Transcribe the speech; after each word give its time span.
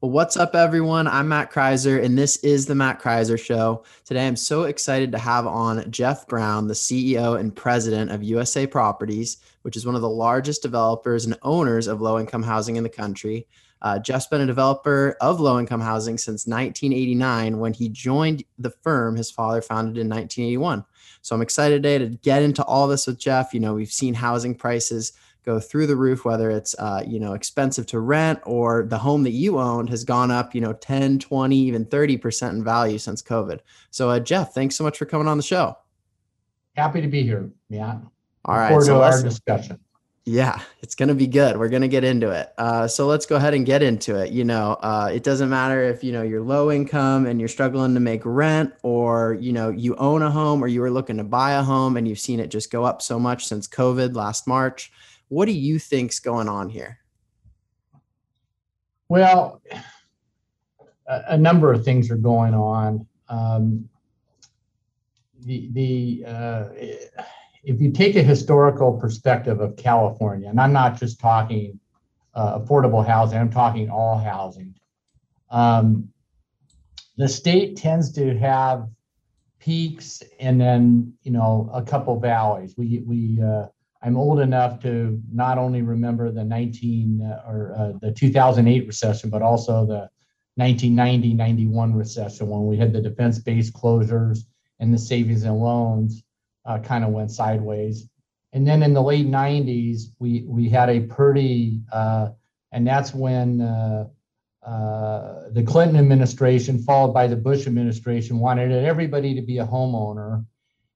Well, 0.00 0.12
what's 0.12 0.36
up, 0.36 0.54
everyone? 0.54 1.08
I'm 1.08 1.28
Matt 1.28 1.50
Kreiser, 1.50 2.00
and 2.04 2.16
this 2.16 2.36
is 2.44 2.66
the 2.66 2.74
Matt 2.76 3.02
Kreiser 3.02 3.36
Show. 3.36 3.82
Today, 4.04 4.28
I'm 4.28 4.36
so 4.36 4.62
excited 4.62 5.10
to 5.10 5.18
have 5.18 5.44
on 5.44 5.90
Geoff 5.90 6.24
Brown, 6.28 6.68
the 6.68 6.74
CEO 6.74 7.36
and 7.36 7.52
president 7.52 8.12
of 8.12 8.22
USA 8.22 8.64
Properties, 8.64 9.38
which 9.62 9.76
is 9.76 9.84
one 9.84 9.96
of 9.96 10.00
the 10.00 10.08
largest 10.08 10.62
developers 10.62 11.24
and 11.24 11.36
owners 11.42 11.88
of 11.88 12.00
low 12.00 12.20
income 12.20 12.44
housing 12.44 12.76
in 12.76 12.84
the 12.84 12.88
country. 12.88 13.48
Uh, 13.82 13.98
Geoff's 13.98 14.28
been 14.28 14.40
a 14.40 14.46
developer 14.46 15.16
of 15.20 15.40
low 15.40 15.58
income 15.58 15.80
housing 15.80 16.16
since 16.16 16.46
1989 16.46 17.58
when 17.58 17.72
he 17.72 17.88
joined 17.88 18.44
the 18.56 18.70
firm 18.70 19.16
his 19.16 19.32
father 19.32 19.60
founded 19.60 19.98
in 19.98 20.08
1981. 20.08 20.84
So 21.22 21.34
I'm 21.34 21.42
excited 21.42 21.82
today 21.82 21.98
to 21.98 22.06
get 22.18 22.44
into 22.44 22.62
all 22.62 22.86
this 22.86 23.08
with 23.08 23.18
Geoff. 23.18 23.52
You 23.52 23.58
know, 23.58 23.74
we've 23.74 23.90
seen 23.90 24.14
housing 24.14 24.54
prices 24.54 25.14
go 25.48 25.58
through 25.58 25.86
the 25.86 25.96
roof, 25.96 26.26
whether 26.26 26.50
it's, 26.50 26.74
uh, 26.78 27.02
you 27.06 27.18
know, 27.18 27.32
expensive 27.32 27.86
to 27.86 28.00
rent 28.00 28.38
or 28.44 28.84
the 28.84 28.98
home 28.98 29.22
that 29.22 29.30
you 29.30 29.58
owned 29.58 29.88
has 29.88 30.04
gone 30.04 30.30
up, 30.30 30.54
you 30.54 30.60
know, 30.60 30.74
10, 30.74 31.18
20, 31.18 31.56
even 31.56 31.86
30% 31.86 32.50
in 32.50 32.62
value 32.62 32.98
since 32.98 33.22
COVID. 33.22 33.60
So, 33.90 34.10
uh, 34.10 34.20
Geoff, 34.20 34.52
thanks 34.52 34.76
so 34.76 34.84
much 34.84 34.98
for 34.98 35.06
coming 35.06 35.26
on 35.26 35.38
the 35.38 35.42
show. 35.42 35.78
Happy 36.76 37.00
to 37.00 37.08
be 37.08 37.22
here, 37.22 37.48
Matt. 37.70 38.02
All 38.44 38.56
right. 38.56 38.68
Forward 38.68 38.84
so 38.84 39.02
our 39.02 39.22
discussion. 39.22 39.80
Yeah, 40.26 40.60
it's 40.82 40.94
going 40.94 41.08
to 41.08 41.14
be 41.14 41.26
good. 41.26 41.56
We're 41.56 41.70
going 41.70 41.80
to 41.80 41.88
get 41.88 42.04
into 42.04 42.30
it. 42.30 42.52
Uh, 42.58 42.86
so 42.86 43.06
let's 43.06 43.24
go 43.24 43.36
ahead 43.36 43.54
and 43.54 43.64
get 43.64 43.82
into 43.82 44.16
it. 44.16 44.30
You 44.30 44.44
know, 44.44 44.76
uh, 44.82 45.10
it 45.10 45.22
doesn't 45.22 45.48
matter 45.48 45.82
if, 45.82 46.04
you 46.04 46.12
know, 46.12 46.20
you're 46.20 46.42
low 46.42 46.70
income 46.70 47.24
and 47.24 47.40
you're 47.40 47.48
struggling 47.48 47.94
to 47.94 48.00
make 48.00 48.20
rent 48.26 48.74
or, 48.82 49.38
you 49.40 49.52
know, 49.52 49.70
you 49.70 49.96
own 49.96 50.20
a 50.20 50.30
home 50.30 50.62
or 50.62 50.66
you 50.66 50.82
were 50.82 50.90
looking 50.90 51.16
to 51.16 51.24
buy 51.24 51.52
a 51.52 51.62
home 51.62 51.96
and 51.96 52.06
you've 52.06 52.18
seen 52.18 52.38
it 52.38 52.48
just 52.48 52.70
go 52.70 52.84
up 52.84 53.00
so 53.00 53.18
much 53.18 53.46
since 53.46 53.66
COVID 53.66 54.14
last 54.14 54.46
March. 54.46 54.92
What 55.28 55.46
do 55.46 55.52
you 55.52 55.78
think's 55.78 56.20
going 56.20 56.48
on 56.48 56.68
here? 56.68 56.98
Well, 59.08 59.62
a, 61.06 61.22
a 61.28 61.38
number 61.38 61.72
of 61.72 61.84
things 61.84 62.10
are 62.10 62.16
going 62.16 62.54
on. 62.54 63.06
Um, 63.28 63.88
the 65.40 65.68
the 65.72 66.24
uh, 66.26 66.68
if 67.64 67.80
you 67.80 67.92
take 67.92 68.16
a 68.16 68.22
historical 68.22 68.92
perspective 68.92 69.60
of 69.60 69.76
California, 69.76 70.48
and 70.48 70.60
I'm 70.60 70.72
not 70.72 70.98
just 70.98 71.20
talking 71.20 71.78
uh, 72.34 72.58
affordable 72.58 73.06
housing, 73.06 73.38
I'm 73.38 73.50
talking 73.50 73.90
all 73.90 74.18
housing. 74.18 74.74
Um, 75.50 76.08
the 77.16 77.28
state 77.28 77.76
tends 77.76 78.12
to 78.12 78.38
have 78.38 78.88
peaks 79.58 80.22
and 80.38 80.60
then 80.60 81.12
you 81.22 81.32
know 81.32 81.70
a 81.72 81.82
couple 81.82 82.18
valleys. 82.18 82.74
We 82.76 83.02
we 83.06 83.42
uh, 83.42 83.66
I'm 84.02 84.16
old 84.16 84.40
enough 84.40 84.80
to 84.82 85.20
not 85.32 85.58
only 85.58 85.82
remember 85.82 86.30
the 86.30 86.44
19 86.44 87.22
uh, 87.22 87.50
or 87.50 87.74
uh, 87.76 87.92
the 88.00 88.12
2008 88.12 88.86
recession, 88.86 89.30
but 89.30 89.42
also 89.42 89.86
the 89.86 90.08
1990 90.54 91.34
91 91.34 91.94
recession 91.94 92.48
when 92.48 92.66
we 92.66 92.76
had 92.76 92.92
the 92.92 93.00
defense 93.00 93.38
based 93.38 93.72
closures 93.74 94.40
and 94.80 94.92
the 94.92 94.98
savings 94.98 95.44
and 95.44 95.58
loans 95.58 96.22
uh, 96.64 96.78
kind 96.78 97.04
of 97.04 97.10
went 97.10 97.30
sideways. 97.30 98.08
And 98.52 98.66
then 98.66 98.82
in 98.82 98.94
the 98.94 99.02
late 99.02 99.26
90s, 99.26 100.02
we, 100.18 100.44
we 100.46 100.68
had 100.68 100.88
a 100.88 101.00
pretty, 101.00 101.82
uh, 101.92 102.30
and 102.72 102.86
that's 102.86 103.14
when 103.14 103.60
uh, 103.60 104.08
uh, 104.62 105.50
the 105.52 105.62
Clinton 105.62 105.96
administration, 105.96 106.78
followed 106.78 107.12
by 107.12 107.26
the 107.26 107.36
Bush 107.36 107.66
administration, 107.66 108.38
wanted 108.38 108.72
everybody 108.72 109.34
to 109.34 109.42
be 109.42 109.58
a 109.58 109.66
homeowner 109.66 110.44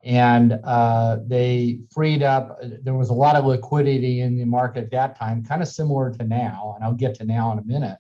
and 0.02 0.58
uh, 0.64 1.18
they 1.26 1.80
freed 1.90 2.22
up. 2.22 2.58
There 2.82 2.94
was 2.94 3.10
a 3.10 3.14
lot 3.14 3.36
of 3.36 3.44
liquidity 3.44 4.20
in 4.20 4.36
the 4.36 4.44
market 4.44 4.84
at 4.84 4.90
that 4.90 5.18
time, 5.18 5.44
kind 5.44 5.62
of 5.62 5.68
similar 5.68 6.10
to 6.12 6.24
now, 6.24 6.72
and 6.74 6.84
I'll 6.84 6.94
get 6.94 7.14
to 7.16 7.24
now 7.24 7.52
in 7.52 7.58
a 7.58 7.64
minute. 7.64 7.98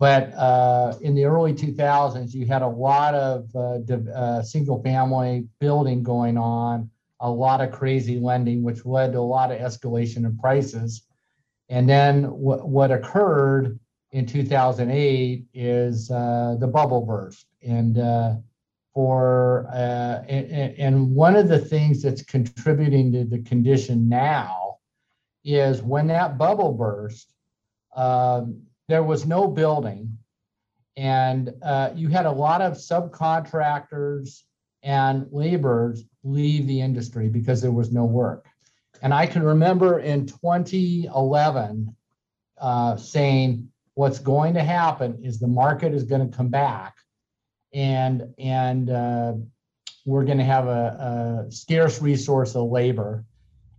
But 0.00 0.34
uh, 0.34 0.94
in 1.02 1.14
the 1.14 1.24
early 1.24 1.54
2000s, 1.54 2.34
you 2.34 2.46
had 2.46 2.62
a 2.62 2.68
lot 2.68 3.14
of 3.14 3.48
uh, 3.54 3.78
uh, 4.12 4.42
single 4.42 4.82
family 4.82 5.46
building 5.60 6.02
going 6.02 6.36
on, 6.36 6.90
a 7.20 7.30
lot 7.30 7.60
of 7.60 7.70
crazy 7.70 8.18
lending, 8.18 8.62
which 8.64 8.84
led 8.84 9.12
to 9.12 9.18
a 9.18 9.20
lot 9.20 9.52
of 9.52 9.58
escalation 9.58 10.26
in 10.26 10.36
prices. 10.36 11.04
And 11.68 11.88
then 11.88 12.22
w- 12.22 12.64
what 12.64 12.90
occurred 12.90 13.78
in 14.10 14.26
2008 14.26 15.44
is 15.54 16.10
uh, 16.10 16.56
the 16.58 16.66
bubble 16.66 17.02
burst. 17.02 17.46
And 17.62 17.98
uh, 17.98 18.34
for 18.94 19.66
uh, 19.72 20.22
and, 20.28 20.78
and, 20.78 21.14
one 21.14 21.34
of 21.34 21.48
the 21.48 21.58
things 21.58 22.00
that's 22.00 22.22
contributing 22.22 23.10
to 23.12 23.24
the 23.24 23.40
condition 23.40 24.08
now 24.08 24.76
is 25.44 25.82
when 25.82 26.06
that 26.06 26.38
bubble 26.38 26.72
burst 26.72 27.34
um, 27.96 28.62
there 28.88 29.02
was 29.02 29.26
no 29.26 29.48
building 29.48 30.16
and 30.96 31.52
uh, 31.62 31.90
you 31.94 32.08
had 32.08 32.24
a 32.24 32.30
lot 32.30 32.62
of 32.62 32.74
subcontractors 32.74 34.42
and 34.84 35.26
laborers 35.32 36.04
leave 36.22 36.66
the 36.68 36.80
industry 36.80 37.28
because 37.28 37.60
there 37.60 37.72
was 37.72 37.90
no 37.90 38.04
work. 38.04 38.46
And 39.02 39.12
i 39.12 39.26
can 39.26 39.42
remember 39.42 39.98
in 39.98 40.26
2011 40.26 41.96
uh, 42.58 42.96
saying 42.96 43.68
what's 43.94 44.20
going 44.20 44.54
to 44.54 44.62
happen 44.62 45.18
is 45.24 45.38
the 45.38 45.48
market 45.48 45.92
is 45.92 46.04
going 46.04 46.30
to 46.30 46.36
come 46.36 46.48
back 46.48 46.94
and 47.74 48.32
and 48.38 48.88
uh, 48.88 49.34
we're 50.06 50.24
going 50.24 50.38
to 50.38 50.44
have 50.44 50.66
a, 50.68 51.46
a, 51.48 51.50
scarce 51.50 52.00
resource 52.00 52.54
of 52.54 52.70
labor. 52.70 53.24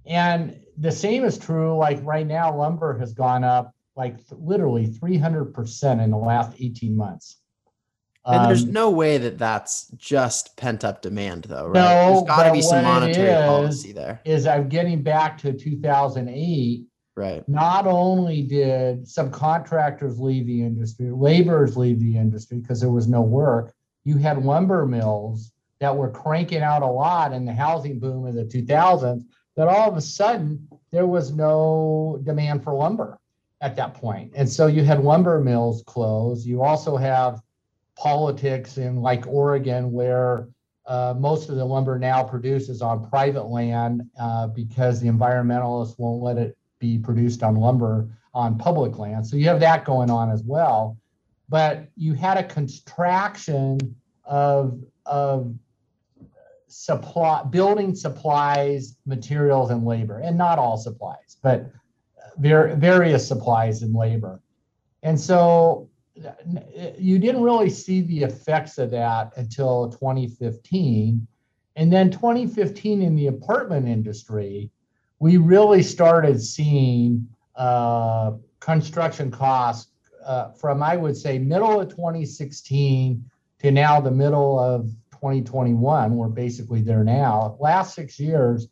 And 0.05 0.59
the 0.77 0.91
same 0.91 1.23
is 1.23 1.37
true. 1.37 1.77
Like 1.77 1.99
right 2.03 2.27
now, 2.27 2.55
lumber 2.55 2.97
has 2.99 3.13
gone 3.13 3.43
up 3.43 3.73
like 3.95 4.17
th- 4.17 4.39
literally 4.39 4.87
300% 4.87 6.03
in 6.03 6.11
the 6.11 6.17
last 6.17 6.53
18 6.59 6.97
months. 6.97 7.37
And 8.27 8.49
there's 8.49 8.63
um, 8.63 8.71
no 8.71 8.89
way 8.89 9.19
that 9.19 9.37
that's 9.37 9.87
just 9.97 10.57
pent 10.57 10.83
up 10.83 11.03
demand, 11.03 11.43
though, 11.43 11.67
right? 11.67 11.75
No, 11.75 12.13
there's 12.13 12.23
got 12.23 12.47
to 12.47 12.53
be 12.53 12.61
some 12.61 12.83
monetary 12.83 13.29
is, 13.29 13.45
policy 13.45 13.91
there. 13.91 14.19
Is 14.25 14.47
I'm 14.47 14.67
getting 14.67 15.03
back 15.03 15.37
to 15.39 15.53
2008 15.53 16.85
Right. 17.15 17.47
Not 17.47 17.87
only 17.87 18.41
did 18.41 19.05
subcontractors 19.05 20.19
leave 20.19 20.45
the 20.47 20.61
industry, 20.61 21.11
laborers 21.11 21.77
leave 21.77 21.99
the 21.99 22.17
industry 22.17 22.59
because 22.59 22.81
there 22.81 22.91
was 22.91 23.07
no 23.07 23.21
work, 23.21 23.73
you 24.05 24.17
had 24.17 24.43
lumber 24.45 24.85
mills 24.85 25.51
that 25.79 25.95
were 25.95 26.09
cranking 26.09 26.61
out 26.61 26.81
a 26.81 26.87
lot 26.87 27.33
in 27.33 27.43
the 27.43 27.53
housing 27.53 27.99
boom 27.99 28.25
of 28.25 28.35
the 28.35 28.45
2000s 28.45 29.25
that 29.57 29.67
all 29.67 29.89
of 29.89 29.97
a 29.97 30.01
sudden 30.01 30.67
there 30.91 31.07
was 31.07 31.33
no 31.33 32.19
demand 32.23 32.63
for 32.63 32.73
lumber 32.73 33.19
at 33.61 33.75
that 33.75 33.93
point. 33.93 34.31
And 34.35 34.49
so 34.49 34.67
you 34.67 34.83
had 34.83 35.03
lumber 35.03 35.41
mills 35.41 35.83
close. 35.85 36.45
You 36.45 36.61
also 36.61 36.95
have 36.95 37.41
politics 37.97 38.77
in 38.77 39.01
like 39.01 39.25
oregon 39.27 39.91
where 39.91 40.47
uh, 40.85 41.15
most 41.17 41.49
of 41.49 41.55
the 41.55 41.65
lumber 41.65 41.97
now 41.97 42.23
produces 42.23 42.81
on 42.81 43.09
private 43.09 43.45
land 43.45 44.03
uh, 44.19 44.47
because 44.47 45.01
the 45.01 45.07
environmentalists 45.07 45.97
won't 45.97 46.21
let 46.21 46.37
it 46.37 46.57
be 46.79 46.99
produced 46.99 47.41
on 47.41 47.55
lumber 47.55 48.07
on 48.33 48.57
public 48.57 48.99
land. 48.99 49.25
So 49.25 49.35
you 49.35 49.45
have 49.45 49.61
that 49.61 49.85
going 49.85 50.11
on 50.11 50.29
as 50.29 50.43
well 50.43 50.97
but 51.49 51.87
you 51.95 52.13
had 52.13 52.37
a 52.37 52.43
contraction 52.43 53.77
of 54.23 54.79
of 55.05 55.53
supply 56.67 57.43
building 57.43 57.95
supplies 57.95 58.97
materials 59.05 59.69
and 59.69 59.85
labor 59.85 60.19
and 60.19 60.37
not 60.37 60.57
all 60.59 60.77
supplies 60.77 61.37
but 61.41 61.71
ver- 62.37 62.75
various 62.75 63.27
supplies 63.27 63.81
and 63.81 63.93
labor. 63.93 64.41
And 65.03 65.19
so 65.19 65.89
you 66.97 67.19
didn't 67.19 67.43
really 67.43 67.69
see 67.69 68.01
the 68.01 68.23
effects 68.23 68.77
of 68.77 68.89
that 68.91 69.33
until 69.35 69.89
2015 69.89 71.27
and 71.75 71.91
then 71.91 72.09
2015 72.09 73.01
in 73.01 73.15
the 73.15 73.27
apartment 73.27 73.87
industry 73.87 74.71
we 75.19 75.37
really 75.37 75.83
started 75.83 76.41
seeing 76.41 77.27
uh, 77.55 78.31
construction 78.59 79.29
costs 79.29 79.91
uh, 80.25 80.51
from 80.51 80.83
I 80.83 80.97
would 80.97 81.15
say 81.15 81.37
middle 81.39 81.79
of 81.79 81.89
2016 81.89 83.23
to 83.59 83.71
now 83.71 84.01
the 84.01 84.11
middle 84.11 84.59
of 84.59 84.89
2021. 85.11 86.15
We're 86.15 86.27
basically 86.27 86.81
there 86.81 87.03
now. 87.03 87.57
Last 87.59 87.95
six 87.95 88.19
years, 88.19 88.67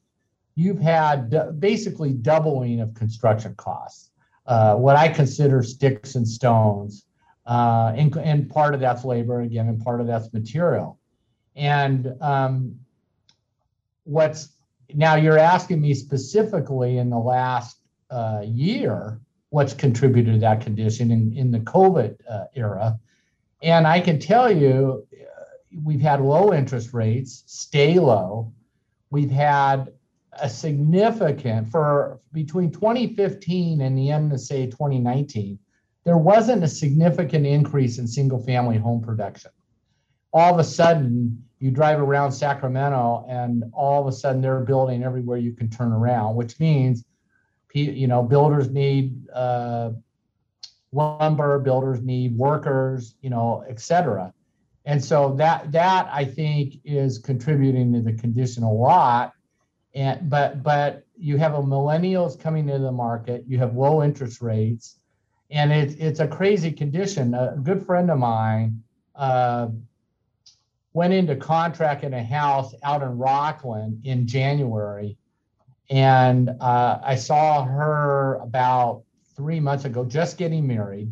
you've 0.56 0.80
had 0.80 1.60
basically 1.60 2.14
doubling 2.14 2.82
of 2.82 2.94
construction 2.94 3.56
costs. 3.56 4.10
Uh, 4.46 4.76
what 4.76 4.96
I 4.96 5.08
consider 5.08 5.64
sticks 5.64 6.16
and 6.16 6.28
stones, 6.28 7.06
uh, 7.46 7.94
and, 7.96 8.16
and 8.18 8.50
part 8.50 8.74
of 8.74 8.82
that's 8.82 9.06
labor 9.06 9.42
again, 9.42 9.70
and 9.70 9.82
part 9.82 10.02
of 10.02 10.08
that's 10.08 10.34
material. 10.34 11.00
And 11.56 12.14
um, 12.20 12.80
what's 14.04 14.50
now 14.94 15.16
you're 15.16 15.40
asking 15.40 15.80
me 15.80 15.94
specifically 15.94 16.98
in 16.98 17.10
the 17.10 17.18
last 17.18 17.78
uh, 18.10 18.42
year 18.46 19.20
what's 19.54 19.76
contributed 19.76 20.34
to 20.34 20.40
that 20.40 20.62
condition 20.62 21.12
in, 21.12 21.32
in 21.38 21.52
the 21.52 21.60
COVID 21.60 22.18
uh, 22.28 22.46
era. 22.56 23.00
And 23.62 23.86
I 23.86 24.00
can 24.00 24.18
tell 24.18 24.52
you, 24.52 25.06
uh, 25.14 25.26
we've 25.84 26.02
had 26.02 26.22
low 26.22 26.52
interest 26.52 26.92
rates 26.92 27.44
stay 27.46 28.00
low. 28.00 28.52
We've 29.12 29.30
had 29.30 29.94
a 30.42 30.50
significant, 30.50 31.70
for 31.70 32.20
between 32.32 32.72
2015 32.72 33.82
and 33.82 33.96
the 33.96 34.10
end 34.10 34.34
of, 34.34 34.40
say, 34.40 34.66
2019, 34.66 35.60
there 36.04 36.18
wasn't 36.18 36.64
a 36.64 36.68
significant 36.68 37.46
increase 37.46 38.00
in 38.00 38.08
single 38.08 38.40
family 38.40 38.80
home 38.80 39.04
production. 39.04 39.52
All 40.34 40.52
of 40.52 40.60
a 40.60 40.64
sudden, 40.64 41.46
you 41.60 41.70
drive 41.70 42.00
around 42.00 42.32
Sacramento 42.32 43.24
and 43.30 43.66
all 43.72 44.02
of 44.02 44.08
a 44.08 44.18
sudden 44.18 44.42
they're 44.42 44.62
building 44.62 45.04
everywhere 45.04 45.38
you 45.38 45.54
can 45.54 45.70
turn 45.70 45.92
around, 45.92 46.34
which 46.34 46.60
means 46.60 47.06
you 47.74 48.08
know 48.08 48.24
builders 48.24 48.70
need 48.70 49.30
uh, 49.34 49.92
lumber, 50.92 51.60
builders 51.60 52.02
need 52.02 52.38
workers, 52.38 53.16
you 53.22 53.30
know, 53.30 53.64
et 53.68 53.80
cetera. 53.80 54.34
And 54.86 55.04
so 55.04 55.34
that 55.36 55.72
that 55.72 56.10
I 56.12 56.26
think 56.26 56.76
is 56.84 57.18
contributing 57.18 57.94
to 57.94 58.02
the 58.02 58.14
condition 58.14 58.64
a 58.64 58.72
lot. 58.72 59.34
And 59.96 60.30
but 60.30 60.64
but 60.64 61.06
you 61.18 61.38
have 61.38 61.54
a 61.54 61.62
millennials 61.62 62.40
coming 62.40 62.68
into 62.68 62.82
the 62.82 62.92
market, 62.92 63.46
you 63.48 63.58
have 63.60 63.76
low 63.76 64.04
interest 64.04 64.42
rates, 64.42 64.98
and 65.50 65.72
it's 65.72 65.96
it's 65.96 66.20
a 66.20 66.28
crazy 66.28 66.72
condition. 66.72 67.34
A 67.34 67.58
good 67.62 67.86
friend 67.86 68.10
of 68.12 68.18
mine 68.18 68.84
uh, 69.16 69.70
went 70.94 71.14
into 71.14 71.36
contract 71.36 72.04
in 72.04 72.14
a 72.14 72.24
house 72.24 72.74
out 72.84 73.02
in 73.02 73.18
Rocklin 73.18 74.04
in 74.04 74.28
January, 74.28 75.18
and 75.90 76.50
uh, 76.62 77.00
I 77.04 77.16
saw 77.16 77.64
her 77.66 78.36
about 78.42 79.04
three 79.36 79.60
months 79.60 79.86
ago, 79.86 80.06
just 80.06 80.38
getting 80.38 80.68
married. 80.68 81.12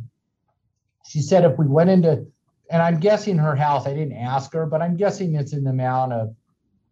She 1.05 1.21
said 1.21 1.43
if 1.43 1.57
we 1.57 1.67
went 1.67 1.89
into, 1.89 2.25
and 2.69 2.81
I'm 2.81 2.99
guessing 2.99 3.37
her 3.37 3.55
house, 3.55 3.85
I 3.85 3.93
didn't 3.93 4.17
ask 4.17 4.53
her, 4.53 4.65
but 4.65 4.81
I'm 4.81 4.95
guessing 4.95 5.35
it's 5.35 5.53
in 5.53 5.63
the 5.63 5.71
amount 5.71 6.13
of 6.13 6.35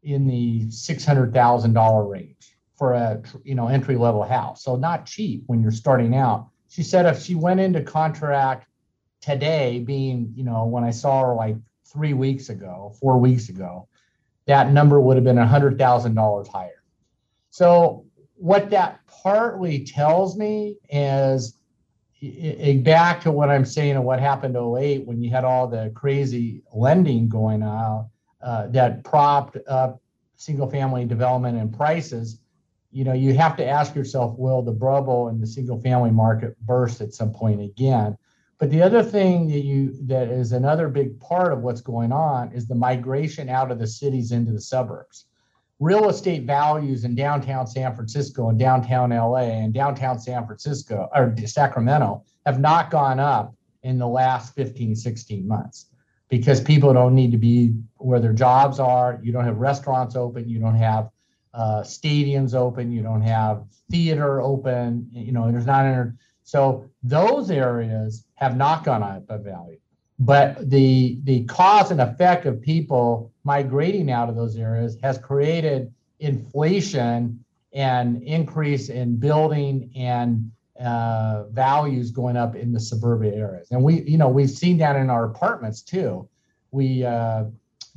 in 0.03 0.27
the 0.27 0.69
six 0.71 1.05
hundred 1.05 1.33
thousand 1.33 1.73
dollar 1.73 2.07
range 2.07 2.55
for 2.77 2.93
a 2.93 3.21
you 3.43 3.55
know 3.55 3.67
entry 3.67 3.95
level 3.95 4.23
house. 4.23 4.63
So 4.63 4.75
not 4.75 5.05
cheap 5.05 5.43
when 5.47 5.61
you're 5.61 5.71
starting 5.71 6.15
out. 6.15 6.49
She 6.69 6.83
said 6.83 7.05
if 7.05 7.21
she 7.21 7.35
went 7.35 7.59
into 7.59 7.81
contract 7.81 8.67
today, 9.21 9.79
being 9.79 10.33
you 10.35 10.43
know 10.43 10.65
when 10.65 10.83
I 10.83 10.91
saw 10.91 11.21
her 11.27 11.35
like 11.35 11.55
three 11.85 12.13
weeks 12.13 12.49
ago, 12.49 12.93
four 12.99 13.17
weeks 13.17 13.49
ago, 13.49 13.87
that 14.47 14.71
number 14.71 14.99
would 14.99 15.17
have 15.17 15.23
been 15.23 15.37
a 15.37 15.47
hundred 15.47 15.77
thousand 15.77 16.15
dollars 16.15 16.47
higher. 16.47 16.78
So 17.49 18.05
what 18.35 18.69
that 18.69 19.01
partly 19.07 19.83
tells 19.83 20.37
me 20.37 20.77
is 20.89 21.55
back 22.83 23.21
to 23.21 23.31
what 23.31 23.49
I'm 23.49 23.65
saying 23.65 23.95
and 23.95 24.05
what 24.05 24.19
happened 24.19 24.53
to 24.55 24.77
08 24.77 25.05
when 25.05 25.21
you 25.21 25.29
had 25.29 25.43
all 25.43 25.67
the 25.67 25.91
crazy 25.95 26.63
lending 26.73 27.29
going 27.29 27.63
on 27.63 28.09
uh, 28.41 28.67
that 28.67 29.03
propped 29.03 29.57
up 29.67 30.01
single 30.35 30.69
family 30.69 31.05
development 31.05 31.57
and 31.57 31.75
prices. 31.75 32.39
You 32.91 33.03
know, 33.03 33.13
you 33.13 33.33
have 33.35 33.55
to 33.57 33.65
ask 33.65 33.95
yourself, 33.95 34.37
will 34.37 34.61
the 34.61 34.71
bubble 34.71 35.29
in 35.29 35.39
the 35.39 35.47
single 35.47 35.79
family 35.79 36.11
market 36.11 36.59
burst 36.61 37.01
at 37.01 37.13
some 37.13 37.31
point 37.31 37.61
again? 37.61 38.17
But 38.57 38.71
the 38.71 38.81
other 38.81 39.03
thing 39.03 39.47
that 39.49 39.59
you 39.59 39.95
that 40.07 40.27
is 40.27 40.51
another 40.51 40.89
big 40.89 41.19
part 41.19 41.53
of 41.53 41.61
what's 41.61 41.81
going 41.81 42.11
on 42.11 42.51
is 42.51 42.67
the 42.67 42.75
migration 42.75 43.47
out 43.47 43.71
of 43.71 43.79
the 43.79 43.87
cities 43.87 44.31
into 44.31 44.51
the 44.51 44.59
suburbs 44.59 45.25
real 45.79 46.09
estate 46.09 46.43
values 46.43 47.05
in 47.05 47.15
downtown 47.15 47.65
San 47.65 47.95
Francisco 47.95 48.49
and 48.49 48.59
downtown 48.59 49.11
LA 49.11 49.43
and 49.43 49.73
downtown 49.73 50.19
San 50.19 50.45
Francisco 50.45 51.09
or 51.15 51.33
Sacramento 51.45 52.23
have 52.45 52.59
not 52.59 52.91
gone 52.91 53.19
up 53.19 53.55
in 53.83 53.97
the 53.97 54.07
last 54.07 54.53
15, 54.55 54.95
16 54.95 55.47
months 55.47 55.85
because 56.27 56.59
people 56.61 56.93
don't 56.93 57.15
need 57.15 57.31
to 57.31 57.37
be 57.37 57.73
where 57.97 58.19
their 58.19 58.33
jobs 58.33 58.79
are. 58.79 59.19
You 59.23 59.31
don't 59.31 59.45
have 59.45 59.57
restaurants 59.57 60.15
open. 60.15 60.49
You 60.49 60.59
don't 60.59 60.75
have 60.75 61.09
uh, 61.53 61.81
stadiums 61.81 62.53
open. 62.53 62.91
You 62.91 63.01
don't 63.01 63.21
have 63.21 63.63
theater 63.89 64.41
open. 64.41 65.07
You 65.11 65.31
know, 65.31 65.51
there's 65.51 65.65
not. 65.65 65.85
Inter- 65.85 66.15
so 66.43 66.89
those 67.03 67.49
areas 67.51 68.25
have 68.35 68.57
not 68.57 68.83
gone 68.83 69.01
up 69.01 69.23
in 69.29 69.43
value 69.43 69.77
but 70.19 70.69
the 70.69 71.19
the 71.23 71.45
cause 71.45 71.91
and 71.91 72.01
effect 72.01 72.45
of 72.45 72.61
people 72.61 73.31
migrating 73.43 74.11
out 74.11 74.29
of 74.29 74.35
those 74.35 74.57
areas 74.57 74.97
has 75.01 75.17
created 75.17 75.93
inflation 76.19 77.43
and 77.73 78.21
increase 78.23 78.89
in 78.89 79.15
building 79.15 79.89
and 79.95 80.51
uh, 80.79 81.43
values 81.51 82.11
going 82.11 82.35
up 82.35 82.55
in 82.55 82.71
the 82.71 82.79
suburban 82.79 83.33
areas. 83.33 83.69
And 83.71 83.83
we, 83.83 84.01
you 84.01 84.17
know, 84.17 84.29
we've 84.29 84.49
seen 84.49 84.77
that 84.79 84.95
in 84.95 85.09
our 85.09 85.25
apartments 85.25 85.81
too. 85.81 86.27
We 86.71 87.03
uh, 87.03 87.45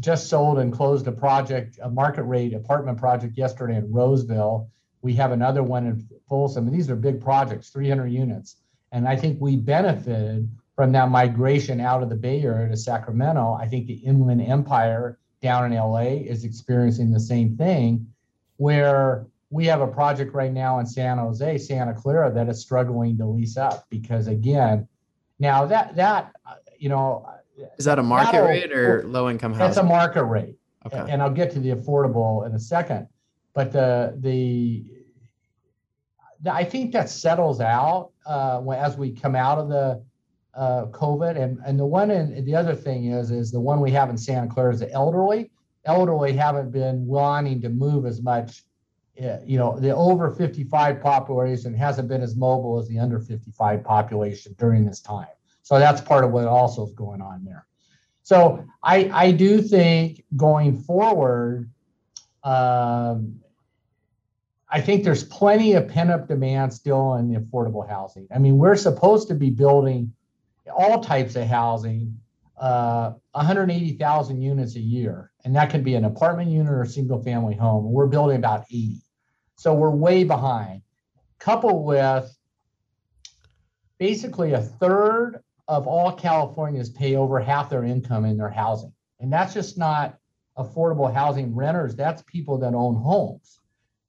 just 0.00 0.28
sold 0.28 0.58
and 0.58 0.72
closed 0.72 1.06
a 1.06 1.12
project, 1.12 1.78
a 1.82 1.88
market 1.88 2.24
rate 2.24 2.54
apartment 2.54 2.98
project 2.98 3.36
yesterday 3.36 3.76
in 3.76 3.90
Roseville. 3.90 4.68
We 5.00 5.14
have 5.14 5.32
another 5.32 5.62
one 5.62 5.86
in 5.86 6.08
Folsom. 6.28 6.66
And 6.66 6.74
these 6.76 6.90
are 6.90 6.96
big 6.96 7.20
projects, 7.20 7.70
300 7.70 8.06
units. 8.08 8.56
And 8.92 9.08
I 9.08 9.16
think 9.16 9.40
we 9.40 9.56
benefited 9.56 10.48
from 10.76 10.92
that 10.92 11.10
migration 11.10 11.80
out 11.80 12.02
of 12.02 12.08
the 12.08 12.16
Bay 12.16 12.42
Area 12.42 12.68
to 12.68 12.76
Sacramento, 12.76 13.58
I 13.60 13.66
think 13.66 13.86
the 13.86 13.94
Inland 13.94 14.40
Empire 14.40 15.18
down 15.42 15.72
in 15.72 15.78
LA 15.78 16.22
is 16.24 16.44
experiencing 16.44 17.10
the 17.10 17.20
same 17.20 17.56
thing, 17.56 18.06
where 18.56 19.26
we 19.50 19.66
have 19.66 19.80
a 19.80 19.86
project 19.86 20.32
right 20.32 20.52
now 20.52 20.78
in 20.78 20.86
San 20.86 21.18
Jose, 21.18 21.58
Santa 21.58 21.92
Clara, 21.92 22.32
that 22.32 22.48
is 22.48 22.60
struggling 22.60 23.18
to 23.18 23.26
lease 23.26 23.56
up 23.56 23.86
because 23.90 24.28
again, 24.28 24.88
now 25.38 25.66
that 25.66 25.94
that 25.96 26.32
you 26.78 26.88
know, 26.88 27.28
is 27.76 27.84
that 27.84 27.98
a 27.98 28.02
market 28.02 28.42
rate 28.42 28.72
or 28.72 29.06
low 29.06 29.28
income 29.28 29.52
housing? 29.52 29.66
That's 29.66 29.76
a 29.76 29.82
market 29.82 30.24
rate. 30.24 30.56
Okay. 30.86 31.04
And 31.08 31.22
I'll 31.22 31.30
get 31.30 31.52
to 31.52 31.60
the 31.60 31.70
affordable 31.70 32.46
in 32.46 32.54
a 32.54 32.58
second, 32.58 33.08
but 33.52 33.72
the 33.72 34.16
the 34.20 34.84
I 36.50 36.64
think 36.64 36.92
that 36.92 37.10
settles 37.10 37.60
out 37.60 38.10
uh, 38.26 38.62
as 38.70 38.96
we 38.96 39.12
come 39.12 39.36
out 39.36 39.58
of 39.58 39.68
the 39.68 40.02
uh, 40.54 40.86
COVID. 40.86 41.40
And, 41.40 41.58
and 41.64 41.78
the 41.78 41.86
one 41.86 42.10
and 42.10 42.46
the 42.46 42.54
other 42.54 42.74
thing 42.74 43.06
is, 43.06 43.30
is 43.30 43.50
the 43.50 43.60
one 43.60 43.80
we 43.80 43.90
have 43.92 44.10
in 44.10 44.18
Santa 44.18 44.48
Clara 44.48 44.72
is 44.72 44.80
the 44.80 44.90
elderly. 44.92 45.50
Elderly 45.84 46.32
haven't 46.32 46.70
been 46.70 47.06
wanting 47.06 47.60
to 47.62 47.68
move 47.68 48.06
as 48.06 48.22
much. 48.22 48.62
Uh, 49.22 49.38
you 49.44 49.58
know, 49.58 49.78
the 49.78 49.94
over 49.94 50.30
55 50.30 51.00
population 51.00 51.74
hasn't 51.74 52.08
been 52.08 52.22
as 52.22 52.34
mobile 52.36 52.78
as 52.78 52.88
the 52.88 52.98
under 52.98 53.18
55 53.18 53.84
population 53.84 54.54
during 54.58 54.86
this 54.86 55.00
time. 55.00 55.26
So 55.62 55.78
that's 55.78 56.00
part 56.00 56.24
of 56.24 56.30
what 56.30 56.46
also 56.46 56.86
is 56.86 56.92
going 56.92 57.20
on 57.20 57.44
there. 57.44 57.66
So 58.22 58.64
I, 58.82 59.10
I 59.12 59.32
do 59.32 59.60
think 59.60 60.24
going 60.36 60.80
forward, 60.82 61.70
um, 62.44 63.40
I 64.68 64.80
think 64.80 65.04
there's 65.04 65.24
plenty 65.24 65.74
of 65.74 65.88
pent 65.88 66.10
up 66.10 66.28
demand 66.28 66.72
still 66.72 67.14
in 67.14 67.30
the 67.30 67.38
affordable 67.38 67.86
housing. 67.86 68.26
I 68.34 68.38
mean, 68.38 68.56
we're 68.56 68.76
supposed 68.76 69.28
to 69.28 69.34
be 69.34 69.50
building 69.50 70.14
all 70.70 71.02
types 71.02 71.36
of 71.36 71.46
housing, 71.46 72.18
uh, 72.58 73.12
180,000 73.32 74.40
units 74.40 74.76
a 74.76 74.80
year. 74.80 75.30
And 75.44 75.56
that 75.56 75.70
could 75.70 75.82
be 75.82 75.94
an 75.94 76.04
apartment 76.04 76.50
unit 76.50 76.72
or 76.72 76.82
a 76.82 76.86
single 76.86 77.22
family 77.22 77.54
home. 77.54 77.90
We're 77.90 78.06
building 78.06 78.36
about 78.36 78.64
80. 78.70 79.00
So 79.56 79.74
we're 79.74 79.90
way 79.90 80.24
behind. 80.24 80.82
Coupled 81.38 81.84
with 81.84 82.36
basically 83.98 84.52
a 84.52 84.60
third 84.60 85.42
of 85.68 85.86
all 85.86 86.12
Californians 86.12 86.90
pay 86.90 87.16
over 87.16 87.40
half 87.40 87.70
their 87.70 87.84
income 87.84 88.24
in 88.24 88.36
their 88.36 88.50
housing. 88.50 88.92
And 89.20 89.32
that's 89.32 89.54
just 89.54 89.78
not 89.78 90.18
affordable 90.58 91.12
housing 91.12 91.54
renters, 91.54 91.94
that's 91.94 92.22
people 92.22 92.58
that 92.58 92.74
own 92.74 92.94
homes. 92.94 93.60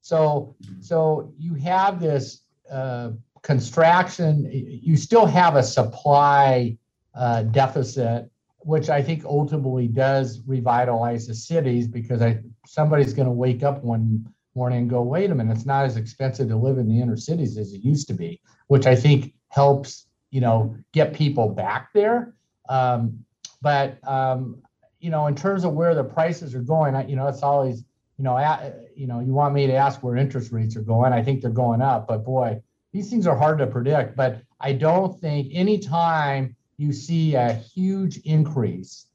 So, 0.01 0.55
so 0.81 1.33
you 1.38 1.53
have 1.55 2.00
this 2.00 2.41
uh, 2.69 3.12
construction, 3.43 4.50
you 4.51 4.97
still 4.97 5.25
have 5.25 5.55
a 5.55 5.63
supply 5.63 6.77
uh, 7.13 7.43
deficit, 7.43 8.31
which 8.59 8.89
I 8.89 9.03
think 9.03 9.25
ultimately 9.25 9.88
does 9.88 10.41
revitalize 10.47 11.27
the 11.27 11.35
cities 11.35 11.88
because 11.88 12.21
I 12.21 12.39
somebody's 12.65 13.13
going 13.13 13.27
to 13.27 13.33
wake 13.33 13.62
up 13.62 13.83
one 13.83 14.25
morning 14.55 14.79
and 14.79 14.89
go, 14.89 15.01
wait 15.01 15.29
a 15.29 15.35
minute, 15.35 15.55
it's 15.55 15.65
not 15.65 15.85
as 15.85 15.97
expensive 15.97 16.47
to 16.47 16.55
live 16.55 16.77
in 16.77 16.88
the 16.88 17.00
inner 17.01 17.17
cities 17.17 17.57
as 17.57 17.73
it 17.73 17.81
used 17.81 18.07
to 18.07 18.13
be, 18.13 18.39
which 18.67 18.88
I 18.88 18.95
think 18.95 19.33
helps 19.50 20.07
you 20.31 20.41
know 20.41 20.75
get 20.93 21.13
people 21.13 21.50
back 21.50 21.89
there. 21.93 22.33
Um, 22.69 23.25
but 23.62 24.00
um, 24.07 24.62
you 25.00 25.09
know, 25.09 25.27
in 25.27 25.35
terms 25.35 25.65
of 25.65 25.73
where 25.73 25.93
the 25.93 26.03
prices 26.03 26.55
are 26.55 26.62
going, 26.62 26.95
I, 26.95 27.05
you 27.05 27.17
know, 27.17 27.27
it's 27.27 27.43
always 27.43 27.83
you 28.17 28.23
know, 28.23 28.38
at, 28.38 28.91
you 28.95 29.07
know, 29.07 29.19
you 29.19 29.33
want 29.33 29.53
me 29.53 29.67
to 29.67 29.73
ask 29.73 30.01
where 30.03 30.15
interest 30.15 30.51
rates 30.51 30.75
are 30.75 30.81
going. 30.81 31.12
I 31.12 31.23
think 31.23 31.41
they're 31.41 31.50
going 31.50 31.81
up, 31.81 32.07
but 32.07 32.23
boy, 32.23 32.62
these 32.93 33.09
things 33.09 33.25
are 33.25 33.35
hard 33.35 33.57
to 33.57 33.67
predict, 33.67 34.15
but 34.15 34.41
I 34.62 34.73
don't 34.73 35.19
think 35.19 35.50
anytime 35.51 36.55
you 36.77 36.93
see 36.93 37.35
a 37.35 37.53
huge 37.53 38.17
increase 38.19 39.07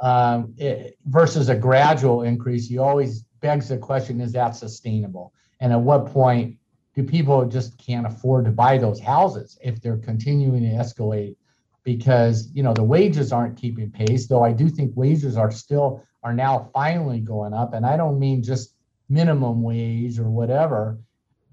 um, 0.00 0.54
it, 0.58 0.98
versus 1.06 1.48
a 1.48 1.56
gradual 1.56 2.22
increase, 2.22 2.68
you 2.68 2.82
always 2.82 3.22
begs 3.40 3.70
the 3.70 3.78
question: 3.78 4.20
Is 4.20 4.32
that 4.32 4.54
sustainable? 4.54 5.32
And 5.60 5.72
at 5.72 5.80
what 5.80 6.06
point 6.06 6.58
do 6.94 7.02
people 7.02 7.46
just 7.46 7.78
can't 7.78 8.06
afford 8.06 8.44
to 8.44 8.50
buy 8.50 8.76
those 8.76 9.00
houses 9.00 9.58
if 9.62 9.80
they're 9.80 9.96
continuing 9.96 10.62
to 10.62 10.76
escalate? 10.76 11.36
Because 11.84 12.50
you 12.52 12.62
know 12.62 12.74
the 12.74 12.84
wages 12.84 13.32
aren't 13.32 13.56
keeping 13.56 13.90
pace. 13.90 14.26
Though 14.26 14.44
I 14.44 14.52
do 14.52 14.68
think 14.68 14.92
wages 14.94 15.38
are 15.38 15.50
still 15.50 16.04
are 16.22 16.34
now 16.34 16.68
finally 16.74 17.20
going 17.20 17.54
up, 17.54 17.72
and 17.72 17.86
I 17.86 17.96
don't 17.96 18.18
mean 18.18 18.42
just 18.42 18.74
minimum 19.08 19.62
wage 19.62 20.18
or 20.18 20.28
whatever 20.28 20.98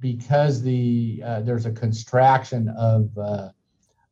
because 0.03 0.61
the 0.61 1.23
uh, 1.25 1.41
there's 1.41 1.65
a 1.65 1.71
contraction 1.71 2.67
of 2.77 3.17
uh, 3.17 3.49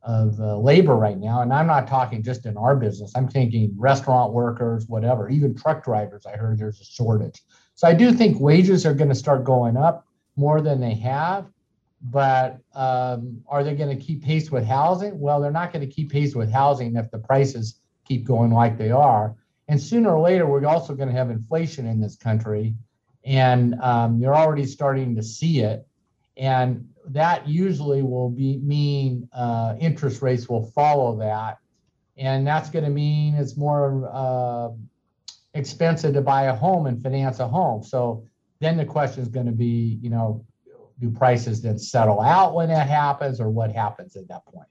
of 0.02 0.40
uh, 0.40 0.58
labor 0.58 0.96
right 0.96 1.20
now. 1.20 1.42
And 1.42 1.54
I'm 1.54 1.68
not 1.68 1.86
talking 1.88 2.24
just 2.24 2.46
in 2.46 2.56
our 2.56 2.78
business. 2.78 3.12
I'm 3.14 3.28
thinking 3.28 3.74
restaurant 3.78 4.32
workers, 4.32 4.88
whatever, 4.88 5.30
even 5.30 5.54
truck 5.54 5.84
drivers. 5.84 6.26
I 6.26 6.38
heard 6.38 6.58
there's 6.58 6.80
a 6.80 6.86
shortage. 6.86 7.42
So 7.76 7.88
I 7.88 7.94
do 7.94 8.14
think 8.14 8.40
wages 8.40 8.86
are 8.86 8.94
going 8.94 9.10
to 9.10 9.16
start 9.16 9.44
going 9.44 9.76
up 9.76 10.08
more 10.38 10.62
than 10.62 10.80
they 10.80 10.96
have. 10.96 11.48
But 12.04 12.58
um, 12.74 13.42
are 13.48 13.64
they 13.64 13.76
going 13.76 13.96
to 13.96 14.04
keep 14.04 14.24
pace 14.24 14.50
with 14.50 14.66
housing? 14.66 15.20
Well, 15.20 15.42
they're 15.42 15.52
not 15.52 15.74
going 15.74 15.88
to 15.88 15.94
keep 15.94 16.10
pace 16.10 16.34
with 16.36 16.52
housing 16.52 16.96
if 16.96 17.12
the 17.12 17.20
prices 17.20 17.82
keep 18.06 18.24
going 18.24 18.52
like 18.52 18.78
they 18.78 18.92
are. 18.92 19.36
And 19.68 19.80
sooner 19.80 20.16
or 20.16 20.22
later, 20.22 20.48
we're 20.48 20.66
also 20.66 20.96
going 20.96 21.10
to 21.10 21.16
have 21.16 21.30
inflation 21.30 21.86
in 21.86 22.00
this 22.00 22.16
country. 22.16 22.76
And 23.24 23.76
um, 23.82 24.20
you're 24.20 24.36
already 24.36 24.66
starting 24.66 25.16
to 25.16 25.24
see 25.24 25.60
it. 25.60 25.86
And 26.38 26.88
that 27.08 27.48
usually 27.48 28.02
will 28.02 28.30
be 28.30 28.58
mean 28.60 29.28
uh, 29.34 29.76
interest 29.80 30.22
rates 30.22 30.48
will 30.48 30.66
follow 30.72 31.18
that, 31.18 31.58
and 32.18 32.46
that's 32.46 32.70
going 32.70 32.86
to 32.86 32.92
mean 32.92 33.36
it's 33.36 33.58
more 33.58 34.10
uh, 34.12 34.70
expensive 35.54 36.14
to 36.14 36.22
buy 36.22 36.44
a 36.44 36.56
home 36.56 36.86
and 36.86 37.02
finance 37.02 37.40
a 37.40 37.48
home. 37.48 37.84
So 37.84 38.24
then 38.60 38.78
the 38.78 38.86
question 38.86 39.24
is 39.24 39.30
going 39.30 39.48
to 39.48 39.52
be, 39.52 40.00
you 40.02 40.10
know, 40.10 40.46
do 41.00 41.10
prices 41.10 41.62
then 41.62 41.80
settle 41.80 42.22
out 42.22 42.54
when 42.54 42.70
that 42.70 42.88
happens, 42.88 43.42
or 43.42 43.50
what 43.50 43.72
happens 43.72 44.16
at 44.16 44.28
that 44.28 44.46
point? 44.46 44.68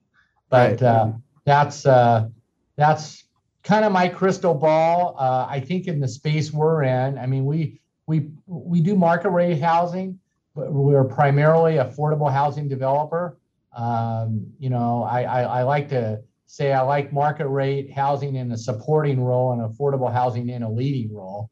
But 0.49 0.81
right. 0.81 0.83
uh, 0.83 1.13
that's 1.45 1.85
uh, 1.85 2.29
that's 2.77 3.25
kind 3.65 3.85
of 3.85 3.93
my 3.93 4.09
crystal 4.09 4.55
ball. 4.55 5.17
Uh, 5.19 5.47
I 5.49 5.61
think 5.61 5.89
in 5.89 6.01
the 6.01 6.09
space 6.09 6.53
we're 6.53 6.85
in, 6.85 7.19
I 7.19 7.27
mean, 7.27 7.45
we 7.45 7.81
we 8.11 8.19
we 8.47 8.81
do 8.81 8.95
market 8.97 9.31
rate 9.31 9.61
housing 9.61 10.19
but 10.55 10.73
we're 10.73 11.05
primarily 11.05 11.75
affordable 11.75 12.31
housing 12.31 12.69
developer. 12.69 13.39
Um, 13.77 14.47
you 14.59 14.69
know, 14.69 15.05
I, 15.05 15.23
I, 15.23 15.43
I, 15.43 15.63
like 15.63 15.89
to 15.91 16.21
say 16.47 16.73
I 16.73 16.81
like 16.83 17.13
market 17.13 17.47
rate 17.49 17.93
housing 17.93 18.35
in 18.35 18.51
a 18.51 18.57
supporting 18.57 19.21
role 19.21 19.53
and 19.53 19.63
affordable 19.63 20.13
housing 20.13 20.49
in 20.49 20.63
a 20.63 20.71
leading 20.71 21.15
role. 21.15 21.51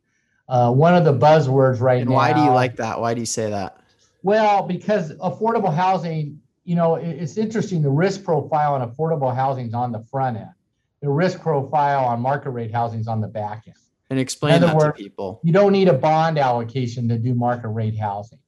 Uh, 0.49 0.73
one 0.73 0.97
of 0.97 1.05
the 1.05 1.13
buzzwords 1.13 1.81
right 1.81 1.99
now. 1.99 2.01
and 2.01 2.11
now. 2.11 2.17
Why 2.17 2.33
do 2.33 2.41
you 2.43 2.51
like 2.51 2.77
that? 2.77 3.01
Why 3.01 3.15
do 3.15 3.21
you 3.21 3.27
say 3.27 3.51
that? 3.51 3.79
Well, 4.23 4.63
because 4.63 5.13
affordable 5.15 5.73
housing, 5.73 6.41
you 6.65 6.75
know, 6.75 6.97
it's 6.97 7.37
interesting. 7.37 7.83
The 7.83 7.91
risk 7.91 8.25
profile 8.25 8.75
on 8.75 8.91
affordable 8.91 9.33
housing 9.33 9.69
is 9.69 9.75
on 9.75 9.93
the 9.93 10.01
front 10.11 10.37
end. 10.37 10.51
The 11.03 11.09
risk 11.09 11.41
profile 11.41 12.05
on 12.07 12.21
market 12.21 12.51
rate 12.51 12.73
housing 12.73 12.99
is 12.99 13.07
on 13.07 13.21
the 13.21 13.29
back 13.29 13.63
end. 13.69 13.77
And 14.11 14.19
explain 14.19 14.61
that 14.63 14.75
words, 14.75 14.97
to 14.97 15.03
people. 15.03 15.41
You 15.45 15.53
don't 15.53 15.73
need 15.73 15.89
a 15.89 15.93
bond 15.93 16.39
allocation 16.39 17.09
to 17.09 17.19
do 17.19 17.35
market 17.35 17.69
rate 17.69 17.99
housing 17.99 18.39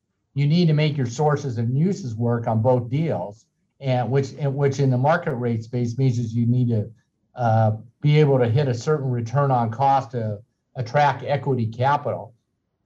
you 0.40 0.46
need 0.46 0.66
to 0.68 0.72
make 0.72 0.96
your 0.96 1.06
sources 1.06 1.58
and 1.58 1.76
uses 1.76 2.14
work 2.14 2.48
on 2.48 2.62
both 2.62 2.88
deals, 2.88 3.44
and 3.78 4.10
which 4.10 4.30
which 4.38 4.80
in 4.80 4.90
the 4.90 4.96
market 4.96 5.34
rate 5.34 5.62
space 5.62 5.98
means 5.98 6.18
is 6.18 6.34
you 6.34 6.46
need 6.46 6.68
to 6.68 6.90
uh, 7.34 7.72
be 8.00 8.18
able 8.18 8.38
to 8.38 8.48
hit 8.48 8.66
a 8.66 8.74
certain 8.74 9.10
return 9.10 9.50
on 9.50 9.70
cost 9.70 10.12
to 10.12 10.40
attract 10.76 11.24
equity 11.24 11.66
capital. 11.66 12.32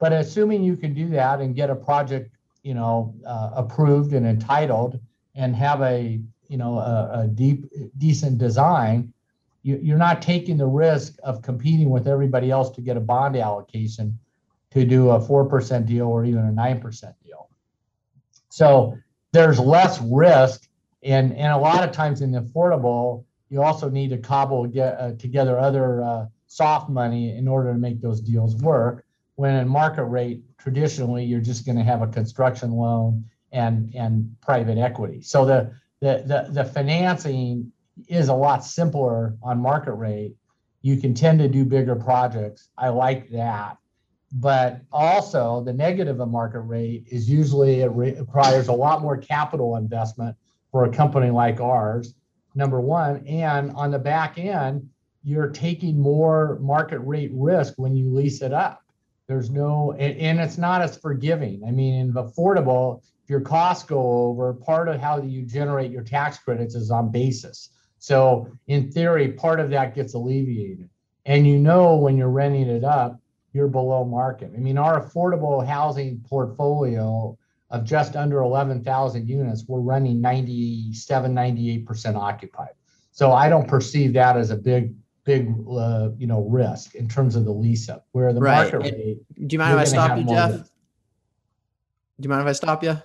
But 0.01 0.13
assuming 0.13 0.65
you 0.65 0.77
can 0.77 0.95
do 0.95 1.09
that 1.11 1.41
and 1.41 1.55
get 1.55 1.71
a 1.71 1.77
project, 1.77 2.35
you 2.65 2.75
know, 2.75 3.15
uh, 3.25 3.51
approved 3.55 4.15
and 4.15 4.27
entitled, 4.27 4.99
and 5.37 5.55
have 5.55 5.81
a 5.81 6.21
you 6.49 6.57
know 6.57 6.81
a, 6.81 7.21
a 7.21 7.29
deep 7.29 7.67
decent 7.99 8.39
design, 8.39 9.14
you're 9.65 9.99
not 9.99 10.21
taking 10.21 10.59
the 10.59 10.67
risk 10.67 11.17
of 11.25 11.41
competing 11.41 11.89
with 11.89 12.07
everybody 12.07 12.51
else 12.51 12.71
to 12.71 12.83
get 12.83 12.99
a 12.99 13.01
bond 13.01 13.35
allocation 13.35 14.19
to 14.71 14.85
do 14.85 15.11
a 15.11 15.19
4% 15.19 15.87
deal 15.87 16.07
or 16.07 16.25
even 16.27 16.45
a 16.45 16.53
9% 16.53 17.15
deal. 17.25 17.49
So 18.51 18.99
there's 19.33 19.59
less 19.59 20.01
risk. 20.03 20.69
And, 21.03 21.33
and 21.33 21.51
a 21.53 21.57
lot 21.57 21.83
of 21.83 21.93
times 21.93 22.21
in 22.21 22.31
the 22.31 22.41
affordable, 22.41 23.25
you 23.49 23.63
also 23.63 23.89
need 23.89 24.11
to 24.11 24.19
cobble 24.19 24.67
get, 24.67 25.01
uh, 25.01 25.13
together 25.13 25.59
other 25.59 26.03
uh, 26.03 26.27
soft 26.47 26.91
money 26.91 27.35
in 27.37 27.49
order 27.49 27.73
to 27.73 27.79
make 27.79 28.03
those 28.03 28.21
deals 28.21 28.57
work. 28.57 29.05
When 29.37 29.55
in 29.57 29.67
market 29.67 30.05
rate, 30.05 30.43
traditionally, 30.59 31.25
you're 31.25 31.41
just 31.41 31.65
going 31.65 31.79
to 31.79 31.85
have 31.85 32.03
a 32.03 32.07
construction 32.07 32.73
loan 32.73 33.25
and, 33.51 33.95
and 33.95 34.37
private 34.43 34.77
equity. 34.77 35.23
So 35.23 35.47
the, 35.47 35.73
the, 36.01 36.23
the, 36.27 36.53
the 36.53 36.65
financing 36.65 37.73
is 38.09 38.29
a 38.29 38.35
lot 38.35 38.65
simpler 38.65 39.37
on 39.43 39.61
market 39.61 39.93
rate. 39.93 40.35
You 40.83 40.97
can 41.01 41.15
tend 41.15 41.39
to 41.39 41.49
do 41.49 41.65
bigger 41.65 41.97
projects. 41.97 42.69
I 42.77 42.89
like 42.89 43.31
that. 43.31 43.79
But 44.33 44.81
also 44.93 45.63
the 45.65 45.73
negative 45.73 46.21
of 46.21 46.29
market 46.29 46.61
rate 46.61 47.05
is 47.11 47.31
usually 47.31 47.81
it 47.81 47.91
requires 47.93 48.69
a 48.69 48.73
lot 48.73 49.01
more 49.01 49.17
capital 49.17 49.77
investment 49.77 50.37
for 50.73 50.85
a 50.85 50.91
company 50.91 51.31
like 51.31 51.61
ours 51.61 52.15
number 52.57 52.81
one. 52.81 53.25
And 53.27 53.71
on 53.73 53.91
the 53.91 53.99
back 53.99 54.39
end 54.39 54.89
you're 55.23 55.49
taking 55.49 55.99
more 55.99 56.59
market 56.61 56.99
rate 56.99 57.31
risk 57.33 57.75
when 57.77 57.97
you 57.97 58.11
lease 58.11 58.43
it 58.43 58.53
up. 58.53 58.83
There's 59.27 59.51
no 59.51 59.93
and, 59.93 60.39
it's 60.39 60.59
not 60.59 60.83
as 60.83 60.99
forgiving. 60.99 61.63
I 61.67 61.71
mean 61.71 61.95
in 61.95 62.13
affordable 62.13 63.03
if 63.23 63.31
your 63.31 63.41
costs 63.41 63.85
go 63.85 64.27
over 64.27 64.53
part 64.53 64.89
of 64.89 65.01
how 65.01 65.23
you 65.23 65.43
generate 65.43 65.93
your 65.93 66.03
tax 66.03 66.39
credits 66.39 66.75
is 66.75 66.91
on 66.91 67.11
basis 67.11 67.71
so 68.05 68.49
in 68.67 68.91
theory 68.91 69.33
part 69.33 69.61
of 69.61 69.71
that 69.71 69.95
gets 69.95 70.15
alleviated 70.15 70.89
and 71.27 71.47
you 71.47 71.59
know 71.59 71.97
when 71.97 72.17
you're 72.17 72.31
renting 72.31 72.69
it 72.69 72.85
up 72.85 73.21
you're 73.55 73.69
below 73.69 74.05
market. 74.05 74.53
I 74.55 74.59
mean, 74.59 74.77
our 74.77 75.01
affordable 75.01 75.67
housing 75.67 76.21
portfolio 76.29 77.39
of 77.71 77.85
just 77.85 78.17
under 78.17 78.41
11,000 78.41 79.27
units, 79.27 79.65
we're 79.67 79.81
running 79.81 80.21
97, 80.21 81.33
98% 81.33 82.17
occupied. 82.17 82.71
So 83.13 83.33
I 83.33 83.49
don't 83.49 83.67
perceive 83.67 84.13
that 84.15 84.37
as 84.37 84.51
a 84.51 84.57
big, 84.57 84.95
big, 85.23 85.55
uh, 85.71 86.11
you 86.19 86.27
know, 86.27 86.43
risk 86.43 86.97
in 86.97 87.09
terms 87.09 87.37
of 87.37 87.45
the 87.45 87.53
lease 87.53 87.89
up. 87.89 88.07
Where 88.11 88.33
the 88.33 88.41
right. 88.41 88.73
market 88.73 88.93
rate. 88.93 89.19
Do 89.47 89.55
you 89.55 89.59
mind 89.59 89.75
if 89.75 89.81
I 89.81 89.85
stop 89.85 90.19
you, 90.19 90.25
Geoff? 90.25 90.51
Do 90.53 92.27
you 92.27 92.29
mind 92.29 92.43
if 92.43 92.49
I 92.49 92.53
stop 92.53 92.83
you? 92.83 93.01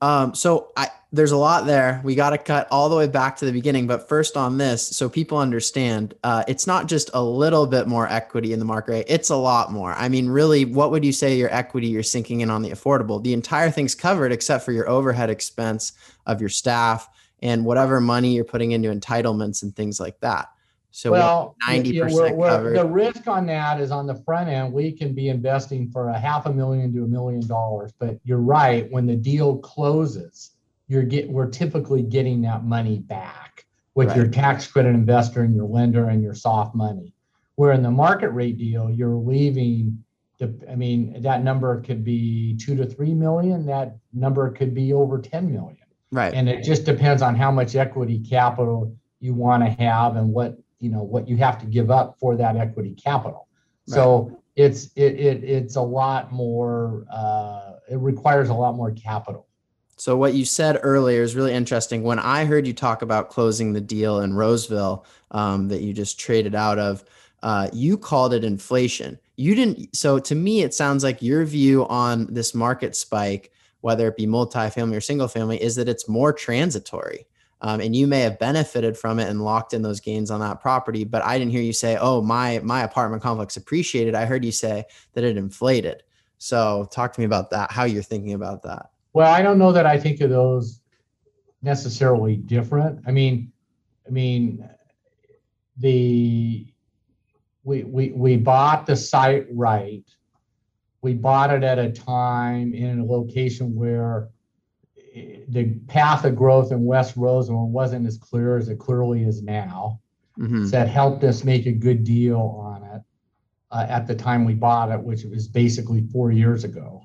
Um, 0.00 0.34
so 0.34 0.70
I, 0.76 0.88
there's 1.10 1.32
a 1.32 1.36
lot 1.36 1.66
there. 1.66 2.00
We 2.04 2.14
got 2.14 2.30
to 2.30 2.38
cut 2.38 2.68
all 2.70 2.88
the 2.88 2.96
way 2.96 3.06
back 3.06 3.36
to 3.38 3.46
the 3.46 3.52
beginning. 3.52 3.86
But 3.86 4.08
first 4.08 4.36
on 4.36 4.58
this, 4.58 4.86
so 4.86 5.08
people 5.08 5.38
understand, 5.38 6.14
uh, 6.22 6.44
it's 6.46 6.66
not 6.66 6.86
just 6.86 7.10
a 7.14 7.22
little 7.22 7.66
bit 7.66 7.88
more 7.88 8.06
equity 8.06 8.52
in 8.52 8.58
the 8.58 8.64
market 8.64 8.92
rate. 8.92 9.06
It's 9.08 9.30
a 9.30 9.36
lot 9.36 9.72
more. 9.72 9.92
I 9.94 10.08
mean, 10.08 10.28
really, 10.28 10.64
what 10.64 10.90
would 10.90 11.04
you 11.04 11.12
say 11.12 11.36
your 11.36 11.52
equity 11.52 11.88
you're 11.88 12.02
sinking 12.02 12.42
in 12.42 12.50
on 12.50 12.62
the 12.62 12.70
affordable? 12.70 13.22
The 13.22 13.32
entire 13.32 13.70
thing's 13.70 13.94
covered 13.94 14.32
except 14.32 14.64
for 14.64 14.72
your 14.72 14.88
overhead 14.88 15.30
expense 15.30 15.92
of 16.26 16.40
your 16.40 16.50
staff 16.50 17.08
and 17.40 17.64
whatever 17.64 18.00
money 18.00 18.34
you're 18.34 18.44
putting 18.44 18.72
into 18.72 18.90
entitlements 18.90 19.62
and 19.62 19.74
things 19.74 19.98
like 19.98 20.20
that. 20.20 20.48
So 20.98 21.12
well, 21.12 21.54
ninety 21.64 22.00
percent 22.00 22.36
covered. 22.40 22.76
The 22.76 22.84
risk 22.84 23.28
on 23.28 23.46
that 23.46 23.80
is 23.80 23.92
on 23.92 24.08
the 24.08 24.16
front 24.16 24.48
end. 24.48 24.72
We 24.72 24.90
can 24.90 25.14
be 25.14 25.28
investing 25.28 25.92
for 25.92 26.08
a 26.08 26.18
half 26.18 26.46
a 26.46 26.52
million 26.52 26.92
to 26.94 27.04
a 27.04 27.06
million 27.06 27.46
dollars, 27.46 27.92
but 28.00 28.18
you're 28.24 28.40
right. 28.40 28.90
When 28.90 29.06
the 29.06 29.14
deal 29.14 29.58
closes, 29.58 30.56
you're 30.88 31.04
get 31.04 31.30
we're 31.30 31.50
typically 31.50 32.02
getting 32.02 32.42
that 32.42 32.64
money 32.64 32.98
back 32.98 33.64
with 33.94 34.08
right. 34.08 34.16
your 34.16 34.26
tax 34.26 34.66
credit 34.66 34.88
investor 34.88 35.44
and 35.44 35.54
your 35.54 35.66
lender 35.66 36.08
and 36.08 36.20
your 36.20 36.34
soft 36.34 36.74
money. 36.74 37.14
Where 37.54 37.70
in 37.70 37.82
the 37.82 37.92
market 37.92 38.30
rate 38.30 38.58
deal, 38.58 38.90
you're 38.90 39.14
leaving 39.14 40.02
the 40.38 40.52
I 40.68 40.74
mean, 40.74 41.22
that 41.22 41.44
number 41.44 41.80
could 41.80 42.02
be 42.02 42.56
two 42.56 42.74
to 42.74 42.84
three 42.84 43.14
million, 43.14 43.66
that 43.66 43.98
number 44.12 44.50
could 44.50 44.74
be 44.74 44.92
over 44.92 45.20
10 45.20 45.52
million. 45.52 45.78
Right. 46.10 46.34
And 46.34 46.48
it 46.48 46.64
just 46.64 46.84
depends 46.84 47.22
on 47.22 47.36
how 47.36 47.52
much 47.52 47.76
equity 47.76 48.18
capital 48.18 48.96
you 49.20 49.32
want 49.32 49.62
to 49.62 49.70
have 49.70 50.16
and 50.16 50.32
what 50.32 50.58
you 50.80 50.90
know 50.90 51.02
what 51.02 51.28
you 51.28 51.36
have 51.36 51.58
to 51.60 51.66
give 51.66 51.90
up 51.90 52.16
for 52.18 52.36
that 52.36 52.56
equity 52.56 52.94
capital. 52.94 53.48
Right. 53.88 53.94
So 53.94 54.42
it's 54.56 54.90
it, 54.96 55.14
it 55.14 55.44
it's 55.44 55.76
a 55.76 55.82
lot 55.82 56.32
more 56.32 57.06
uh, 57.12 57.72
it 57.90 57.98
requires 57.98 58.48
a 58.48 58.54
lot 58.54 58.74
more 58.74 58.90
capital. 58.92 59.46
So 59.96 60.16
what 60.16 60.34
you 60.34 60.44
said 60.44 60.78
earlier 60.82 61.22
is 61.22 61.34
really 61.34 61.52
interesting. 61.52 62.04
When 62.04 62.20
I 62.20 62.44
heard 62.44 62.66
you 62.66 62.72
talk 62.72 63.02
about 63.02 63.30
closing 63.30 63.72
the 63.72 63.80
deal 63.80 64.20
in 64.20 64.32
Roseville 64.32 65.04
um, 65.32 65.68
that 65.68 65.82
you 65.82 65.92
just 65.92 66.20
traded 66.20 66.54
out 66.54 66.78
of, 66.78 67.04
uh, 67.42 67.68
you 67.72 67.98
called 67.98 68.32
it 68.32 68.44
inflation. 68.44 69.18
You 69.36 69.56
didn't. 69.56 69.96
So 69.96 70.20
to 70.20 70.34
me, 70.34 70.62
it 70.62 70.72
sounds 70.72 71.02
like 71.02 71.20
your 71.20 71.44
view 71.44 71.86
on 71.88 72.32
this 72.32 72.54
market 72.54 72.94
spike, 72.94 73.52
whether 73.80 74.06
it 74.08 74.16
be 74.16 74.26
multifamily 74.26 74.96
or 74.96 75.00
single 75.00 75.28
family, 75.28 75.60
is 75.60 75.74
that 75.76 75.88
it's 75.88 76.08
more 76.08 76.32
transitory. 76.32 77.26
Um, 77.60 77.80
and 77.80 77.94
you 77.94 78.06
may 78.06 78.20
have 78.20 78.38
benefited 78.38 78.96
from 78.96 79.18
it 79.18 79.28
and 79.28 79.42
locked 79.42 79.74
in 79.74 79.82
those 79.82 80.00
gains 80.00 80.30
on 80.30 80.40
that 80.40 80.60
property. 80.60 81.04
But 81.04 81.24
I 81.24 81.38
didn't 81.38 81.50
hear 81.50 81.62
you 81.62 81.72
say, 81.72 81.96
"Oh, 82.00 82.22
my 82.22 82.60
my 82.60 82.82
apartment 82.82 83.22
complex 83.22 83.56
appreciated." 83.56 84.14
I 84.14 84.26
heard 84.26 84.44
you 84.44 84.52
say 84.52 84.84
that 85.14 85.24
it 85.24 85.36
inflated. 85.36 86.04
So 86.38 86.88
talk 86.92 87.12
to 87.14 87.20
me 87.20 87.26
about 87.26 87.50
that. 87.50 87.72
How 87.72 87.84
you're 87.84 88.02
thinking 88.02 88.34
about 88.34 88.62
that. 88.62 88.90
Well, 89.12 89.32
I 89.32 89.42
don't 89.42 89.58
know 89.58 89.72
that 89.72 89.86
I 89.86 89.98
think 89.98 90.20
of 90.20 90.30
those 90.30 90.80
necessarily 91.62 92.36
different. 92.36 93.00
I 93.06 93.10
mean, 93.10 93.52
I 94.06 94.10
mean, 94.10 94.68
the 95.76 96.72
we 97.64 97.84
we 97.84 98.10
we 98.12 98.36
bought 98.36 98.86
the 98.86 98.96
site 98.96 99.46
right. 99.50 100.04
We 101.02 101.14
bought 101.14 101.52
it 101.52 101.62
at 101.62 101.78
a 101.78 101.90
time 101.90 102.74
in 102.74 103.00
a 103.00 103.04
location 103.04 103.74
where 103.74 104.28
the 105.48 105.74
path 105.86 106.24
of 106.24 106.36
growth 106.36 106.72
in 106.72 106.84
West 106.84 107.16
Roseville 107.16 107.68
wasn't 107.68 108.06
as 108.06 108.18
clear 108.18 108.56
as 108.56 108.68
it 108.68 108.78
clearly 108.78 109.24
is 109.24 109.42
now. 109.42 110.00
Mm-hmm. 110.38 110.66
So 110.66 110.70
that 110.70 110.88
helped 110.88 111.24
us 111.24 111.44
make 111.44 111.66
a 111.66 111.72
good 111.72 112.04
deal 112.04 112.38
on 112.38 112.84
it 112.84 113.02
uh, 113.70 113.86
at 113.88 114.06
the 114.06 114.14
time 114.14 114.44
we 114.44 114.54
bought 114.54 114.90
it, 114.90 115.00
which 115.00 115.24
was 115.24 115.48
basically 115.48 116.02
four 116.12 116.30
years 116.30 116.64
ago. 116.64 117.02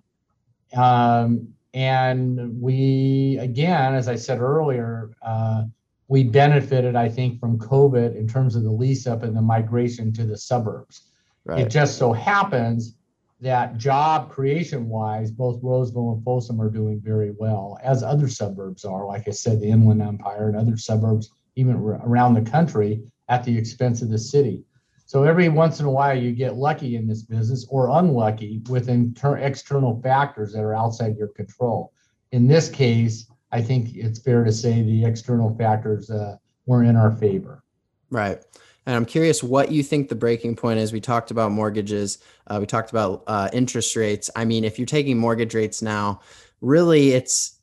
Um, 0.75 1.53
and 1.73 2.61
we, 2.61 3.37
again, 3.41 3.95
as 3.95 4.07
I 4.07 4.15
said 4.15 4.39
earlier, 4.39 5.11
uh, 5.21 5.63
we 6.07 6.23
benefited, 6.23 6.95
I 6.95 7.09
think, 7.09 7.39
from 7.39 7.57
COVID 7.57 8.15
in 8.15 8.27
terms 8.27 8.55
of 8.55 8.63
the 8.63 8.71
lease 8.71 9.07
up 9.07 9.23
and 9.23 9.35
the 9.35 9.41
migration 9.41 10.13
to 10.13 10.25
the 10.25 10.37
suburbs. 10.37 11.01
Right. 11.45 11.61
It 11.61 11.69
just 11.69 11.97
so 11.97 12.13
happens 12.13 12.95
that 13.43 13.77
job 13.77 14.31
creation 14.31 14.87
wise, 14.87 15.29
both 15.29 15.59
Roseville 15.61 16.13
and 16.13 16.23
Folsom 16.23 16.61
are 16.61 16.69
doing 16.69 17.01
very 17.01 17.31
well, 17.31 17.77
as 17.83 18.01
other 18.01 18.29
suburbs 18.29 18.85
are. 18.85 19.05
Like 19.05 19.27
I 19.27 19.31
said, 19.31 19.59
the 19.59 19.67
Inland 19.67 20.01
Empire 20.01 20.47
and 20.47 20.57
other 20.57 20.77
suburbs, 20.77 21.29
even 21.55 21.75
around 21.75 22.33
the 22.33 22.49
country, 22.49 23.03
at 23.27 23.43
the 23.43 23.57
expense 23.57 24.01
of 24.01 24.09
the 24.09 24.17
city. 24.17 24.63
So 25.05 25.23
every 25.23 25.49
once 25.49 25.79
in 25.81 25.85
a 25.85 25.91
while, 25.91 26.17
you 26.17 26.31
get 26.31 26.55
lucky 26.55 26.95
in 26.95 27.05
this 27.05 27.23
business 27.23 27.67
or 27.69 27.89
unlucky 27.89 28.61
with 28.69 28.87
inter- 28.87 29.37
external 29.37 30.01
factors 30.01 30.53
that 30.53 30.61
are 30.61 30.73
outside 30.73 31.17
your 31.17 31.27
control. 31.27 31.91
In 32.31 32.47
this 32.47 32.69
case, 32.69 33.29
I 33.51 33.61
think 33.61 33.95
it's 33.95 34.19
fair 34.19 34.43
to 34.43 34.51
say 34.51 34.81
the 34.81 35.05
external 35.05 35.55
factors 35.57 36.09
uh, 36.09 36.37
were 36.65 36.83
in 36.83 36.95
our 36.95 37.11
favor. 37.11 37.61
Right. 38.09 38.41
And 38.85 38.95
I'm 38.95 39.05
curious 39.05 39.41
what 39.41 39.71
you 39.71 39.81
think 39.81 40.09
the 40.09 40.15
breaking 40.15 40.55
point 40.55 40.79
is. 40.79 40.91
We 40.91 40.99
talked 40.99 41.31
about 41.31 41.51
mortgages, 41.51 42.17
uh, 42.47 42.57
we 42.59 42.65
talked 42.65 42.91
about 42.91 43.23
uh, 43.27 43.49
interest 43.53 43.95
rates. 43.95 44.29
I 44.35 44.45
mean, 44.45 44.63
if 44.63 44.77
you're 44.77 44.85
taking 44.85 45.17
mortgage 45.17 45.55
rates 45.55 45.81
now, 45.81 46.21
really 46.61 47.11
it's 47.11 47.59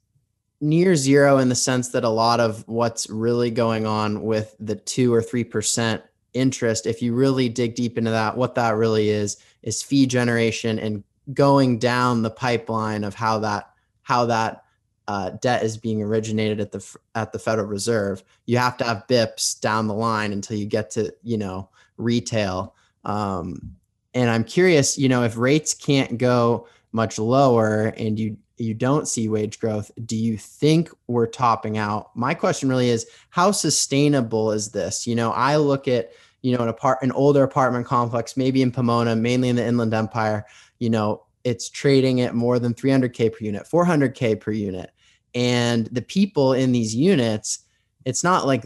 near 0.60 0.94
zero 0.94 1.38
in 1.38 1.48
the 1.48 1.54
sense 1.54 1.88
that 1.88 2.04
a 2.04 2.08
lot 2.08 2.38
of 2.40 2.66
what's 2.68 3.08
really 3.08 3.50
going 3.50 3.86
on 3.86 4.22
with 4.22 4.54
the 4.60 4.76
two 4.76 5.12
or 5.12 5.22
three 5.22 5.44
percent 5.44 6.02
interest, 6.32 6.86
if 6.86 7.02
you 7.02 7.14
really 7.14 7.48
dig 7.48 7.74
deep 7.74 7.98
into 7.98 8.10
that, 8.10 8.36
what 8.36 8.54
that 8.54 8.76
really 8.76 9.10
is, 9.10 9.38
is 9.62 9.82
fee 9.82 10.06
generation 10.06 10.78
and 10.78 11.02
going 11.34 11.78
down 11.78 12.22
the 12.22 12.30
pipeline 12.30 13.04
of 13.04 13.14
how 13.14 13.38
that 13.38 13.70
how 14.02 14.26
that 14.26 14.64
uh, 15.10 15.30
debt 15.40 15.64
is 15.64 15.76
being 15.76 16.00
originated 16.00 16.60
at 16.60 16.70
the 16.70 16.96
at 17.16 17.32
the 17.32 17.38
Federal 17.40 17.66
Reserve. 17.66 18.22
You 18.46 18.58
have 18.58 18.76
to 18.76 18.84
have 18.84 19.08
BIPs 19.08 19.60
down 19.60 19.88
the 19.88 19.94
line 19.94 20.32
until 20.32 20.56
you 20.56 20.66
get 20.66 20.88
to 20.92 21.12
you 21.24 21.36
know 21.36 21.68
retail. 21.96 22.76
Um, 23.04 23.74
and 24.14 24.30
I'm 24.30 24.44
curious, 24.44 24.96
you 24.96 25.08
know, 25.08 25.24
if 25.24 25.36
rates 25.36 25.74
can't 25.74 26.16
go 26.16 26.68
much 26.92 27.18
lower 27.18 27.86
and 27.96 28.20
you 28.20 28.36
you 28.56 28.72
don't 28.72 29.08
see 29.08 29.28
wage 29.28 29.58
growth, 29.58 29.90
do 30.06 30.14
you 30.16 30.36
think 30.36 30.90
we're 31.08 31.26
topping 31.26 31.76
out? 31.76 32.14
My 32.14 32.32
question 32.32 32.68
really 32.68 32.90
is 32.90 33.08
how 33.30 33.50
sustainable 33.50 34.52
is 34.52 34.70
this? 34.70 35.08
You 35.08 35.16
know, 35.16 35.32
I 35.32 35.56
look 35.56 35.88
at, 35.88 36.12
you 36.42 36.56
know, 36.56 36.62
an 36.62 36.68
apart 36.68 36.98
an 37.02 37.10
older 37.10 37.42
apartment 37.42 37.84
complex, 37.84 38.36
maybe 38.36 38.62
in 38.62 38.70
Pomona, 38.70 39.16
mainly 39.16 39.48
in 39.48 39.56
the 39.56 39.66
Inland 39.66 39.92
Empire, 39.92 40.46
you 40.78 40.88
know, 40.88 41.24
it's 41.42 41.68
trading 41.68 42.20
at 42.20 42.36
more 42.36 42.60
than 42.60 42.74
300k 42.74 43.32
per 43.32 43.44
unit, 43.44 43.66
400k 43.68 44.38
per 44.38 44.52
unit. 44.52 44.92
And 45.34 45.86
the 45.86 46.02
people 46.02 46.52
in 46.52 46.72
these 46.72 46.94
units, 46.94 47.60
it's 48.04 48.24
not 48.24 48.46
like 48.46 48.64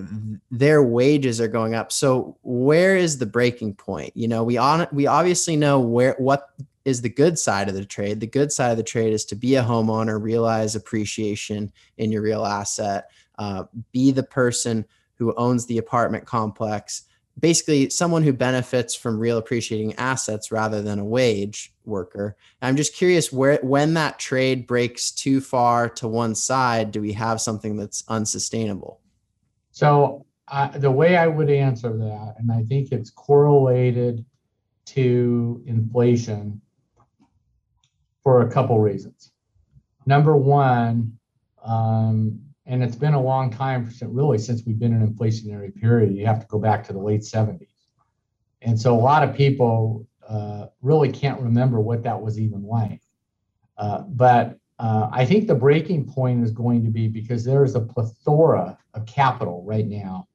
their 0.51 0.83
wages 0.83 1.41
are 1.41 1.49
going 1.49 1.75
up. 1.75 1.93
So 1.93 2.37
where 2.43 2.97
is 2.97 3.19
the 3.19 3.27
breaking 3.27 3.75
point? 3.75 4.17
You 4.17 4.29
know, 4.29 4.45
we 4.45 4.57
on 4.57 4.87
we 4.93 5.07
obviously 5.07 5.57
know 5.57 5.81
where 5.81 6.15
what 6.19 6.51
is 6.85 7.01
the 7.01 7.09
good 7.09 7.39
side 7.39 7.69
of 7.69 7.75
the 7.75 7.85
trade. 7.85 8.21
The 8.21 8.27
good 8.27 8.53
side 8.53 8.71
of 8.71 8.77
the 8.77 8.83
trade 8.83 9.13
is 9.13 9.25
to 9.27 9.35
be 9.35 9.57
a 9.57 9.63
homeowner, 9.63 10.23
realize 10.23 10.77
appreciation 10.77 11.73
in 11.97 12.13
your 12.13 12.23
real 12.23 12.45
asset, 12.45 13.11
uh, 13.39 13.65
be 13.93 14.11
the 14.13 14.23
person 14.23 14.85
who 15.17 15.35
owns 15.37 15.67
the 15.67 15.79
apartment 15.79 16.27
complex, 16.27 17.05
basically 17.39 17.91
someone 17.91 18.23
who 18.23 18.33
benefits 18.33 18.95
from 18.95 19.19
real 19.19 19.39
appreciating 19.39 19.95
assets 19.95 20.53
rather 20.53 20.83
than 20.83 20.99
a 20.99 21.05
wage 21.05 21.73
worker. 21.85 22.37
I'm 22.63 22.77
just 22.77 22.95
curious 22.95 23.33
where 23.33 23.59
when 23.63 23.95
that 23.95 24.19
trade 24.19 24.67
breaks 24.67 25.11
too 25.11 25.41
far 25.41 25.89
to 25.91 26.09
one 26.09 26.35
side, 26.35 26.91
do 26.91 27.01
we 27.01 27.13
have 27.13 27.41
something 27.41 27.77
that's 27.77 28.05
unsustainable? 28.09 29.01
So 29.73 30.25
uh, 30.49 30.69
the 30.69 30.91
way 30.91 31.17
I 31.17 31.27
would 31.27 31.51
answer 31.51 31.97
that, 31.97 32.35
and 32.39 32.53
I 32.53 32.63
think 32.63 32.93
it's 32.93 33.11
correlated 33.11 34.25
to 34.87 35.63
inflation, 35.67 36.61
for 38.25 38.41
a 38.41 38.51
couple 38.51 38.81
reasons. 38.81 39.31
Number 40.07 40.37
one, 40.37 41.19
um, 41.63 42.41
and 42.67 42.83
it's 42.83 42.97
been 42.97 43.15
a 43.15 43.21
long 43.21 43.51
time, 43.51 43.91
really, 44.03 44.39
since 44.39 44.63
we've 44.65 44.79
been 44.79 44.95
in 44.95 45.03
an 45.03 45.13
inflationary 45.13 45.75
period. 45.75 46.15
You 46.15 46.27
have 46.27 46.41
to 46.41 46.47
go 46.47 46.59
back 46.59 46.85
to 46.85 46.93
the 46.93 46.99
late 46.99 47.21
70s. 47.21 47.69
And 48.63 48.81
so 48.81 48.95
a 48.95 49.01
lot 49.01 49.23
of 49.23 49.37
people 49.37 50.07
uh, 50.27 50.67
really 50.81 51.13
can't 51.13 51.41
remember 51.41 51.81
what 51.81 52.03
that 52.05 52.21
was 52.21 52.41
even 52.41 52.63
like. 52.65 53.03
Uh, 53.77 54.01
but 54.09 54.59
uh, 54.79 55.09
I 55.13 55.27
think 55.27 55.47
the 55.47 55.55
breaking 55.55 56.07
point 56.07 56.43
is 56.43 56.51
going 56.51 56.83
to 56.85 56.91
be 56.91 57.07
because 57.07 57.45
there 57.45 57.65
is 57.65 57.75
a 57.75 57.81
plethora 57.81 58.79
of 58.95 59.07
capital 59.07 59.63
right 59.67 59.87
now 59.87 60.29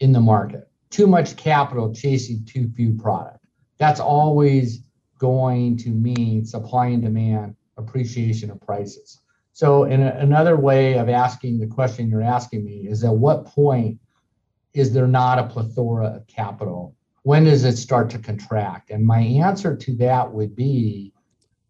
in 0.00 0.12
the 0.12 0.20
market. 0.20 0.68
Too 0.90 1.06
much 1.06 1.36
capital 1.36 1.94
chasing 1.94 2.44
too 2.44 2.68
few 2.76 2.94
product. 2.94 3.38
That's 3.78 4.00
always 4.00 4.80
going 5.18 5.76
to 5.78 5.90
mean 5.90 6.44
supply 6.44 6.88
and 6.88 7.02
demand 7.02 7.56
appreciation 7.78 8.50
of 8.50 8.60
prices. 8.60 9.20
So, 9.52 9.84
in 9.84 10.02
a, 10.02 10.14
another 10.18 10.56
way 10.56 10.98
of 10.98 11.08
asking 11.08 11.58
the 11.58 11.66
question 11.66 12.08
you're 12.08 12.22
asking 12.22 12.64
me 12.64 12.86
is 12.88 13.04
at 13.04 13.14
what 13.14 13.46
point 13.46 13.98
is 14.72 14.92
there 14.92 15.08
not 15.08 15.38
a 15.38 15.48
plethora 15.48 16.06
of 16.06 16.26
capital? 16.26 16.94
When 17.22 17.44
does 17.44 17.64
it 17.64 17.76
start 17.76 18.10
to 18.10 18.18
contract? 18.18 18.90
And 18.90 19.04
my 19.04 19.20
answer 19.20 19.76
to 19.76 19.96
that 19.96 20.32
would 20.32 20.56
be 20.56 21.12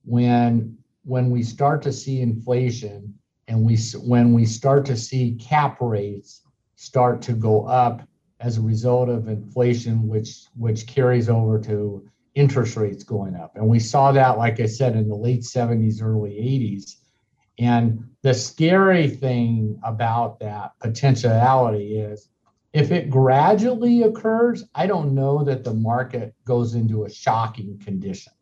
when 0.05 0.77
when 1.05 1.31
we 1.31 1.43
start 1.43 1.83
to 1.83 1.93
see 1.93 2.21
inflation 2.21 3.15
and 3.49 3.65
we 3.65 3.77
when 4.05 4.33
we 4.33 4.45
start 4.45 4.85
to 4.87 4.97
see 4.97 5.35
cap 5.41 5.79
rates 5.81 6.43
start 6.77 7.23
to 7.23 7.33
go 7.33 7.67
up 7.67 8.07
as 8.41 8.59
a 8.59 8.63
result 8.63 9.09
of 9.09 9.29
inflation 9.29 10.07
which 10.07 10.45
which 10.57 10.87
carries 10.87 11.29
over 11.29 11.59
to 11.59 12.09
interest 12.35 12.77
rates 12.77 13.03
going 13.03 13.35
up. 13.35 13.57
And 13.57 13.67
we 13.67 13.81
saw 13.81 14.13
that, 14.13 14.39
like 14.39 14.61
I 14.61 14.67
said, 14.67 14.95
in 14.95 15.09
the 15.09 15.17
late 15.17 15.43
70s, 15.43 16.03
early 16.03 16.31
80s. 16.31 16.97
And 17.61 18.09
the 18.23 18.33
scary 18.33 19.07
thing 19.07 19.79
about 19.83 20.41
that 20.41 20.73
potentiality 20.81 21.99
is 21.99 22.31
if 22.73 22.91
it 22.91 23.11
gradually 23.11 24.03
occurs, 24.03 24.65
I 24.75 24.87
don't 24.87 25.15
know 25.15 25.45
that 25.45 25.63
the 25.63 25.75
market 25.75 26.35
goes 26.47 26.75
into 26.75 27.05
a 27.05 27.11
shocking 27.11 27.79
condition. 27.79 28.33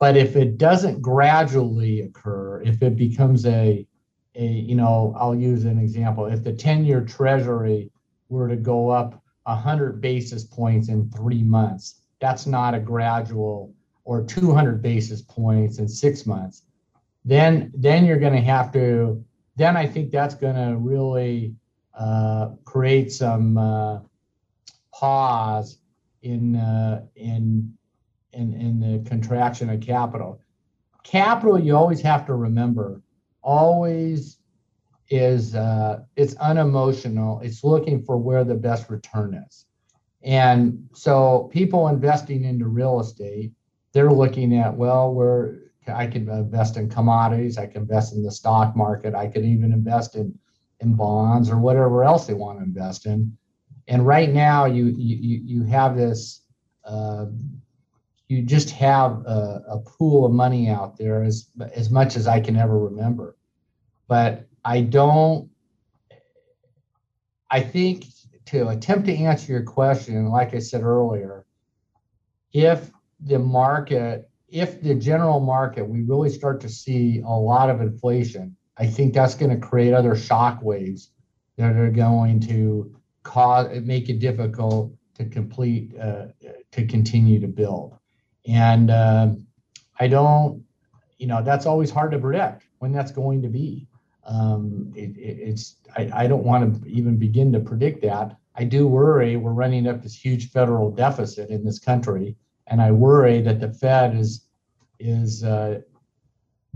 But 0.00 0.16
if 0.16 0.36
it 0.36 0.56
doesn't 0.56 1.02
gradually 1.02 2.00
occur, 2.00 2.62
if 2.62 2.82
it 2.82 2.96
becomes 2.96 3.44
a, 3.44 3.86
a 4.34 4.42
you 4.42 4.74
know, 4.74 5.14
I'll 5.18 5.34
use 5.34 5.66
an 5.66 5.78
example. 5.78 6.26
If 6.26 6.42
the 6.42 6.52
10 6.52 6.86
year 6.86 7.02
treasury 7.02 7.90
were 8.30 8.48
to 8.48 8.56
go 8.56 8.88
up 8.88 9.22
100 9.42 10.00
basis 10.00 10.44
points 10.44 10.88
in 10.88 11.10
three 11.10 11.42
months, 11.42 12.00
that's 12.20 12.46
not 12.46 12.74
a 12.74 12.80
gradual 12.80 13.74
or 14.04 14.24
200 14.24 14.80
basis 14.80 15.20
points 15.20 15.78
in 15.78 15.86
six 15.86 16.24
months 16.24 16.62
then 17.28 17.70
then 17.74 18.04
you're 18.04 18.18
going 18.18 18.32
to 18.32 18.40
have 18.40 18.72
to 18.72 19.24
then 19.56 19.76
i 19.76 19.86
think 19.86 20.10
that's 20.10 20.34
going 20.34 20.56
to 20.56 20.76
really 20.78 21.54
uh, 21.98 22.50
create 22.64 23.10
some 23.12 23.58
uh, 23.58 23.98
pause 24.92 25.78
in, 26.22 26.56
uh, 26.56 27.02
in 27.16 27.74
in 28.32 28.54
in 28.54 28.80
the 28.80 29.08
contraction 29.08 29.70
of 29.70 29.80
capital. 29.80 30.40
Capital 31.02 31.58
you 31.58 31.74
always 31.74 32.00
have 32.00 32.26
to 32.26 32.34
remember 32.34 33.02
always 33.42 34.38
is 35.08 35.54
uh, 35.54 36.00
it's 36.16 36.36
unemotional. 36.36 37.40
It's 37.40 37.64
looking 37.64 38.04
for 38.04 38.16
where 38.18 38.44
the 38.44 38.54
best 38.54 38.90
return 38.90 39.42
is. 39.48 39.64
And 40.22 40.88
so 40.92 41.48
people 41.52 41.88
investing 41.88 42.44
into 42.44 42.68
real 42.68 43.00
estate, 43.00 43.52
they're 43.92 44.12
looking 44.12 44.56
at, 44.56 44.74
well, 44.74 45.14
where 45.14 45.67
I 45.88 46.06
can 46.06 46.28
invest 46.28 46.76
in 46.76 46.88
commodities, 46.88 47.58
I 47.58 47.66
can 47.66 47.82
invest 47.82 48.14
in 48.14 48.22
the 48.22 48.30
stock 48.30 48.76
market, 48.76 49.14
I 49.14 49.26
can 49.26 49.44
even 49.44 49.72
invest 49.72 50.14
in, 50.14 50.38
in 50.80 50.94
bonds 50.94 51.50
or 51.50 51.58
whatever 51.58 52.04
else 52.04 52.26
they 52.26 52.34
want 52.34 52.58
to 52.58 52.64
invest 52.64 53.06
in. 53.06 53.36
And 53.88 54.06
right 54.06 54.30
now 54.30 54.66
you 54.66 54.86
you 54.86 55.40
you 55.44 55.62
have 55.64 55.96
this 55.96 56.42
uh, 56.84 57.26
you 58.28 58.42
just 58.42 58.70
have 58.70 59.24
a, 59.26 59.62
a, 59.68 59.78
pool 59.78 60.26
of 60.26 60.32
money 60.32 60.68
out 60.68 60.98
there 60.98 61.22
as 61.22 61.48
as 61.74 61.90
much 61.90 62.16
as 62.16 62.26
I 62.26 62.40
can 62.40 62.56
ever 62.56 62.78
remember. 62.78 63.36
But 64.06 64.46
I 64.64 64.82
don't 64.82 65.50
I 67.50 67.60
think 67.60 68.04
to 68.46 68.68
attempt 68.68 69.06
to 69.06 69.14
answer 69.16 69.52
your 69.52 69.62
question, 69.62 70.28
like 70.28 70.54
I 70.54 70.58
said 70.58 70.82
earlier, 70.82 71.46
if 72.52 72.90
the 73.20 73.38
market, 73.38 74.27
if 74.48 74.80
the 74.82 74.94
general 74.94 75.40
market, 75.40 75.86
we 75.86 76.02
really 76.02 76.30
start 76.30 76.60
to 76.62 76.68
see 76.68 77.20
a 77.20 77.28
lot 77.28 77.68
of 77.70 77.80
inflation, 77.80 78.56
I 78.76 78.86
think 78.86 79.12
that's 79.14 79.34
going 79.34 79.50
to 79.50 79.66
create 79.66 79.92
other 79.92 80.16
shock 80.16 80.62
waves 80.62 81.10
that 81.56 81.76
are 81.76 81.90
going 81.90 82.40
to 82.40 82.94
cause 83.24 83.80
make 83.82 84.08
it 84.08 84.20
difficult 84.20 84.92
to 85.14 85.24
complete 85.24 85.92
uh, 85.98 86.26
to 86.72 86.86
continue 86.86 87.40
to 87.40 87.48
build. 87.48 87.96
And 88.46 88.90
um, 88.90 89.46
I 90.00 90.08
don't, 90.08 90.64
you 91.18 91.26
know, 91.26 91.42
that's 91.42 91.66
always 91.66 91.90
hard 91.90 92.12
to 92.12 92.18
predict 92.18 92.64
when 92.78 92.92
that's 92.92 93.10
going 93.10 93.42
to 93.42 93.48
be. 93.48 93.86
Um, 94.24 94.92
it, 94.94 95.16
it, 95.16 95.38
it's 95.40 95.76
I, 95.96 96.10
I 96.14 96.26
don't 96.26 96.44
want 96.44 96.82
to 96.82 96.88
even 96.88 97.16
begin 97.16 97.52
to 97.52 97.60
predict 97.60 98.02
that. 98.02 98.36
I 98.54 98.64
do 98.64 98.86
worry 98.86 99.36
we're 99.36 99.52
running 99.52 99.86
up 99.86 100.02
this 100.02 100.14
huge 100.14 100.50
federal 100.50 100.90
deficit 100.90 101.50
in 101.50 101.64
this 101.64 101.78
country, 101.78 102.36
and 102.68 102.80
I 102.80 102.90
worry 102.90 103.40
that 103.42 103.60
the 103.60 103.72
Fed 103.72 104.16
is 104.16 104.46
is 104.98 105.44
uh, 105.44 105.80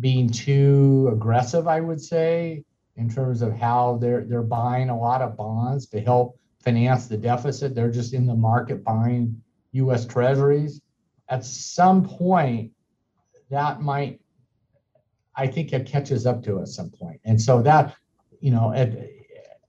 being 0.00 0.30
too 0.30 1.10
aggressive. 1.12 1.66
I 1.66 1.80
would 1.80 2.00
say 2.00 2.64
in 2.96 3.08
terms 3.08 3.42
of 3.42 3.56
how 3.56 3.98
they're 4.00 4.24
they're 4.24 4.42
buying 4.42 4.90
a 4.90 4.98
lot 4.98 5.22
of 5.22 5.36
bonds 5.36 5.86
to 5.88 6.00
help 6.00 6.38
finance 6.62 7.06
the 7.06 7.16
deficit. 7.16 7.74
They're 7.74 7.90
just 7.90 8.14
in 8.14 8.26
the 8.26 8.34
market 8.34 8.84
buying 8.84 9.42
U.S. 9.72 10.06
Treasuries. 10.06 10.80
At 11.28 11.44
some 11.44 12.04
point, 12.04 12.72
that 13.50 13.80
might, 13.80 14.20
I 15.36 15.46
think, 15.46 15.72
it 15.72 15.86
catches 15.86 16.26
up 16.26 16.42
to 16.44 16.60
at 16.60 16.68
some 16.68 16.90
point. 16.90 17.20
And 17.24 17.40
so 17.40 17.62
that, 17.62 17.94
you 18.40 18.50
know, 18.50 18.72
at, 18.72 18.92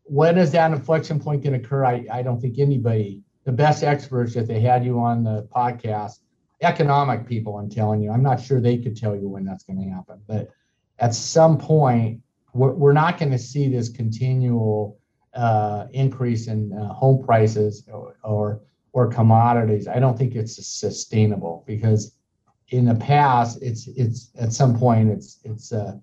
when 0.03 0.37
is 0.37 0.51
that 0.51 0.71
inflection 0.71 1.19
point 1.19 1.43
going 1.43 1.59
to 1.59 1.65
occur? 1.65 1.85
I, 1.85 2.05
I 2.11 2.21
don't 2.21 2.39
think 2.39 2.59
anybody, 2.59 3.21
the 3.45 3.51
best 3.51 3.83
experts, 3.83 4.35
if 4.35 4.47
they 4.47 4.59
had 4.59 4.85
you 4.85 4.99
on 4.99 5.23
the 5.23 5.47
podcast, 5.55 6.19
economic 6.61 7.27
people, 7.27 7.57
I'm 7.57 7.69
telling 7.69 8.01
you, 8.01 8.11
I'm 8.11 8.23
not 8.23 8.41
sure 8.41 8.61
they 8.61 8.77
could 8.77 8.95
tell 8.95 9.15
you 9.15 9.27
when 9.27 9.43
that's 9.43 9.63
going 9.63 9.81
to 9.81 9.89
happen. 9.89 10.21
But 10.27 10.49
at 10.99 11.13
some 11.13 11.57
point, 11.57 12.21
we're, 12.53 12.73
we're 12.73 12.93
not 12.93 13.17
going 13.17 13.31
to 13.31 13.39
see 13.39 13.67
this 13.67 13.89
continual 13.89 14.99
uh, 15.33 15.87
increase 15.91 16.47
in 16.47 16.71
uh, 16.73 16.93
home 16.93 17.23
prices 17.23 17.83
or, 17.91 18.17
or, 18.23 18.61
or 18.93 19.07
commodities. 19.07 19.87
I 19.87 19.99
don't 19.99 20.17
think 20.17 20.35
it's 20.35 20.65
sustainable 20.65 21.63
because 21.67 22.15
in 22.69 22.85
the 22.85 22.95
past, 22.95 23.59
it's 23.61 23.87
it's 23.87 24.31
at 24.39 24.51
some 24.51 24.77
point 24.77 25.11
it's 25.11 25.39
it's 25.43 25.71
uh, 25.71 25.97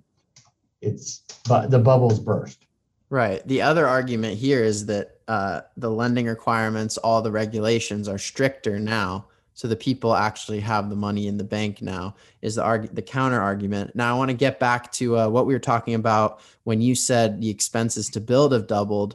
it's 0.80 1.24
but 1.48 1.70
the 1.70 1.78
bubbles 1.78 2.20
burst. 2.20 2.66
Right. 3.08 3.46
The 3.46 3.62
other 3.62 3.88
argument 3.88 4.38
here 4.38 4.62
is 4.62 4.86
that 4.86 5.19
uh, 5.30 5.60
the 5.76 5.88
lending 5.88 6.26
requirements, 6.26 6.98
all 6.98 7.22
the 7.22 7.30
regulations 7.30 8.08
are 8.08 8.18
stricter 8.18 8.80
now. 8.80 9.26
So 9.54 9.68
the 9.68 9.76
people 9.76 10.12
actually 10.12 10.58
have 10.58 10.90
the 10.90 10.96
money 10.96 11.28
in 11.28 11.36
the 11.36 11.44
bank 11.44 11.80
now 11.80 12.16
is 12.42 12.56
the 12.56 12.88
the 12.92 13.02
counter 13.02 13.40
argument. 13.40 13.94
Now 13.94 14.12
I 14.12 14.18
want 14.18 14.32
to 14.32 14.36
get 14.36 14.58
back 14.58 14.90
to 14.92 15.18
uh, 15.18 15.28
what 15.28 15.46
we 15.46 15.54
were 15.54 15.60
talking 15.60 15.94
about 15.94 16.40
when 16.64 16.80
you 16.80 16.96
said 16.96 17.40
the 17.40 17.48
expenses 17.48 18.08
to 18.08 18.20
build 18.20 18.52
have 18.52 18.66
doubled. 18.66 19.14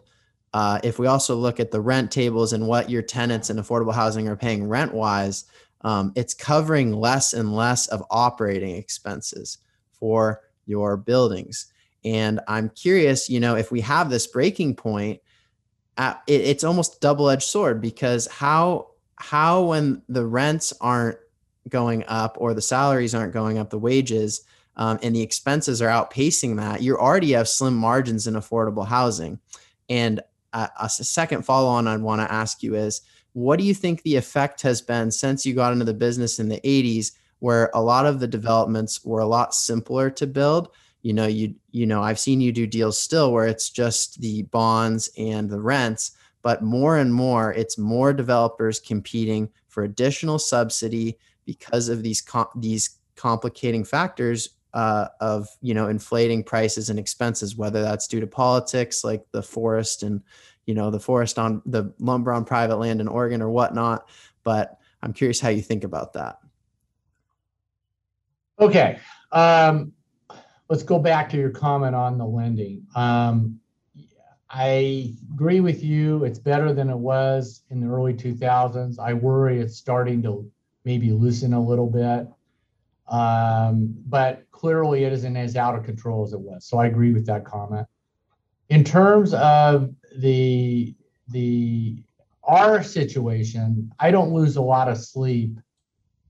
Uh, 0.53 0.79
if 0.85 0.99
we 0.99 1.07
also 1.07 1.35
look 1.35 1.59
at 1.59 1.71
the 1.71 1.81
rent 1.81 2.11
tables 2.11 2.53
and 2.53 2.65
what 2.65 2.89
your 2.89 3.01
tenants 3.01 3.49
in 3.49 3.57
affordable 3.57 3.93
housing 3.93 4.29
are 4.29 4.37
paying 4.37 4.69
rent 4.69 4.93
wise, 4.93 5.43
um, 5.81 6.13
it's 6.15 6.33
covering 6.33 6.93
less 6.93 7.33
and 7.33 7.53
less 7.53 7.87
of 7.87 8.01
operating 8.09 8.77
expenses 8.77 9.57
for 9.91 10.43
your 10.65 10.95
buildings. 10.95 11.73
And 12.05 12.39
I'm 12.47 12.69
curious, 12.69 13.29
you 13.29 13.41
know, 13.41 13.57
if 13.57 13.69
we 13.69 13.81
have 13.81 14.09
this 14.09 14.27
breaking 14.27 14.75
point, 14.75 15.19
it, 15.97 16.41
it's 16.41 16.63
almost 16.63 17.01
double 17.01 17.29
edged 17.29 17.43
sword 17.43 17.81
because 17.81 18.27
how 18.27 18.87
how 19.17 19.63
when 19.63 20.01
the 20.09 20.25
rents 20.25 20.73
aren't 20.81 21.17
going 21.69 22.03
up 22.07 22.37
or 22.39 22.53
the 22.53 22.61
salaries 22.61 23.15
aren't 23.15 23.33
going 23.33 23.57
up, 23.57 23.69
the 23.69 23.79
wages 23.79 24.41
um, 24.77 24.99
and 25.01 25.15
the 25.15 25.21
expenses 25.21 25.81
are 25.81 25.87
outpacing 25.87 26.57
that, 26.57 26.81
you 26.81 26.97
already 26.97 27.31
have 27.31 27.47
slim 27.47 27.75
margins 27.75 28.27
in 28.27 28.33
affordable 28.33 28.85
housing. 28.85 29.39
And 29.89 30.21
a 30.53 30.89
second 30.89 31.43
follow 31.43 31.67
on 31.67 31.87
I 31.87 31.97
want 31.97 32.21
to 32.21 32.31
ask 32.31 32.63
you 32.63 32.75
is 32.75 33.01
what 33.33 33.59
do 33.59 33.65
you 33.65 33.73
think 33.73 34.01
the 34.01 34.15
effect 34.15 34.61
has 34.61 34.81
been 34.81 35.11
since 35.11 35.45
you 35.45 35.53
got 35.53 35.73
into 35.73 35.83
the 35.83 35.93
business 35.93 36.39
in 36.39 36.47
the 36.47 36.61
80s, 36.61 37.11
where 37.39 37.69
a 37.73 37.81
lot 37.81 38.05
of 38.05 38.21
the 38.21 38.27
developments 38.27 39.03
were 39.03 39.19
a 39.19 39.25
lot 39.25 39.53
simpler 39.53 40.09
to 40.11 40.25
build? 40.25 40.69
You 41.05 41.13
know, 41.13 41.27
you 41.27 41.53
you 41.69 41.85
know, 41.85 42.01
I've 42.01 42.17
seen 42.17 42.41
you 42.41 42.51
do 42.51 42.65
deals 42.65 42.99
still 42.99 43.31
where 43.31 43.45
it's 43.45 43.69
just 43.69 44.19
the 44.21 44.41
bonds 44.41 45.07
and 45.19 45.47
the 45.47 45.61
rents, 45.61 46.13
but 46.41 46.63
more 46.63 46.97
and 46.97 47.13
more 47.13 47.53
it's 47.53 47.77
more 47.77 48.11
developers 48.11 48.79
competing 48.79 49.51
for 49.67 49.83
additional 49.83 50.39
subsidy 50.39 51.19
because 51.45 51.89
of 51.89 52.01
these 52.01 52.23
com- 52.23 52.47
these 52.55 52.97
complicating 53.15 53.83
factors 53.83 54.49
uh, 54.73 55.09
of 55.21 55.47
you 55.61 55.75
know 55.75 55.89
inflating 55.89 56.43
prices 56.43 56.89
and 56.89 56.97
expenses 56.97 57.55
whether 57.55 57.83
that's 57.83 58.07
due 58.07 58.19
to 58.19 58.25
politics 58.25 59.03
like 59.03 59.23
the 59.31 59.43
forest 59.43 60.01
and 60.01 60.23
you 60.65 60.73
know 60.73 60.89
the 60.89 60.99
forest 60.99 61.37
on 61.37 61.61
the 61.67 61.93
lumber 61.99 62.33
on 62.33 62.43
private 62.43 62.77
land 62.77 62.99
in 62.99 63.07
oregon 63.07 63.43
or 63.43 63.49
whatnot. 63.51 64.09
But 64.43 64.79
i'm 65.03 65.13
curious 65.13 65.39
how 65.39 65.49
you 65.49 65.61
think 65.61 65.83
about 65.83 66.13
that. 66.13 66.39
Okay 68.59 68.97
um, 69.31 69.91
let's 70.69 70.83
go 70.83 70.99
back 70.99 71.29
to 71.29 71.37
your 71.37 71.51
comment 71.51 71.95
on 71.95 72.17
the 72.17 72.25
lending 72.25 72.85
um, 72.95 73.59
I 74.49 75.13
agree 75.33 75.59
with 75.59 75.83
you. 75.83 76.23
It's 76.23 76.39
better 76.39 76.71
than 76.71 76.89
it 76.89 76.97
was 76.97 77.63
in 77.71 77.81
the 77.81 77.87
early 77.87 78.13
2000s. 78.13 78.99
I 78.99 79.13
worry 79.13 79.59
it's 79.59 79.75
starting 79.75 80.21
to 80.23 80.49
maybe 80.85 81.11
loosen 81.11 81.53
a 81.53 81.61
little 81.61 81.89
bit. 81.89 82.27
Um, 83.07 83.93
but 84.07 84.49
clearly 84.51 85.03
it 85.03 85.13
isn't 85.13 85.35
as 85.35 85.55
out 85.55 85.75
of 85.75 85.83
control 85.83 86.23
as 86.23 86.33
it 86.33 86.39
was. 86.39 86.65
So 86.65 86.77
I 86.77 86.85
agree 86.85 87.11
with 87.11 87.25
that 87.25 87.43
comment. 87.43 87.87
In 88.69 88.83
terms 88.83 89.33
of 89.33 89.93
the 90.17 90.95
the 91.29 92.01
our 92.43 92.81
situation, 92.81 93.91
I 93.99 94.11
don't 94.11 94.31
lose 94.31 94.55
a 94.55 94.61
lot 94.61 94.87
of 94.87 94.97
sleep 94.97 95.59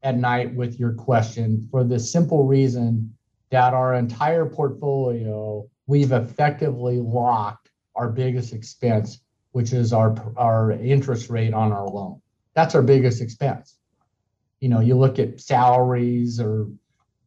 at 0.03 0.17
night 0.17 0.53
with 0.55 0.79
your 0.79 0.93
question 0.93 1.67
for 1.69 1.83
the 1.83 1.99
simple 1.99 2.45
reason 2.45 3.14
that 3.55 3.73
our 3.73 3.93
entire 3.93 4.45
portfolio 4.45 5.65
we've 5.87 6.11
effectively 6.11 6.99
locked 6.99 7.69
our 7.95 8.09
biggest 8.09 8.53
expense, 8.53 9.21
which 9.53 9.71
is 9.71 9.93
our 9.93 10.13
our 10.35 10.73
interest 10.73 11.29
rate 11.29 11.53
on 11.53 11.71
our 11.71 11.87
loan. 11.87 12.21
That's 12.53 12.75
our 12.75 12.81
biggest 12.81 13.21
expense. 13.21 13.77
You 14.59 14.67
know, 14.67 14.81
you 14.81 14.97
look 14.97 15.19
at 15.19 15.39
salaries 15.39 16.41
or 16.41 16.67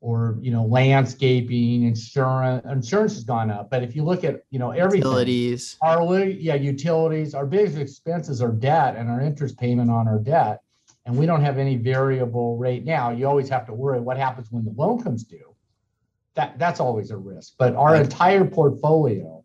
or 0.02 0.36
you 0.42 0.50
know 0.50 0.66
landscaping 0.66 1.84
insurance 1.84 2.62
insurance 2.70 3.14
has 3.14 3.24
gone 3.24 3.50
up 3.50 3.68
but 3.68 3.82
if 3.82 3.96
you 3.96 4.04
look 4.04 4.22
at 4.22 4.44
you 4.50 4.58
know 4.60 4.70
everything 4.70 4.98
utilities 4.98 5.76
our 5.82 6.24
yeah 6.24 6.54
utilities 6.54 7.34
our 7.34 7.44
biggest 7.44 7.76
expenses 7.76 8.40
are 8.40 8.52
debt 8.52 8.94
and 8.94 9.10
our 9.10 9.20
interest 9.20 9.58
payment 9.58 9.90
on 9.90 10.06
our 10.06 10.20
debt 10.20 10.60
and 11.04 11.16
we 11.16 11.26
don't 11.26 11.42
have 11.42 11.58
any 11.58 11.74
variable 11.74 12.56
rate 12.56 12.84
now 12.84 13.10
you 13.10 13.26
always 13.26 13.48
have 13.48 13.66
to 13.66 13.74
worry 13.74 13.98
what 13.98 14.16
happens 14.16 14.52
when 14.52 14.64
the 14.64 14.70
loan 14.76 15.02
comes 15.02 15.24
due 15.24 15.47
that 16.38 16.59
that's 16.59 16.81
always 16.81 17.11
a 17.11 17.16
risk 17.16 17.53
but 17.59 17.74
our 17.74 17.92
right. 17.92 18.03
entire 18.03 18.44
portfolio 18.44 19.44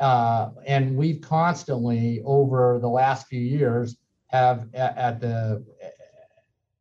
uh, 0.00 0.50
and 0.66 0.96
we've 0.96 1.20
constantly 1.20 2.20
over 2.24 2.78
the 2.80 2.88
last 2.88 3.28
few 3.28 3.40
years 3.40 3.96
have 4.26 4.68
at, 4.74 4.96
at 4.98 5.20
the 5.20 5.64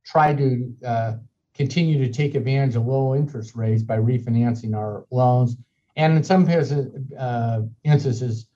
tried 0.03 0.37
to 0.37 0.75
uh, 0.85 1.13
continue 1.55 1.97
to 2.05 2.11
take 2.11 2.35
advantage 2.35 2.75
of 2.75 2.85
low 2.85 3.15
interest 3.15 3.55
rates 3.55 3.83
by 3.83 3.97
refinancing 3.97 4.75
our 4.75 5.05
loans, 5.11 5.55
and 5.95 6.17
in 6.17 6.23
some 6.23 6.45
cases, 6.45 6.95
uh, 7.17 7.61
instances, 7.83 8.47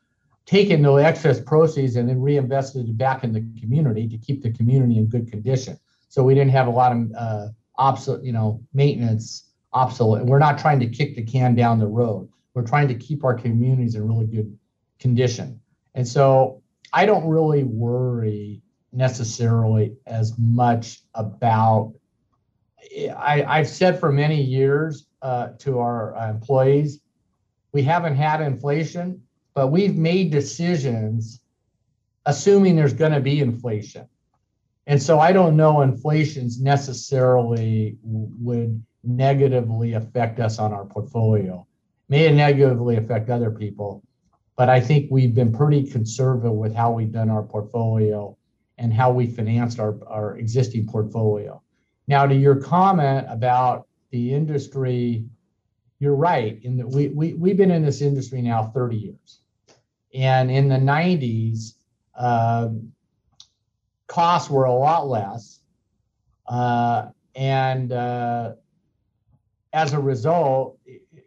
taken 0.46 0.82
the 0.82 0.94
excess 0.94 1.40
proceeds 1.40 1.96
and 1.96 2.08
then 2.08 2.22
reinvested 2.22 2.88
it 2.88 2.98
back 2.98 3.24
in 3.24 3.34
the 3.34 3.46
community 3.60 4.08
to 4.08 4.18
keep 4.18 4.42
the 4.42 4.52
community 4.52 4.98
in 4.98 5.06
good 5.08 5.30
condition. 5.30 5.78
So 6.10 6.24
we 6.24 6.34
didn't 6.34 6.52
have 6.52 6.68
a 6.68 6.72
lot 6.72 6.94
of 6.94 7.12
uh, 7.18 7.48
obsolete, 7.78 8.24
you 8.24 8.32
know, 8.32 8.62
maintenance 8.74 9.47
obsolete. 9.74 10.26
We're 10.26 10.40
not 10.40 10.58
trying 10.58 10.80
to 10.80 10.88
kick 10.88 11.16
the 11.16 11.24
can 11.24 11.56
down 11.56 11.80
the 11.80 11.88
road 11.88 12.30
we're 12.58 12.64
trying 12.64 12.88
to 12.88 12.96
keep 12.96 13.24
our 13.24 13.36
communities 13.36 13.94
in 13.94 14.08
really 14.08 14.26
good 14.26 14.58
condition. 15.00 15.62
And 15.94 16.08
so 16.08 16.64
I 16.92 17.06
don't 17.06 17.28
really 17.28 17.64
worry 17.64 18.64
necessarily 18.92 19.96
as 20.08 20.34
much 20.40 21.02
about. 21.14 21.94
I, 23.16 23.44
I've 23.44 23.68
said 23.68 24.00
for 24.00 24.12
many 24.12 24.42
years 24.42 25.06
uh, 25.22 25.50
to 25.60 25.78
our 25.78 26.16
employees, 26.32 27.00
we 27.74 27.84
haven't 27.84 28.16
had 28.16 28.42
inflation, 28.42 29.22
but 29.54 29.68
we've 29.68 29.96
made 29.96 30.32
decisions 30.32 31.40
assuming 32.26 32.76
there's 32.76 32.94
going 32.94 33.12
to 33.12 33.20
be 33.20 33.40
inflation. 33.40 34.10
And 34.88 35.00
so 35.00 35.20
I 35.20 35.32
don't 35.32 35.56
know 35.56 35.82
inflation's 35.82 36.60
necessarily 36.60 37.98
would 38.02 38.84
negatively 39.08 39.94
affect 39.94 40.40
us 40.40 40.60
on 40.60 40.74
our 40.74 40.86
portfolio 40.86 41.66
may 42.10 42.26
it 42.26 42.34
negatively 42.34 42.96
affect 42.96 43.30
other 43.30 43.52
people. 43.52 44.04
But 44.56 44.70
I 44.70 44.80
think 44.80 45.08
we've 45.12 45.36
been 45.36 45.54
pretty 45.54 45.84
conservative 45.84 46.54
with 46.54 46.74
how 46.74 46.92
we've 46.92 47.12
done 47.12 47.30
our 47.30 47.44
portfolio 47.44 48.36
and 48.78 48.94
how 48.94 49.12
we 49.12 49.28
financed 49.28 49.80
our, 49.80 49.98
our 50.08 50.38
existing 50.38 50.88
portfolio. 50.88 51.62
Now, 52.08 52.26
to 52.26 52.36
your 52.36 52.56
comment 52.56 53.28
about 53.30 53.88
the 54.12 54.34
industry 54.34 55.26
you're 56.00 56.16
right. 56.16 56.60
In 56.64 56.78
that 56.78 56.88
we, 56.88 57.08
we, 57.08 57.34
we've 57.34 57.58
been 57.58 57.72
in 57.72 57.84
this 57.84 58.02
industry 58.02 58.42
now 58.44 58.66
30 58.66 58.96
years. 58.96 59.40
And 60.14 60.52
in 60.52 60.70
the 60.70 60.76
90s, 60.76 61.74
uh, 62.16 62.70
costs 64.06 64.48
were 64.48 64.66
a 64.66 64.74
lot 64.74 65.08
less. 65.08 65.60
Uh, 66.48 67.08
and 67.36 67.92
uh, 67.92 68.54
as 69.74 69.94
a 69.94 70.00
result, 70.00 70.78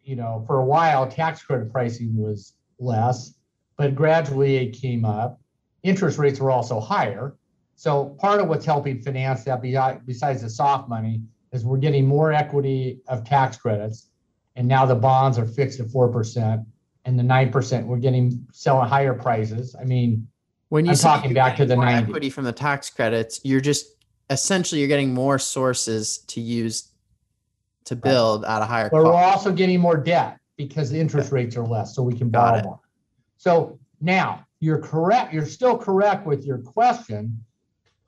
you 0.03 0.16
know, 0.16 0.44
for 0.46 0.61
a 0.61 0.64
while, 0.64 1.07
tax 1.09 1.42
credit 1.42 1.72
pricing 1.72 2.16
was 2.16 2.55
less, 2.79 3.35
but 3.76 3.94
gradually 3.94 4.57
it 4.57 4.72
came 4.72 5.05
up. 5.05 5.40
Interest 5.83 6.18
rates 6.18 6.40
were 6.40 6.50
also 6.50 6.81
higher. 6.81 7.37
So 7.76 8.16
part 8.20 8.40
of 8.40 8.48
what's 8.48 8.66
helping 8.66 9.00
finance 9.00 9.44
that, 9.44 9.62
besides 10.07 10.42
the 10.42 10.50
soft 10.50 10.88
money, 10.88 11.22
is 11.53 11.64
we're 11.64 11.79
getting 11.79 12.07
more 12.07 12.33
equity 12.33 13.00
of 13.09 13.24
tax 13.24 13.57
credits, 13.57 14.11
and 14.57 14.68
now 14.68 14.85
the 14.87 14.94
bonds 14.94 15.38
are 15.38 15.46
fixed 15.46 15.81
at 15.81 15.90
four 15.90 16.09
percent, 16.09 16.62
and 17.05 17.18
the 17.18 17.22
nine 17.22 17.50
percent 17.50 17.87
we're 17.87 17.96
getting 17.96 18.46
selling 18.53 18.88
higher 18.88 19.14
prices. 19.14 19.74
I 19.81 19.85
mean, 19.85 20.29
when 20.68 20.85
you 20.85 20.92
I'm 20.92 20.96
talking 20.98 21.35
back 21.35 21.57
to 21.57 21.64
the 21.64 21.74
90s. 21.74 22.03
equity 22.03 22.31
from 22.31 22.44
the 22.44 22.53
tax 22.53 22.90
credits, 22.90 23.40
you're 23.44 23.61
just 23.61 23.87
essentially 24.31 24.81
you're 24.81 24.88
getting 24.88 25.12
more 25.12 25.38
sources 25.38 26.18
to 26.29 26.40
use 26.40 26.89
to 27.84 27.96
build 27.96 28.42
right. 28.42 28.56
at 28.56 28.62
a 28.62 28.64
higher 28.64 28.90
but 28.90 29.02
cost. 29.02 29.06
we're 29.06 29.22
also 29.22 29.52
getting 29.52 29.80
more 29.80 29.96
debt 29.96 30.38
because 30.56 30.90
the 30.90 30.98
interest 30.98 31.32
rates 31.32 31.56
are 31.56 31.64
less, 31.64 31.94
so 31.94 32.02
we 32.02 32.14
can 32.14 32.28
borrow 32.28 32.62
more. 32.62 32.80
So 33.38 33.78
now 34.00 34.44
you're 34.60 34.78
correct. 34.78 35.32
You're 35.32 35.46
still 35.46 35.76
correct 35.76 36.26
with 36.26 36.44
your 36.44 36.58
question. 36.58 37.42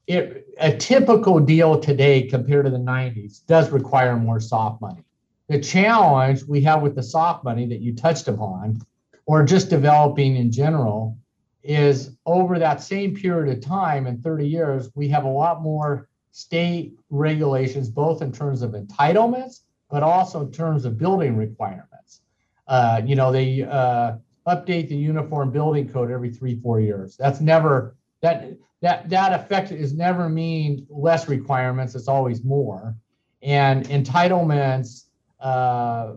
It, 0.07 0.47
a 0.59 0.77
typical 0.77 1.41
deal 1.41 1.81
today 1.81 2.23
compared 2.23 2.67
to 2.67 2.71
the 2.71 2.77
90s 2.77 3.47
does 3.47 3.71
require 3.71 4.17
more 4.17 4.41
soft 4.41 4.83
money. 4.83 5.03
The 5.49 5.61
challenge 5.61 6.45
we 6.45 6.61
have 6.63 6.83
with 6.83 6.95
the 6.95 7.03
soft 7.03 7.45
money 7.45 7.67
that 7.67 7.81
you 7.81 7.95
touched 7.95 8.29
upon, 8.29 8.81
or 9.27 9.45
just 9.45 9.71
developing 9.71 10.37
in 10.37 10.51
general, 10.51 11.17
is 11.63 12.17
over 12.27 12.59
that 12.59 12.83
same 12.83 13.15
period 13.15 13.57
of 13.57 13.65
time 13.65 14.07
in 14.07 14.21
30 14.21 14.47
years, 14.47 14.91
we 14.95 15.09
have 15.09 15.25
a 15.25 15.29
lot 15.29 15.63
more 15.63 16.09
state 16.33 16.99
regulations, 17.11 17.89
both 17.89 18.23
in 18.23 18.33
terms 18.33 18.63
of 18.63 18.73
entitlements, 18.73 19.61
but 19.91 20.03
also 20.03 20.41
in 20.41 20.51
terms 20.51 20.85
of 20.85 20.99
building 20.99 21.37
requirements. 21.37 22.23
Uh, 22.67 23.03
you 23.05 23.15
know, 23.15 23.31
they 23.31 23.63
uh, 23.63 24.15
update 24.47 24.89
the 24.89 24.97
uniform 24.97 25.51
building 25.51 25.89
code 25.89 26.11
every 26.11 26.31
three, 26.31 26.59
four 26.61 26.81
years. 26.81 27.17
That's 27.17 27.41
never 27.41 27.97
that 28.23 28.53
that 28.81 29.09
that 29.11 29.39
effect 29.39 29.71
is 29.71 29.93
never 29.93 30.29
mean 30.29 30.87
less 30.89 31.29
requirements. 31.29 31.95
It's 31.95 32.09
always 32.09 32.43
more, 32.43 32.97
and 33.43 33.85
entitlements 33.89 35.05
uh, 35.39 36.15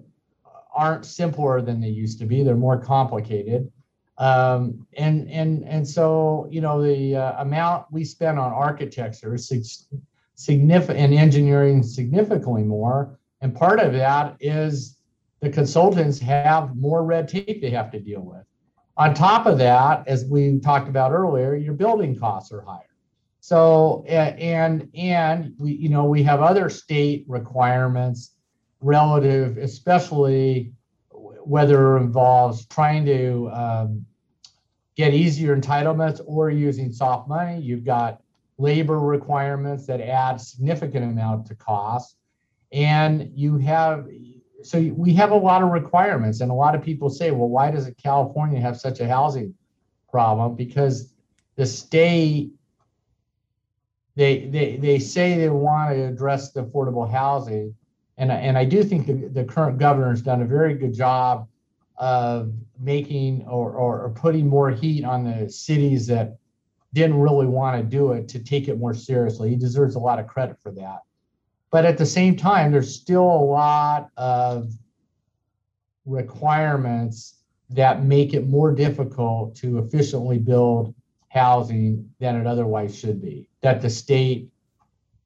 aren't 0.73 1.05
simpler 1.05 1.61
than 1.61 1.81
they 1.81 1.89
used 1.89 2.19
to 2.19 2.25
be. 2.25 2.43
They're 2.43 2.55
more 2.55 2.79
complicated. 2.79 3.71
Um, 4.17 4.87
and 4.97 5.29
and 5.29 5.65
and 5.65 5.87
so 5.87 6.47
you 6.49 6.61
know 6.61 6.81
the 6.81 7.17
uh, 7.17 7.41
amount 7.41 7.87
we 7.91 8.05
spend 8.05 8.39
on 8.39 8.51
architecture 8.51 9.35
is 9.35 9.87
significant 10.35 10.99
and 10.99 11.13
engineering 11.13 11.83
significantly 11.83 12.63
more. 12.63 13.19
And 13.41 13.53
part 13.53 13.79
of 13.79 13.91
that 13.93 14.37
is 14.39 14.97
the 15.41 15.49
consultants 15.49 16.17
have 16.19 16.75
more 16.77 17.03
red 17.03 17.27
tape 17.27 17.61
they 17.61 17.69
have 17.71 17.91
to 17.91 17.99
deal 17.99 18.21
with. 18.21 18.43
On 18.97 19.13
top 19.13 19.45
of 19.45 19.57
that 19.57 20.07
as 20.07 20.23
we 20.25 20.59
talked 20.59 20.87
about 20.87 21.11
earlier 21.11 21.55
your 21.55 21.73
building 21.73 22.17
costs 22.17 22.53
are 22.53 22.61
higher. 22.61 22.81
So 23.41 24.05
and 24.07 24.89
and 24.95 25.53
we 25.57 25.73
you 25.73 25.89
know 25.89 26.05
we 26.05 26.23
have 26.23 26.41
other 26.41 26.69
state 26.69 27.25
requirements 27.27 28.31
relative 28.79 29.57
especially 29.57 30.71
whether 31.47 31.97
it 31.97 32.01
involves 32.01 32.65
trying 32.65 33.05
to 33.05 33.49
um, 33.51 34.05
get 34.95 35.13
easier 35.13 35.55
entitlements 35.55 36.21
or 36.25 36.49
using 36.49 36.91
soft 36.91 37.27
money. 37.27 37.59
You've 37.61 37.83
got 37.83 38.21
labor 38.57 38.99
requirements 38.99 39.85
that 39.87 40.01
add 40.01 40.39
significant 40.39 41.03
amount 41.03 41.45
to 41.47 41.55
cost. 41.55 42.15
And 42.71 43.31
you 43.35 43.57
have, 43.57 44.07
so 44.63 44.79
we 44.95 45.13
have 45.13 45.31
a 45.31 45.35
lot 45.35 45.61
of 45.61 45.69
requirements. 45.69 46.41
And 46.41 46.49
a 46.49 46.53
lot 46.53 46.75
of 46.75 46.81
people 46.81 47.09
say, 47.09 47.31
well, 47.31 47.49
why 47.49 47.71
does 47.71 47.89
California 48.01 48.59
have 48.59 48.79
such 48.79 48.99
a 48.99 49.07
housing 49.07 49.53
problem? 50.09 50.55
Because 50.55 51.13
the 51.57 51.65
state, 51.65 52.51
they, 54.15 54.47
they, 54.47 54.77
they 54.77 54.99
say 54.99 55.37
they 55.37 55.49
want 55.49 55.91
to 55.91 56.07
address 56.07 56.51
the 56.51 56.63
affordable 56.63 57.09
housing, 57.09 57.75
and, 58.17 58.31
and 58.31 58.57
I 58.57 58.65
do 58.65 58.83
think 58.83 59.07
the, 59.07 59.27
the 59.27 59.43
current 59.43 59.77
governor 59.77 60.09
has 60.09 60.21
done 60.21 60.41
a 60.41 60.45
very 60.45 60.75
good 60.75 60.93
job 60.93 61.47
of 61.97 62.53
making 62.79 63.45
or, 63.47 63.71
or, 63.73 64.01
or 64.01 64.09
putting 64.09 64.47
more 64.47 64.71
heat 64.71 65.03
on 65.03 65.23
the 65.23 65.49
cities 65.49 66.07
that 66.07 66.37
didn't 66.93 67.19
really 67.19 67.45
want 67.45 67.77
to 67.77 67.83
do 67.83 68.13
it 68.13 68.27
to 68.29 68.39
take 68.39 68.67
it 68.67 68.77
more 68.77 68.93
seriously. 68.93 69.49
He 69.49 69.55
deserves 69.55 69.95
a 69.95 69.99
lot 69.99 70.19
of 70.19 70.27
credit 70.27 70.57
for 70.61 70.71
that. 70.71 71.01
But 71.71 71.85
at 71.85 71.97
the 71.97 72.05
same 72.05 72.37
time, 72.37 72.71
there's 72.71 72.93
still 72.93 73.23
a 73.23 73.45
lot 73.45 74.09
of 74.15 74.71
requirements 76.05 77.35
that 77.69 78.03
make 78.03 78.33
it 78.33 78.47
more 78.47 78.71
difficult 78.71 79.55
to 79.57 79.79
efficiently 79.79 80.37
build 80.37 80.93
housing 81.29 82.09
than 82.19 82.35
it 82.39 82.47
otherwise 82.47 82.97
should 82.97 83.21
be. 83.21 83.49
That 83.61 83.81
the 83.81 83.89
state 83.89 84.49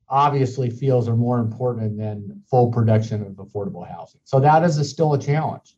obviously 0.10 0.70
feels 0.70 1.08
are 1.08 1.16
more 1.16 1.40
important 1.40 1.98
than 1.98 2.42
full 2.50 2.72
production 2.72 3.22
of 3.22 3.34
affordable 3.34 3.88
housing. 3.88 4.22
So 4.24 4.40
that 4.40 4.64
is 4.64 4.78
a, 4.78 4.84
still 4.84 5.14
a 5.14 5.20
challenge. 5.20 5.76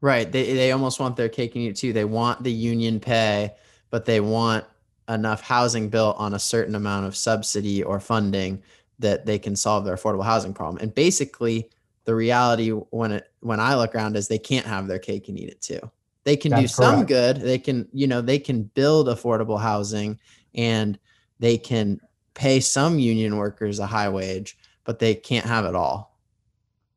Right. 0.00 0.30
They 0.30 0.52
they 0.52 0.72
almost 0.72 0.98
want 0.98 1.16
their 1.16 1.28
cake 1.28 1.54
and 1.54 1.64
eat 1.64 1.68
it 1.68 1.76
too. 1.76 1.92
They 1.92 2.04
want 2.04 2.42
the 2.42 2.52
union 2.52 2.98
pay, 2.98 3.54
but 3.90 4.04
they 4.04 4.20
want 4.20 4.64
enough 5.08 5.42
housing 5.42 5.88
built 5.88 6.16
on 6.18 6.34
a 6.34 6.38
certain 6.38 6.74
amount 6.74 7.06
of 7.06 7.16
subsidy 7.16 7.82
or 7.84 8.00
funding 8.00 8.62
that 8.98 9.26
they 9.26 9.38
can 9.38 9.54
solve 9.54 9.84
their 9.84 9.96
affordable 9.96 10.24
housing 10.24 10.54
problem. 10.54 10.82
And 10.82 10.92
basically, 10.92 11.70
the 12.04 12.14
reality 12.16 12.70
when 12.70 13.12
it 13.12 13.30
when 13.40 13.60
I 13.60 13.76
look 13.76 13.94
around 13.94 14.16
is 14.16 14.26
they 14.26 14.38
can't 14.38 14.66
have 14.66 14.88
their 14.88 14.98
cake 14.98 15.28
and 15.28 15.38
eat 15.38 15.50
it 15.50 15.60
too. 15.60 15.80
They 16.24 16.36
can 16.36 16.50
That's 16.50 16.62
do 16.62 16.68
some 16.68 16.94
correct. 16.96 17.08
good. 17.08 17.36
They 17.40 17.58
can, 17.58 17.88
you 17.92 18.06
know, 18.06 18.20
they 18.20 18.38
can 18.38 18.64
build 18.64 19.08
affordable 19.08 19.60
housing 19.60 20.18
and 20.54 20.98
they 21.38 21.58
can 21.58 22.00
pay 22.34 22.60
some 22.60 22.98
union 22.98 23.36
workers 23.36 23.78
a 23.78 23.86
high 23.86 24.08
wage, 24.08 24.56
but 24.84 24.98
they 24.98 25.14
can't 25.14 25.46
have 25.46 25.64
it 25.64 25.74
all. 25.74 26.18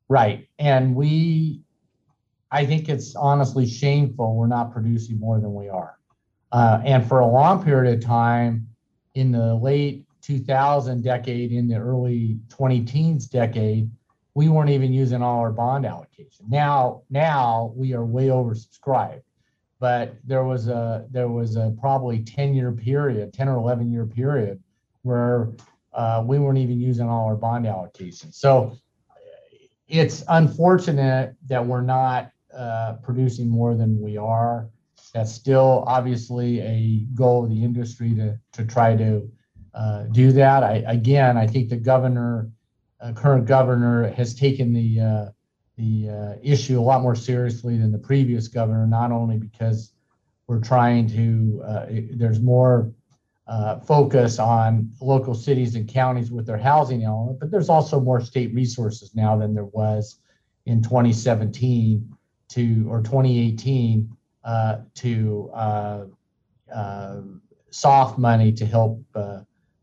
Right. 0.08 0.48
And 0.58 0.94
we, 0.94 1.60
I 2.50 2.64
think 2.64 2.88
it's 2.88 3.14
honestly 3.16 3.66
shameful 3.66 4.36
we're 4.36 4.46
not 4.46 4.72
producing 4.72 5.18
more 5.18 5.40
than 5.40 5.54
we 5.54 5.68
are. 5.68 5.98
Uh, 6.52 6.80
and 6.84 7.06
for 7.06 7.20
a 7.20 7.26
long 7.26 7.62
period 7.62 7.92
of 7.92 8.04
time 8.04 8.68
in 9.14 9.32
the 9.32 9.54
late 9.56 10.06
2000 10.22 11.02
decade, 11.02 11.52
in 11.52 11.68
the 11.68 11.76
early 11.76 12.38
20 12.48 12.82
teens 12.84 13.26
decade, 13.26 13.90
we 14.34 14.48
weren't 14.48 14.70
even 14.70 14.92
using 14.92 15.22
all 15.22 15.40
our 15.40 15.50
bond 15.50 15.86
allocation. 15.86 16.46
Now, 16.48 17.02
now 17.10 17.72
we 17.74 17.94
are 17.94 18.04
way 18.04 18.26
oversubscribed. 18.26 19.22
But 19.78 20.16
there 20.24 20.44
was 20.44 20.68
a 20.68 21.06
there 21.10 21.28
was 21.28 21.56
a 21.56 21.74
probably 21.78 22.20
10 22.20 22.54
year 22.54 22.72
period, 22.72 23.34
10 23.34 23.48
or 23.48 23.56
11 23.58 23.92
year 23.92 24.06
period 24.06 24.62
where 25.06 25.52
uh, 25.92 26.22
we 26.26 26.38
weren't 26.38 26.58
even 26.58 26.78
using 26.80 27.08
all 27.08 27.26
our 27.26 27.36
bond 27.36 27.64
allocations. 27.64 28.34
So 28.34 28.76
it's 29.88 30.24
unfortunate 30.28 31.36
that 31.46 31.64
we're 31.64 31.80
not 31.80 32.30
uh, 32.54 32.94
producing 33.02 33.48
more 33.48 33.74
than 33.74 34.00
we 34.00 34.16
are. 34.16 34.68
That's 35.14 35.32
still 35.32 35.84
obviously 35.86 36.60
a 36.60 37.06
goal 37.14 37.44
of 37.44 37.50
the 37.50 37.62
industry 37.62 38.14
to, 38.16 38.38
to 38.52 38.64
try 38.66 38.96
to 38.96 39.30
uh, 39.74 40.02
do 40.10 40.32
that. 40.32 40.64
I, 40.64 40.82
again, 40.86 41.36
I 41.36 41.46
think 41.46 41.68
the 41.68 41.76
governor, 41.76 42.50
uh, 43.00 43.12
current 43.12 43.46
governor, 43.46 44.10
has 44.12 44.34
taken 44.34 44.72
the 44.72 45.00
uh, 45.00 45.26
the 45.78 46.08
uh, 46.08 46.34
issue 46.42 46.80
a 46.80 46.86
lot 46.90 47.02
more 47.02 47.14
seriously 47.14 47.76
than 47.76 47.92
the 47.92 47.98
previous 47.98 48.48
governor. 48.48 48.86
Not 48.86 49.12
only 49.12 49.36
because 49.36 49.92
we're 50.46 50.60
trying 50.60 51.06
to, 51.08 52.08
there's 52.14 52.40
more 52.40 52.90
uh, 53.46 53.78
focus 53.80 54.38
on 54.38 54.90
local 55.00 55.34
cities 55.34 55.76
and 55.76 55.88
counties 55.88 56.30
with 56.30 56.46
their 56.46 56.58
housing 56.58 57.04
element, 57.04 57.38
but 57.38 57.50
there's 57.50 57.68
also 57.68 58.00
more 58.00 58.20
state 58.20 58.52
resources 58.52 59.14
now 59.14 59.36
than 59.36 59.54
there 59.54 59.66
was 59.66 60.18
in 60.66 60.82
2017 60.82 62.16
to 62.48 62.86
or 62.88 63.02
2018 63.02 64.16
uh, 64.44 64.78
to 64.94 65.50
uh, 65.54 66.04
uh, 66.72 67.20
soft 67.70 68.18
money 68.18 68.52
to 68.52 68.64
help 68.64 69.02
uh, 69.14 69.40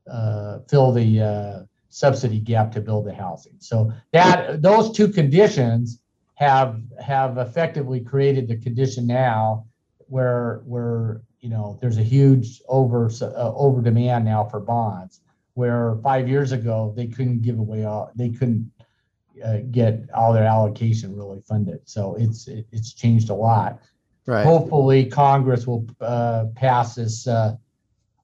uh, 0.10 0.60
fill 0.70 0.92
the 0.92 1.68
subsidy 1.90 2.40
gap 2.40 2.72
to 2.72 2.82
build 2.82 3.06
the 3.06 3.14
housing. 3.14 3.54
So 3.60 3.94
that 4.12 4.62
those 4.62 4.92
two 4.92 5.10
conditions 5.10 6.00
have 6.36 6.82
have 7.00 7.38
effectively 7.38 8.00
created 8.00 8.48
the 8.48 8.58
condition 8.58 9.06
now 9.06 9.68
where 10.08 10.62
where 10.66 11.22
you 11.44 11.50
know 11.50 11.78
there's 11.82 11.98
a 11.98 12.04
huge 12.04 12.62
over 12.70 13.12
uh, 13.22 13.54
over 13.54 13.82
demand 13.82 14.26
now 14.26 14.44
for 14.46 14.60
bonds 14.60 15.22
where 15.56 15.98
five 16.02 16.28
years 16.28 16.52
ago 16.54 16.94
they 16.96 17.06
couldn't 17.06 17.42
give 17.42 17.60
away 17.60 17.84
all 17.84 18.12
they 18.16 18.30
couldn't 18.30 18.72
uh, 19.44 19.58
get 19.72 20.10
all 20.14 20.32
their 20.32 20.46
allocation 20.46 21.16
really 21.16 21.42
funded. 21.42 21.80
So 21.86 22.16
it's 22.16 22.48
it, 22.48 22.66
it's 22.72 22.94
changed 22.94 23.30
a 23.30 23.34
lot. 23.34 23.80
Right. 24.26 24.46
Hopefully, 24.46 25.06
Congress 25.06 25.68
will 25.68 25.86
uh, 26.00 26.46
pass 26.56 26.96
this 26.96 27.28
uh, 27.28 27.56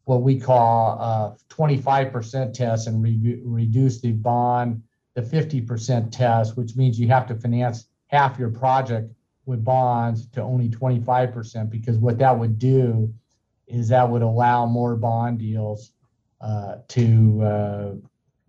what 0.05 0.21
we 0.21 0.39
call 0.39 0.97
uh, 0.99 1.31
25% 1.49 2.53
test 2.53 2.87
and 2.87 3.03
re- 3.03 3.41
reduce 3.43 3.99
the 3.99 4.13
bond 4.13 4.81
the 5.15 5.21
50% 5.21 6.11
test, 6.11 6.55
which 6.55 6.75
means 6.75 6.99
you 6.99 7.07
have 7.09 7.27
to 7.27 7.35
finance 7.35 7.87
half 8.07 8.39
your 8.39 8.49
project 8.49 9.11
with 9.49 9.65
bonds 9.65 10.27
to 10.27 10.41
only 10.41 10.69
25% 10.69 11.69
because 11.69 11.97
what 11.97 12.19
that 12.19 12.37
would 12.37 12.59
do 12.59 13.11
is 13.67 13.89
that 13.89 14.07
would 14.07 14.21
allow 14.21 14.65
more 14.65 14.95
bond 14.95 15.39
deals 15.39 15.91
uh, 16.39 16.75
to 16.87 17.43
uh, 17.43 17.91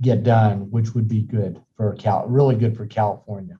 get 0.02 0.22
done, 0.22 0.70
which 0.70 0.94
would 0.94 1.08
be 1.08 1.22
good 1.22 1.60
for 1.76 1.94
Cal, 1.94 2.26
really 2.26 2.54
good 2.54 2.76
for 2.76 2.86
California. 2.86 3.58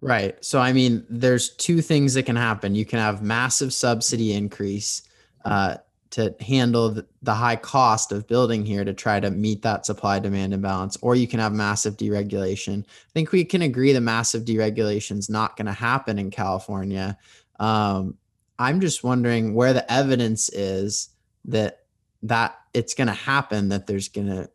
Right. 0.00 0.42
So, 0.44 0.60
I 0.60 0.72
mean, 0.72 1.04
there's 1.10 1.50
two 1.56 1.82
things 1.82 2.14
that 2.14 2.24
can 2.24 2.36
happen. 2.36 2.74
You 2.74 2.84
can 2.84 2.98
have 2.98 3.22
massive 3.22 3.72
subsidy 3.72 4.32
increase 4.32 5.02
uh, 5.44 5.76
to 6.10 6.34
handle 6.40 7.02
the, 7.22 7.34
high 7.34 7.56
cost 7.56 8.12
of 8.12 8.26
building 8.26 8.64
here 8.64 8.84
to 8.84 8.94
try 8.94 9.20
to 9.20 9.30
meet 9.30 9.62
that 9.62 9.84
supply 9.84 10.18
demand 10.18 10.54
imbalance, 10.54 10.96
or 11.02 11.14
you 11.14 11.28
can 11.28 11.40
have 11.40 11.52
massive 11.52 11.96
deregulation. 11.96 12.82
I 12.84 13.12
think 13.12 13.32
we 13.32 13.44
can 13.44 13.62
agree 13.62 13.92
the 13.92 14.00
massive 14.00 14.44
deregulation 14.44 15.18
is 15.18 15.28
not 15.28 15.56
going 15.56 15.66
to 15.66 15.72
happen 15.72 16.18
in 16.18 16.30
California. 16.30 17.18
Um, 17.60 18.16
I'm 18.58 18.80
just 18.80 19.04
wondering 19.04 19.54
where 19.54 19.72
the 19.72 19.90
evidence 19.92 20.48
is 20.48 21.10
that 21.44 21.84
that 22.24 22.58
it's 22.74 22.94
going 22.94 23.06
to 23.06 23.14
happen, 23.14 23.68
that 23.68 23.86
there's 23.86 24.08
going 24.08 24.26
to 24.26 24.50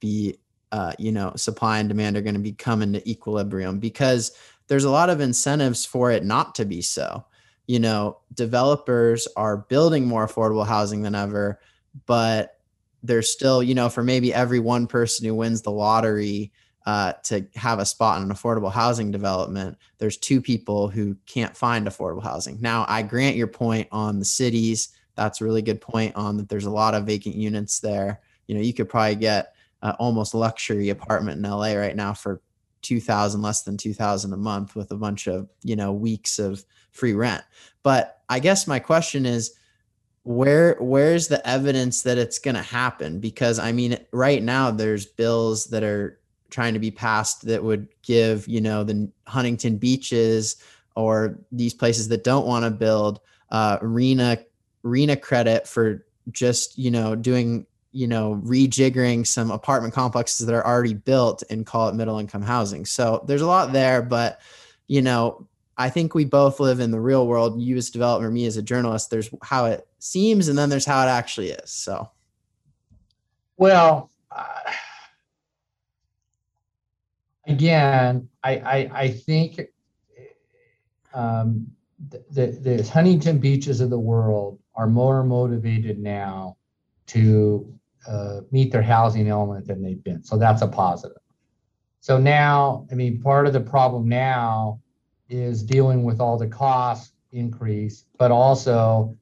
be, 0.00 0.38
uh, 0.72 0.92
you 0.98 1.12
know, 1.12 1.32
supply 1.36 1.78
and 1.78 1.88
demand 1.88 2.16
are 2.16 2.22
going 2.22 2.34
to 2.34 2.40
be 2.40 2.52
coming 2.52 2.92
to 2.92 3.10
equilibrium 3.10 3.78
because 3.78 4.32
there's 4.68 4.84
a 4.84 4.90
lot 4.90 5.10
of 5.10 5.20
incentives 5.20 5.84
for 5.84 6.10
it 6.10 6.24
not 6.24 6.54
to 6.54 6.64
be 6.64 6.80
so. 6.80 7.24
You 7.66 7.78
know, 7.78 8.18
developers 8.34 9.26
are 9.36 9.56
building 9.56 10.06
more 10.06 10.26
affordable 10.26 10.66
housing 10.66 11.02
than 11.02 11.14
ever, 11.14 11.60
but 12.06 12.58
there's 13.02 13.30
still, 13.30 13.62
you 13.62 13.74
know, 13.74 13.88
for 13.88 14.02
maybe 14.02 14.32
every 14.32 14.58
one 14.58 14.86
person 14.86 15.26
who 15.26 15.34
wins 15.34 15.62
the 15.62 15.70
lottery 15.70 16.52
uh, 16.86 17.14
to 17.24 17.46
have 17.54 17.78
a 17.78 17.86
spot 17.86 18.18
in 18.18 18.24
an 18.24 18.34
affordable 18.34 18.72
housing 18.72 19.10
development, 19.10 19.78
there's 19.98 20.16
two 20.16 20.40
people 20.40 20.88
who 20.88 21.16
can't 21.26 21.56
find 21.56 21.86
affordable 21.86 22.22
housing. 22.22 22.58
Now, 22.60 22.84
I 22.88 23.02
grant 23.02 23.36
your 23.36 23.46
point 23.46 23.88
on 23.90 24.18
the 24.18 24.24
cities. 24.24 24.90
That's 25.16 25.40
a 25.40 25.44
really 25.44 25.62
good 25.62 25.80
point 25.80 26.14
on 26.16 26.36
that 26.36 26.48
there's 26.48 26.66
a 26.66 26.70
lot 26.70 26.94
of 26.94 27.06
vacant 27.06 27.36
units 27.36 27.80
there. 27.80 28.20
You 28.46 28.54
know, 28.54 28.60
you 28.60 28.74
could 28.74 28.88
probably 28.88 29.16
get 29.16 29.54
uh, 29.82 29.94
almost 29.98 30.34
luxury 30.34 30.90
apartment 30.90 31.44
in 31.44 31.50
LA 31.50 31.74
right 31.74 31.96
now 31.96 32.12
for 32.12 32.40
2000 32.84 33.40
less 33.40 33.62
than 33.62 33.76
2000 33.76 34.32
a 34.32 34.36
month 34.36 34.76
with 34.76 34.90
a 34.90 34.96
bunch 34.96 35.26
of 35.26 35.48
you 35.62 35.74
know 35.74 35.92
weeks 35.92 36.38
of 36.38 36.62
free 36.94 37.12
rent 37.12 37.42
but 37.82 38.22
i 38.28 38.38
guess 38.38 38.66
my 38.66 38.78
question 38.78 39.26
is 39.26 39.54
where 40.22 40.76
where's 40.80 41.28
the 41.28 41.46
evidence 41.46 42.00
that 42.02 42.16
it's 42.16 42.38
going 42.38 42.54
to 42.54 42.62
happen 42.62 43.20
because 43.20 43.58
i 43.58 43.70
mean 43.70 43.98
right 44.10 44.42
now 44.42 44.70
there's 44.70 45.04
bills 45.04 45.66
that 45.66 45.82
are 45.82 46.18
trying 46.48 46.72
to 46.72 46.80
be 46.80 46.90
passed 46.90 47.44
that 47.44 47.62
would 47.62 47.86
give 48.02 48.48
you 48.48 48.60
know 48.60 48.82
the 48.82 49.10
huntington 49.26 49.76
beaches 49.76 50.56
or 50.96 51.38
these 51.52 51.74
places 51.74 52.08
that 52.08 52.24
don't 52.24 52.46
want 52.46 52.64
to 52.64 52.70
build 52.70 53.20
uh, 53.50 53.78
arena 53.82 54.38
RHNA 54.84 55.20
credit 55.20 55.68
for 55.68 56.06
just 56.30 56.78
you 56.78 56.90
know 56.90 57.14
doing 57.14 57.66
you 57.94 58.08
know, 58.08 58.42
rejiggering 58.44 59.24
some 59.24 59.52
apartment 59.52 59.94
complexes 59.94 60.44
that 60.44 60.54
are 60.54 60.66
already 60.66 60.94
built 60.94 61.44
and 61.48 61.64
call 61.64 61.88
it 61.88 61.94
middle 61.94 62.18
income 62.18 62.42
housing. 62.42 62.84
So 62.84 63.24
there's 63.28 63.40
a 63.40 63.46
lot 63.46 63.72
there, 63.72 64.02
but 64.02 64.40
you 64.88 65.00
know, 65.00 65.46
I 65.76 65.90
think 65.90 66.14
we 66.14 66.24
both 66.24 66.60
live 66.60 66.80
in 66.80 66.90
the 66.90 67.00
real 67.00 67.26
world. 67.26 67.60
You 67.60 67.76
as 67.76 67.90
developer, 67.90 68.30
me 68.30 68.46
as 68.46 68.56
a 68.56 68.62
journalist. 68.62 69.10
There's 69.10 69.30
how 69.42 69.66
it 69.66 69.86
seems, 69.98 70.48
and 70.48 70.56
then 70.56 70.68
there's 70.68 70.86
how 70.86 71.04
it 71.06 71.10
actually 71.10 71.50
is. 71.50 71.70
So, 71.70 72.10
well, 73.56 74.10
uh, 74.30 74.72
again, 77.46 78.28
I 78.42 78.56
I, 78.56 78.90
I 78.94 79.08
think 79.08 79.60
um, 81.12 81.66
the, 82.10 82.24
the 82.30 82.76
the 82.76 82.90
Huntington 82.90 83.38
Beaches 83.38 83.80
of 83.80 83.90
the 83.90 83.98
world 83.98 84.60
are 84.76 84.86
more 84.86 85.24
motivated 85.24 85.98
now 85.98 86.56
to 87.06 87.72
uh, 88.06 88.40
meet 88.50 88.70
their 88.72 88.82
housing 88.82 89.28
element 89.28 89.66
than 89.66 89.82
they've 89.82 90.02
been. 90.02 90.22
So 90.22 90.36
that's 90.36 90.62
a 90.62 90.68
positive. 90.68 91.18
So 92.00 92.18
now, 92.18 92.86
I 92.90 92.94
mean, 92.94 93.20
part 93.20 93.46
of 93.46 93.52
the 93.52 93.60
problem 93.60 94.08
now 94.08 94.80
is 95.36 95.62
dealing 95.62 96.04
with 96.04 96.20
all 96.20 96.38
the 96.38 96.46
cost 96.46 97.14
increase, 97.32 98.04
but 98.18 98.30
also 98.30 99.16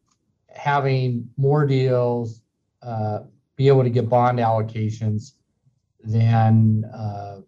having 0.54 1.28
more 1.36 1.66
deals, 1.66 2.42
uh, 2.82 3.20
be 3.56 3.68
able 3.68 3.82
to 3.82 3.90
get 3.90 4.08
bond 4.08 4.38
allocations 4.38 5.32
than 6.04 6.84
uh, 6.86 7.40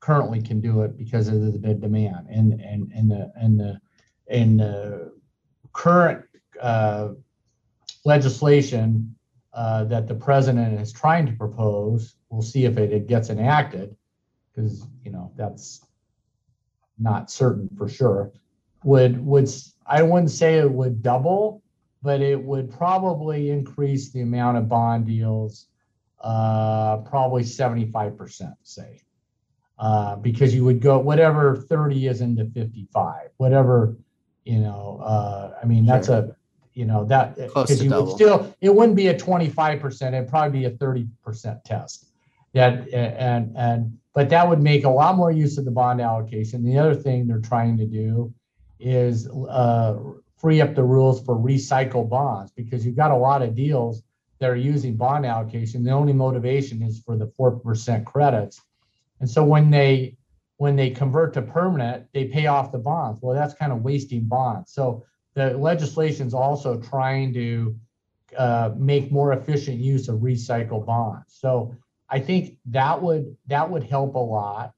currently 0.00 0.40
can 0.40 0.60
do 0.60 0.82
it 0.82 0.96
because 0.96 1.28
of 1.28 1.40
the, 1.40 1.74
demand 1.74 2.26
and 2.30 2.60
and 2.60 2.92
and 2.92 3.10
the 3.10 3.32
and 3.36 3.58
the 3.58 3.80
and 4.28 4.60
the 4.60 5.12
current 5.72 6.24
uh, 6.60 7.08
legislation 8.04 9.14
uh, 9.52 9.84
that 9.84 10.06
the 10.06 10.14
president 10.14 10.80
is 10.80 10.92
trying 10.92 11.26
to 11.26 11.32
propose. 11.32 12.14
We'll 12.28 12.42
see 12.42 12.64
if 12.64 12.76
it, 12.78 12.92
it 12.92 13.06
gets 13.06 13.30
enacted, 13.30 13.96
because 14.54 14.86
you 15.04 15.10
know 15.10 15.32
that's 15.36 15.84
not 16.98 17.30
certain 17.30 17.68
for 17.76 17.88
sure. 17.88 18.32
Would 18.84 19.24
would 19.24 19.48
I 19.86 20.02
wouldn't 20.02 20.30
say 20.30 20.58
it 20.58 20.70
would 20.70 21.02
double, 21.02 21.62
but 22.02 22.20
it 22.20 22.42
would 22.42 22.70
probably 22.70 23.50
increase 23.50 24.10
the 24.10 24.22
amount 24.22 24.58
of 24.58 24.68
bond 24.68 25.06
deals, 25.06 25.66
uh, 26.20 26.98
probably 26.98 27.42
seventy 27.42 27.90
five 27.90 28.16
percent, 28.16 28.54
say, 28.62 29.02
uh, 29.78 30.16
because 30.16 30.54
you 30.54 30.64
would 30.64 30.80
go 30.80 30.98
whatever 30.98 31.56
thirty 31.56 32.06
is 32.06 32.20
into 32.20 32.46
fifty 32.46 32.86
five, 32.92 33.30
whatever 33.38 33.96
you 34.44 34.58
know. 34.58 35.00
Uh, 35.02 35.54
I 35.62 35.66
mean 35.66 35.84
that's 35.84 36.06
sure. 36.06 36.16
a 36.16 36.36
you 36.76 36.84
know 36.84 37.04
that 37.06 37.36
because 37.36 37.82
you 37.82 37.90
double. 37.90 38.06
would 38.06 38.14
still 38.14 38.54
it 38.60 38.72
wouldn't 38.72 38.96
be 38.96 39.08
a 39.08 39.18
25% 39.18 40.08
it'd 40.08 40.28
probably 40.28 40.60
be 40.60 40.66
a 40.66 40.70
30% 40.70 41.64
test 41.64 42.06
that 42.52 42.86
and 42.92 43.56
and 43.56 43.98
but 44.16 44.30
that 44.30 44.48
would 44.48 44.62
make 44.62 44.84
a 44.84 44.88
lot 44.88 45.14
more 45.14 45.30
use 45.30 45.58
of 45.58 45.66
the 45.66 45.70
bond 45.70 46.00
allocation. 46.00 46.64
The 46.64 46.78
other 46.78 46.94
thing 46.94 47.26
they're 47.26 47.38
trying 47.38 47.76
to 47.76 47.84
do 47.84 48.32
is 48.80 49.28
uh, 49.28 49.96
free 50.38 50.62
up 50.62 50.74
the 50.74 50.82
rules 50.82 51.22
for 51.22 51.36
recycle 51.36 52.08
bonds 52.08 52.50
because 52.50 52.86
you've 52.86 52.96
got 52.96 53.10
a 53.10 53.16
lot 53.16 53.42
of 53.42 53.54
deals 53.54 54.02
that 54.38 54.48
are 54.48 54.56
using 54.56 54.96
bond 54.96 55.26
allocation. 55.26 55.84
The 55.84 55.90
only 55.90 56.14
motivation 56.14 56.82
is 56.82 56.98
for 56.98 57.18
the 57.18 57.26
4% 57.38 58.06
credits. 58.06 58.62
And 59.20 59.28
so 59.28 59.44
when 59.44 59.70
they 59.70 60.16
when 60.56 60.76
they 60.76 60.88
convert 60.88 61.34
to 61.34 61.42
permanent 61.42 62.06
they 62.14 62.24
pay 62.24 62.46
off 62.46 62.72
the 62.72 62.78
bonds. 62.78 63.20
Well 63.20 63.34
that's 63.34 63.52
kind 63.52 63.70
of 63.70 63.82
wasting 63.82 64.24
bonds. 64.24 64.72
So 64.72 65.04
the 65.34 65.58
legislation 65.58 66.26
is 66.26 66.32
also 66.32 66.80
trying 66.80 67.34
to 67.34 67.76
uh, 68.38 68.70
make 68.78 69.12
more 69.12 69.34
efficient 69.34 69.76
use 69.76 70.08
of 70.08 70.20
recycled 70.20 70.86
bonds. 70.86 71.36
So 71.38 71.76
I 72.08 72.20
think 72.20 72.58
that 72.66 73.02
would 73.02 73.36
that 73.46 73.68
would 73.70 73.82
help 73.82 74.14
a 74.14 74.18
lot. 74.18 74.72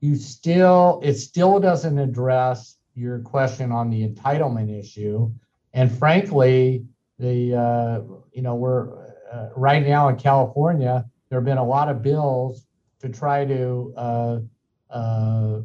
You 0.00 0.16
still 0.16 1.00
it 1.02 1.14
still 1.14 1.58
doesn't 1.60 1.98
address 1.98 2.76
your 2.94 3.20
question 3.20 3.72
on 3.72 3.90
the 3.90 4.06
entitlement 4.06 4.78
issue, 4.78 5.30
and 5.72 5.90
frankly, 5.90 6.84
the 7.18 7.54
uh, 7.54 8.00
you 8.32 8.42
know 8.42 8.54
we're 8.54 9.06
uh, 9.32 9.48
right 9.56 9.86
now 9.86 10.08
in 10.08 10.16
California 10.16 11.04
there 11.28 11.38
have 11.38 11.44
been 11.44 11.58
a 11.58 11.64
lot 11.64 11.88
of 11.88 12.02
bills 12.02 12.66
to 13.00 13.08
try 13.08 13.44
to 13.44 13.94
uh, 13.96 14.38
uh, 14.90 15.60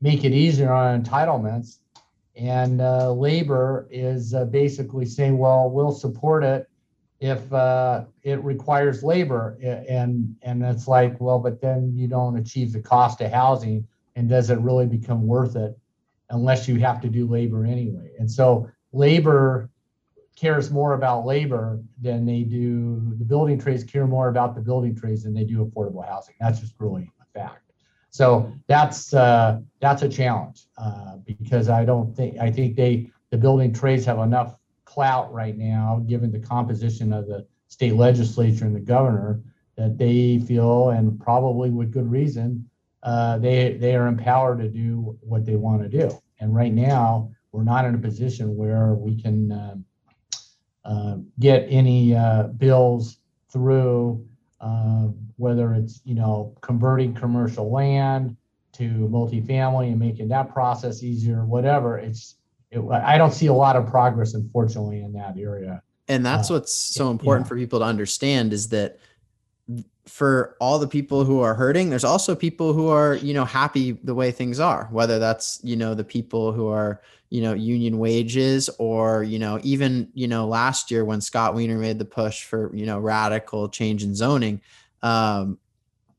make 0.00 0.24
it 0.24 0.32
easier 0.32 0.72
on 0.72 1.02
entitlements 1.02 1.78
and 2.36 2.80
uh, 2.80 3.12
labor 3.12 3.86
is 3.90 4.34
uh, 4.34 4.44
basically 4.46 5.04
saying, 5.04 5.36
well, 5.36 5.70
we'll 5.70 5.92
support 5.92 6.44
it 6.44 6.68
if 7.22 7.52
uh, 7.52 8.04
it 8.24 8.42
requires 8.42 9.04
labor. 9.04 9.56
And, 9.88 10.34
and 10.42 10.60
it's 10.64 10.88
like, 10.88 11.20
well, 11.20 11.38
but 11.38 11.60
then 11.60 11.92
you 11.94 12.08
don't 12.08 12.36
achieve 12.36 12.72
the 12.72 12.80
cost 12.80 13.20
of 13.20 13.30
housing. 13.30 13.86
And 14.16 14.28
does 14.28 14.50
it 14.50 14.58
really 14.58 14.86
become 14.86 15.24
worth 15.26 15.54
it 15.54 15.78
unless 16.30 16.66
you 16.66 16.80
have 16.80 17.00
to 17.00 17.08
do 17.08 17.28
labor 17.28 17.64
anyway? 17.64 18.10
And 18.18 18.28
so 18.28 18.68
labor 18.92 19.70
cares 20.34 20.72
more 20.72 20.94
about 20.94 21.24
labor 21.24 21.80
than 22.00 22.26
they 22.26 22.42
do, 22.42 23.00
the 23.16 23.24
building 23.24 23.56
trades 23.56 23.84
care 23.84 24.08
more 24.08 24.28
about 24.28 24.56
the 24.56 24.60
building 24.60 24.96
trades 24.96 25.22
than 25.22 25.32
they 25.32 25.44
do 25.44 25.64
affordable 25.64 26.04
housing. 26.04 26.34
That's 26.40 26.58
just 26.58 26.74
really 26.80 27.08
a 27.20 27.38
fact. 27.38 27.70
So 28.10 28.52
that's 28.66 29.14
uh, 29.14 29.60
that's 29.80 30.02
a 30.02 30.08
challenge 30.08 30.66
uh, 30.76 31.18
because 31.24 31.68
I 31.68 31.84
don't 31.84 32.14
think 32.16 32.38
I 32.38 32.50
think 32.50 32.74
they 32.74 33.10
the 33.30 33.38
building 33.38 33.72
trades 33.72 34.04
have 34.06 34.18
enough 34.18 34.56
clout 34.92 35.32
right 35.32 35.56
now, 35.56 36.02
given 36.06 36.30
the 36.30 36.38
composition 36.38 37.12
of 37.12 37.26
the 37.26 37.46
state 37.68 37.94
legislature 37.94 38.64
and 38.64 38.76
the 38.76 38.80
governor, 38.80 39.40
that 39.76 39.96
they 39.96 40.38
feel 40.38 40.90
and 40.90 41.18
probably 41.18 41.70
with 41.70 41.92
good 41.92 42.10
reason 42.10 42.68
uh, 43.02 43.38
they 43.38 43.74
they 43.74 43.96
are 43.96 44.06
empowered 44.06 44.58
to 44.58 44.68
do 44.68 45.18
what 45.20 45.44
they 45.44 45.56
want 45.56 45.82
to 45.82 45.88
do. 45.88 46.10
And 46.40 46.54
right 46.54 46.72
now, 46.72 47.30
we're 47.50 47.64
not 47.64 47.84
in 47.84 47.94
a 47.94 47.98
position 47.98 48.56
where 48.56 48.94
we 48.94 49.20
can 49.20 49.52
uh, 49.52 49.76
uh, 50.84 51.16
get 51.38 51.66
any 51.68 52.14
uh, 52.14 52.44
bills 52.44 53.18
through, 53.50 54.24
uh, 54.60 55.08
whether 55.36 55.74
it's 55.74 56.00
you 56.04 56.14
know 56.14 56.54
converting 56.60 57.14
commercial 57.14 57.70
land 57.70 58.36
to 58.72 58.84
multifamily 58.84 59.88
and 59.88 59.98
making 59.98 60.28
that 60.28 60.52
process 60.52 61.02
easier, 61.02 61.44
whatever. 61.44 61.98
It's 61.98 62.36
it, 62.72 62.80
I 62.90 63.18
don't 63.18 63.32
see 63.32 63.46
a 63.46 63.52
lot 63.52 63.76
of 63.76 63.86
progress, 63.86 64.34
unfortunately, 64.34 65.02
in 65.02 65.12
that 65.12 65.38
area. 65.38 65.82
And 66.08 66.24
that's 66.26 66.50
uh, 66.50 66.54
what's 66.54 66.74
so 66.74 67.10
important 67.10 67.46
yeah. 67.46 67.48
for 67.50 67.56
people 67.56 67.78
to 67.78 67.84
understand 67.84 68.52
is 68.52 68.68
that 68.70 68.98
for 70.06 70.56
all 70.60 70.78
the 70.78 70.88
people 70.88 71.24
who 71.24 71.40
are 71.40 71.54
hurting 71.54 71.88
there's 71.88 72.02
also 72.02 72.34
people 72.34 72.72
who 72.72 72.88
are 72.88 73.14
you 73.14 73.32
know 73.32 73.44
happy 73.44 73.92
the 74.02 74.14
way 74.14 74.32
things 74.32 74.58
are 74.58 74.88
whether 74.90 75.20
that's 75.20 75.60
you 75.62 75.76
know 75.76 75.94
the 75.94 76.02
people 76.02 76.50
who 76.50 76.66
are 76.66 77.00
you 77.30 77.40
know 77.40 77.52
union 77.52 77.98
wages 77.98 78.68
or 78.80 79.22
you 79.22 79.38
know 79.38 79.60
even 79.62 80.08
you 80.12 80.26
know 80.26 80.44
last 80.44 80.90
year 80.90 81.04
when 81.04 81.20
scott 81.20 81.54
wiener 81.54 81.78
made 81.78 82.00
the 82.00 82.04
push 82.04 82.42
for 82.42 82.74
you 82.74 82.84
know 82.84 82.98
radical 82.98 83.68
change 83.68 84.02
in 84.02 84.12
zoning 84.12 84.60
um, 85.02 85.56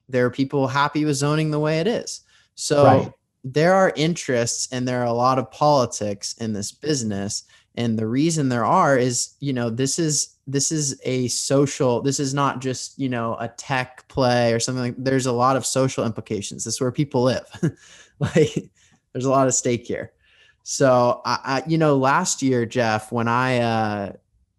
there 0.08 0.26
are 0.26 0.32
people 0.32 0.66
happy 0.66 1.04
with 1.04 1.18
zoning 1.18 1.52
the 1.52 1.60
way 1.60 1.80
it 1.80 1.88
is 1.88 2.22
so 2.56 2.86
right. 2.86 3.12
There 3.44 3.74
are 3.74 3.94
interests 3.96 4.70
and 4.72 4.88
there 4.88 5.02
are 5.02 5.06
a 5.06 5.14
lot 5.14 5.40
of 5.40 5.52
politics 5.52 6.36
in 6.40 6.54
this 6.54 6.72
business. 6.72 7.44
And 7.76 7.98
the 7.98 8.08
reason 8.08 8.50
there 8.50 8.66
are 8.66 8.98
is 8.98 9.34
you 9.40 9.52
know 9.54 9.70
this 9.70 9.98
is 10.00 10.36
this 10.46 10.72
is 10.72 11.00
a 11.04 11.28
social 11.30 12.02
this 12.02 12.20
is 12.20 12.34
not 12.34 12.62
just 12.62 13.00
you 13.00 13.10
know 13.10 13.36
a 13.40 13.48
tech 13.48 14.08
play 14.10 14.54
or 14.54 14.60
something 14.60 14.84
like 14.84 14.96
there's 14.98 15.26
a 15.26 15.32
lot 15.32 15.56
of 15.56 15.66
social 15.66 16.06
implications. 16.06 16.64
This 16.64 16.76
is 16.76 16.82
where 16.82 16.92
people 16.92 17.24
live. 17.24 17.48
Like 18.20 18.70
there's 19.12 19.26
a 19.26 19.30
lot 19.32 19.48
of 19.48 19.56
stake 19.56 19.88
here. 19.88 20.14
So 20.62 21.22
I, 21.26 21.40
I, 21.44 21.64
you 21.68 21.80
know 21.80 21.98
last 21.98 22.42
year 22.44 22.66
geoff 22.66 23.12
when 23.12 23.28
i 23.28 23.58
uh 23.58 24.14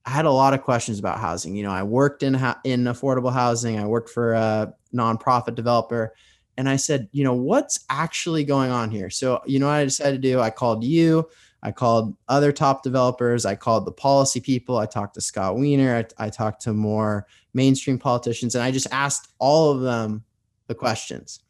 I 0.07 0.11
had 0.11 0.27
a 0.27 0.31
lot 0.31 0.55
of 0.55 0.63
questions 0.63 0.99
about 0.99 1.19
housing. 1.19 1.57
You 1.57 1.63
know, 1.63 1.71
I 1.71 1.83
worked 1.83 2.23
in 2.23 2.35
in 2.65 2.85
affordable 2.85 3.33
housing. 3.33 3.79
I 3.79 3.87
worked 3.87 4.11
for 4.11 4.35
a 4.35 4.75
nonprofit 4.95 5.55
developer, 5.55 6.15
and 6.57 6.69
I 6.69 6.77
said, 6.77 7.09
you 7.13 7.25
know, 7.25 7.35
what's 7.35 7.85
actually 7.91 8.45
going 8.45 8.71
on 8.71 8.91
here? 8.91 9.11
So, 9.11 9.43
you 9.47 9.59
know, 9.59 9.67
what 9.67 9.75
I 9.75 9.85
decided 9.85 10.23
to 10.23 10.29
do. 10.29 10.41
I 10.41 10.51
called 10.51 10.85
you. 10.85 11.29
I 11.63 11.73
called 11.73 12.15
other 12.29 12.53
top 12.53 12.83
developers. 12.83 13.47
I 13.47 13.55
called 13.55 13.87
the 13.87 13.93
policy 13.93 14.41
people. 14.41 14.77
I 14.77 14.87
talked 14.87 15.15
to 15.15 15.21
Scott 15.21 15.57
Wiener, 15.57 16.05
I, 16.19 16.27
I, 16.27 16.31
talked 16.31 16.61
to 16.63 16.75
more 16.75 17.27
mainstream 17.55 17.99
politicians, 17.99 18.55
and 18.55 18.63
I 18.63 18.71
just 18.71 18.87
asked 18.93 19.33
all 19.39 19.71
of 19.71 19.81
them 19.81 20.23
the 20.67 20.75
questions. 20.75 21.41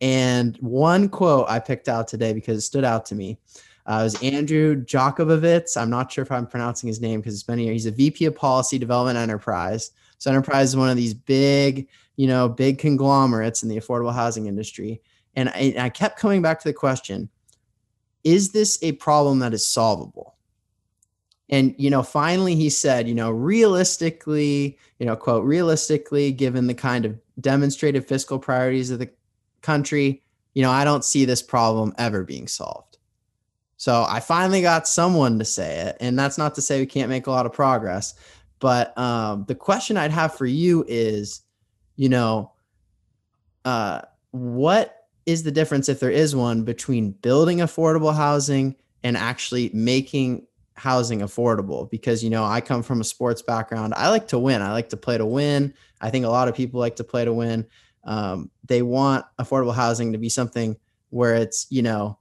And 0.00 0.56
one 0.58 1.08
quote 1.08 1.48
I 1.48 1.58
picked 1.58 1.88
out 1.88 2.06
today 2.06 2.32
because 2.32 2.58
it 2.58 2.62
stood 2.62 2.84
out 2.84 3.06
to 3.06 3.14
me 3.16 3.38
uh, 3.86 4.00
was 4.02 4.20
Andrew 4.22 4.84
Jakabovics. 4.84 5.76
I'm 5.76 5.90
not 5.90 6.10
sure 6.10 6.22
if 6.22 6.32
I'm 6.32 6.46
pronouncing 6.46 6.88
his 6.88 7.00
name 7.00 7.20
because 7.20 7.34
it's 7.34 7.42
been 7.42 7.58
year. 7.58 7.72
He's 7.72 7.86
a 7.86 7.92
VP 7.92 8.24
of 8.26 8.34
Policy 8.34 8.78
Development 8.78 9.16
Enterprise. 9.16 9.92
So 10.18 10.30
Enterprise 10.30 10.70
is 10.70 10.76
one 10.76 10.90
of 10.90 10.96
these 10.96 11.14
big, 11.14 11.88
you 12.16 12.26
know, 12.26 12.48
big 12.48 12.78
conglomerates 12.78 13.62
in 13.62 13.68
the 13.68 13.76
affordable 13.76 14.12
housing 14.12 14.46
industry. 14.46 15.00
And 15.34 15.50
I, 15.50 15.74
I 15.78 15.88
kept 15.90 16.18
coming 16.18 16.42
back 16.42 16.60
to 16.60 16.68
the 16.68 16.74
question 16.74 17.28
is 18.24 18.50
this 18.50 18.78
a 18.82 18.92
problem 18.92 19.38
that 19.38 19.54
is 19.54 19.64
solvable? 19.64 20.34
And, 21.48 21.76
you 21.78 21.90
know, 21.90 22.02
finally 22.02 22.56
he 22.56 22.68
said, 22.68 23.06
you 23.06 23.14
know, 23.14 23.30
realistically, 23.30 24.76
you 24.98 25.06
know, 25.06 25.14
quote, 25.14 25.44
realistically, 25.44 26.32
given 26.32 26.66
the 26.66 26.74
kind 26.74 27.04
of 27.04 27.16
demonstrated 27.40 28.04
fiscal 28.04 28.40
priorities 28.40 28.90
of 28.90 28.98
the 28.98 29.10
country, 29.62 30.24
you 30.54 30.62
know, 30.62 30.72
I 30.72 30.82
don't 30.84 31.04
see 31.04 31.24
this 31.24 31.42
problem 31.42 31.94
ever 31.98 32.24
being 32.24 32.48
solved. 32.48 32.98
So 33.76 34.04
I 34.08 34.20
finally 34.20 34.62
got 34.62 34.88
someone 34.88 35.38
to 35.38 35.44
say 35.44 35.80
it. 35.80 35.96
And 36.00 36.18
that's 36.18 36.38
not 36.38 36.54
to 36.56 36.62
say 36.62 36.80
we 36.80 36.86
can't 36.86 37.10
make 37.10 37.28
a 37.28 37.30
lot 37.30 37.46
of 37.46 37.52
progress. 37.52 38.14
But 38.58 38.96
um, 38.98 39.44
the 39.46 39.54
question 39.54 39.96
I'd 39.96 40.10
have 40.10 40.34
for 40.34 40.46
you 40.46 40.84
is, 40.88 41.42
you 41.96 42.08
know, 42.08 42.52
uh, 43.64 44.02
what 44.30 45.06
is 45.24 45.42
the 45.42 45.50
difference, 45.50 45.88
if 45.88 45.98
there 46.00 46.10
is 46.10 46.36
one, 46.36 46.62
between 46.62 47.10
building 47.10 47.58
affordable 47.58 48.14
housing 48.14 48.76
and 49.02 49.16
actually 49.16 49.70
making 49.74 50.46
housing 50.74 51.20
affordable? 51.20 51.90
Because, 51.90 52.22
you 52.22 52.30
know, 52.30 52.44
I 52.44 52.60
come 52.60 52.82
from 52.82 53.00
a 53.00 53.04
sports 53.04 53.42
background. 53.42 53.94
I 53.96 54.10
like 54.10 54.28
to 54.28 54.38
win. 54.38 54.62
I 54.62 54.72
like 54.72 54.90
to 54.90 54.96
play 54.96 55.18
to 55.18 55.26
win. 55.26 55.74
I 56.00 56.10
think 56.10 56.24
a 56.24 56.30
lot 56.30 56.48
of 56.48 56.54
people 56.54 56.78
like 56.78 56.96
to 56.96 57.04
play 57.04 57.24
to 57.24 57.32
win. 57.32 57.66
Um, 58.04 58.50
they 58.64 58.82
want 58.82 59.24
affordable 59.40 59.74
housing 59.74 60.12
to 60.12 60.18
be 60.18 60.28
something 60.28 60.76
where 61.10 61.34
it's, 61.34 61.66
you 61.70 61.82
know, 61.82 62.18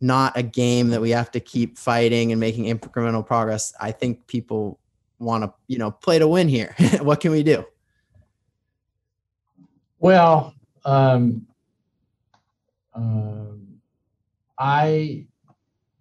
not 0.00 0.36
a 0.36 0.42
game 0.42 0.90
that 0.90 1.00
we 1.00 1.10
have 1.10 1.30
to 1.30 1.40
keep 1.40 1.78
fighting 1.78 2.30
and 2.30 2.40
making 2.40 2.64
incremental 2.64 3.24
progress. 3.24 3.72
I 3.80 3.92
think 3.92 4.26
people 4.26 4.78
want 5.18 5.44
to, 5.44 5.54
you 5.66 5.78
know, 5.78 5.90
play 5.90 6.18
to 6.18 6.28
win 6.28 6.48
here. 6.48 6.74
what 7.00 7.20
can 7.20 7.30
we 7.30 7.42
do? 7.42 7.64
Well, 10.04 10.52
um, 10.84 11.46
um, 12.92 13.80
I 14.58 15.24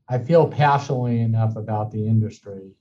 I 0.10 0.18
feel 0.18 0.45
passionately 0.45 1.22
enough 1.22 1.56
about 1.56 1.89
the 1.89 2.06
industry 2.06 2.74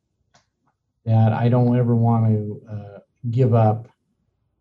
that 1.04 1.32
I 1.32 1.48
don't 1.48 1.78
ever 1.78 1.94
want 1.94 2.26
to 2.26 2.62
uh, 2.68 2.98
give 3.30 3.54
up 3.54 3.86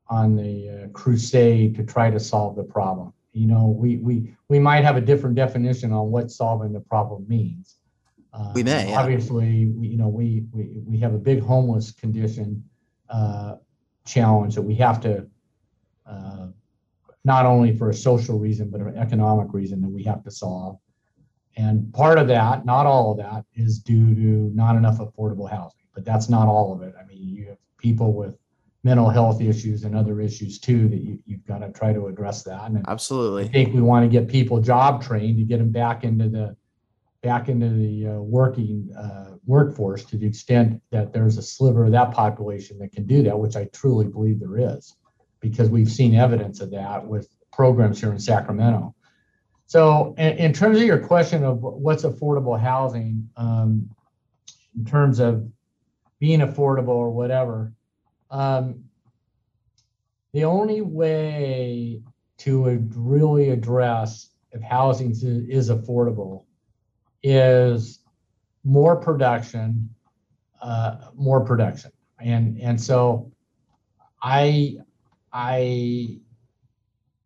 on 0.08 0.36
the 0.36 0.84
uh, 0.84 0.88
crusade 0.90 1.78
to 1.78 1.84
try 1.84 2.12
to 2.12 2.20
solve 2.20 2.56
the 2.56 2.64
problem. 2.64 3.12
You 3.34 3.48
know, 3.48 3.76
we 3.76 3.98
we 3.98 4.32
we 4.48 4.60
might 4.60 4.84
have 4.84 4.98
a 4.98 5.02
different 5.02 5.36
definition 5.36 5.92
on 5.92 6.12
what 6.12 6.30
solving 6.30 6.74
the 6.74 6.82
problem 6.82 7.26
means. 7.28 7.78
Uh, 8.34 8.52
we 8.54 8.62
may 8.62 8.94
obviously, 8.94 9.66
we, 9.66 9.88
you 9.88 9.98
know, 9.98 10.10
we, 10.10 10.44
we 10.52 10.84
we 10.86 11.00
have 11.00 11.16
a 11.16 11.24
big 11.32 11.42
homeless 11.42 11.92
condition 11.92 12.64
uh, 13.10 13.56
challenge 14.06 14.54
that 14.54 14.62
we 14.62 14.76
have 14.76 15.02
to 15.02 15.26
uh, 16.12 16.48
not 17.24 17.46
only 17.46 17.76
for 17.76 17.90
a 17.90 17.94
social 17.94 18.38
reason, 18.40 18.70
but 18.70 18.82
an 18.82 18.98
economic 18.98 19.54
reason 19.54 19.82
that 19.82 19.90
we 19.90 20.04
have 20.04 20.24
to 20.24 20.32
solve. 20.32 20.78
And 21.58 21.94
part 21.94 22.18
of 22.18 22.28
that, 22.30 22.66
not 22.66 22.86
all 22.86 23.12
of 23.12 23.18
that, 23.18 23.46
is 23.54 23.80
due 23.80 24.16
to 24.16 24.52
not 24.56 24.76
enough 24.76 25.00
affordable 25.00 25.50
housing, 25.50 25.82
but 25.94 26.06
that's 26.06 26.30
not 26.30 26.48
all 26.48 26.74
of 26.74 26.82
it. 26.82 26.94
I 27.00 27.06
mean, 27.06 27.28
you 27.28 27.48
have 27.48 27.58
people 27.78 28.14
with 28.14 28.36
mental 28.84 29.10
health 29.10 29.42
issues 29.42 29.84
and 29.84 29.96
other 29.96 30.22
issues 30.22 30.58
too 30.58 30.88
that 30.88 31.02
you, 31.02 31.20
you've 31.26 31.46
got 31.46 31.60
to 31.60 31.72
try 31.72 31.94
to 31.94 32.08
address 32.08 32.44
that. 32.44 32.72
And 32.72 32.84
Absolutely. 32.88 33.44
I 33.44 33.48
think 33.48 33.74
we 33.74 33.82
want 33.82 34.04
to 34.04 34.10
get 34.10 34.28
people 34.28 34.60
job 34.60 35.04
trained 35.04 35.38
to 35.38 35.44
get 35.44 35.60
them 35.60 35.72
back 35.72 36.04
into 36.04 36.30
the 36.30 36.56
back 37.22 37.50
into 37.50 37.70
the 37.70 38.08
uh, 38.08 38.14
working 38.14 38.90
uh, 38.98 39.36
workforce 39.46 40.04
to 40.06 40.18
the 40.18 40.26
extent 40.26 40.82
that 40.90 41.14
there's 41.14 41.38
a 41.38 41.42
sliver 41.44 41.86
of 41.86 41.92
that 41.92 42.12
population 42.12 42.80
that 42.80 42.92
can 42.92 43.06
do 43.06 43.22
that, 43.22 43.38
which 43.38 43.56
I 43.56 43.66
truly 43.66 44.08
believe 44.08 44.40
there 44.40 44.58
is 44.58 44.96
because 45.42 45.70
we've 45.70 45.92
seen 45.92 46.16
evidence 46.16 46.62
of 46.62 46.72
that 46.72 47.06
with 47.06 47.28
programs 47.52 48.00
here 48.00 48.12
in 48.12 48.20
Sacramento. 48.20 48.96
So, 49.66 50.16
in, 50.18 50.38
in 50.38 50.54
terms 50.54 50.78
of 50.78 50.84
your 50.84 51.00
question 51.00 51.44
of 51.44 51.62
what's 51.62 52.04
affordable 52.04 52.60
housing, 52.60 53.30
um, 53.36 53.90
in 54.78 54.86
terms 54.86 55.20
of 55.20 55.50
being 56.20 56.40
affordable 56.40 56.90
or 56.90 57.10
whatever, 57.10 57.74
um, 58.30 58.86
the 60.34 60.46
only 60.46 60.82
way 60.82 62.02
to 62.38 62.64
really 62.96 63.50
address 63.50 64.30
if 64.52 64.62
housing 64.62 65.12
is 65.12 65.70
affordable 65.70 66.46
is 67.24 68.00
more 68.64 68.96
production, 68.96 69.90
uh, 70.62 70.98
more 71.16 71.42
production, 71.46 71.92
and 72.20 72.60
and 72.60 72.80
so 72.80 73.32
I 74.22 74.78
I, 75.34 76.20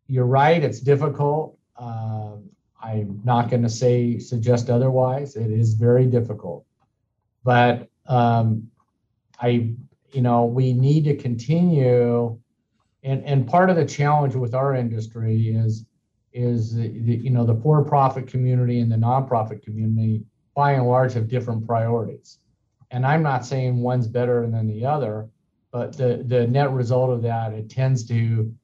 you're 0.06 0.26
right. 0.26 0.62
It's 0.62 0.80
difficult. 0.80 1.58
Uh, 1.76 2.36
I'm 2.82 3.20
not 3.24 3.50
going 3.50 3.62
to 3.62 3.68
say 3.68 4.18
suggest 4.18 4.70
otherwise. 4.70 5.36
It 5.36 5.50
is 5.50 5.74
very 5.74 6.06
difficult, 6.06 6.64
but 7.42 7.88
um, 8.06 8.70
I, 9.40 9.74
you 10.12 10.22
know, 10.22 10.44
we 10.44 10.72
need 10.72 11.04
to 11.04 11.16
continue. 11.16 12.38
And 13.02 13.24
and 13.24 13.46
part 13.46 13.70
of 13.70 13.76
the 13.76 13.84
challenge 13.84 14.34
with 14.34 14.54
our 14.54 14.74
industry 14.74 15.48
is 15.48 15.84
is 16.32 16.74
the, 16.74 16.86
you 16.86 17.30
know 17.30 17.44
the 17.44 17.54
for-profit 17.54 18.26
community 18.26 18.80
and 18.80 18.92
the 18.92 18.96
nonprofit 18.96 19.62
community 19.62 20.22
by 20.54 20.72
and 20.72 20.86
large 20.86 21.14
have 21.14 21.28
different 21.28 21.66
priorities. 21.66 22.38
And 22.90 23.04
I'm 23.06 23.22
not 23.22 23.44
saying 23.44 23.78
one's 23.78 24.06
better 24.06 24.46
than 24.48 24.68
the 24.68 24.84
other, 24.84 25.28
but 25.72 25.96
the, 25.96 26.24
the 26.26 26.46
net 26.46 26.70
result 26.72 27.10
of 27.10 27.22
that, 27.22 27.52
it 27.52 27.68
tends 27.68 28.06
to 28.08 28.54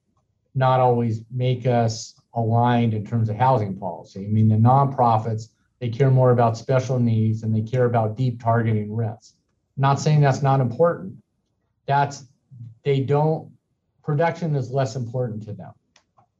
not 0.55 0.79
always 0.79 1.21
make 1.31 1.65
us 1.65 2.15
aligned 2.33 2.93
in 2.93 3.05
terms 3.05 3.29
of 3.29 3.35
housing 3.35 3.77
policy. 3.77 4.25
I 4.25 4.29
mean, 4.29 4.47
the 4.47 4.55
nonprofits, 4.55 5.49
they 5.79 5.89
care 5.89 6.09
more 6.09 6.31
about 6.31 6.57
special 6.57 6.99
needs 6.99 7.43
and 7.43 7.55
they 7.55 7.61
care 7.61 7.85
about 7.85 8.17
deep 8.17 8.41
targeting 8.41 8.93
rents. 8.93 9.35
not 9.77 9.99
saying 9.99 10.21
that's 10.21 10.41
not 10.41 10.59
important. 10.59 11.15
That's, 11.85 12.25
they 12.83 13.01
don't, 13.01 13.51
production 14.03 14.55
is 14.55 14.71
less 14.71 14.95
important 14.95 15.43
to 15.43 15.53
them. 15.53 15.71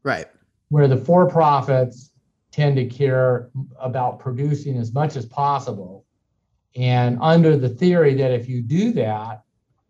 Right. 0.04 0.28
where 0.70 0.88
the 0.88 0.98
for-profits 0.98 2.12
tend 2.52 2.76
to 2.76 2.86
care 2.86 3.50
about 3.80 4.20
producing 4.20 4.76
as 4.78 4.92
much 4.92 5.16
as 5.16 5.26
possible. 5.26 6.04
And 6.76 7.20
under 7.22 7.56
the 7.56 7.70
theory 7.70 8.16
that 8.16 8.32
if 8.32 8.50
you 8.50 8.64
do 8.64 8.92
that, 8.94 9.43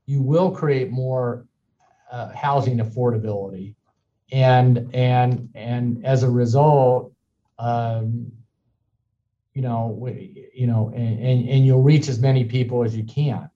you 0.05 0.21
will 0.21 0.51
create 0.51 0.91
more 0.91 1.45
uh, 2.11 2.33
housing 2.35 2.77
affordability. 2.79 3.75
And, 4.31 4.89
and, 4.93 5.49
and 5.53 6.05
as 6.05 6.23
a 6.23 6.29
result, 6.29 7.13
um, 7.59 8.31
you 9.53 9.61
know, 9.61 10.09
you 10.53 10.65
know, 10.65 10.91
and, 10.95 11.19
and, 11.19 11.49
and 11.49 11.65
you'll 11.65 11.83
reach 11.83 12.09
as 12.09 12.19
many 12.19 12.43
people 12.43 12.83
as 12.83 12.95
you 12.95 13.03
can. 13.03 13.49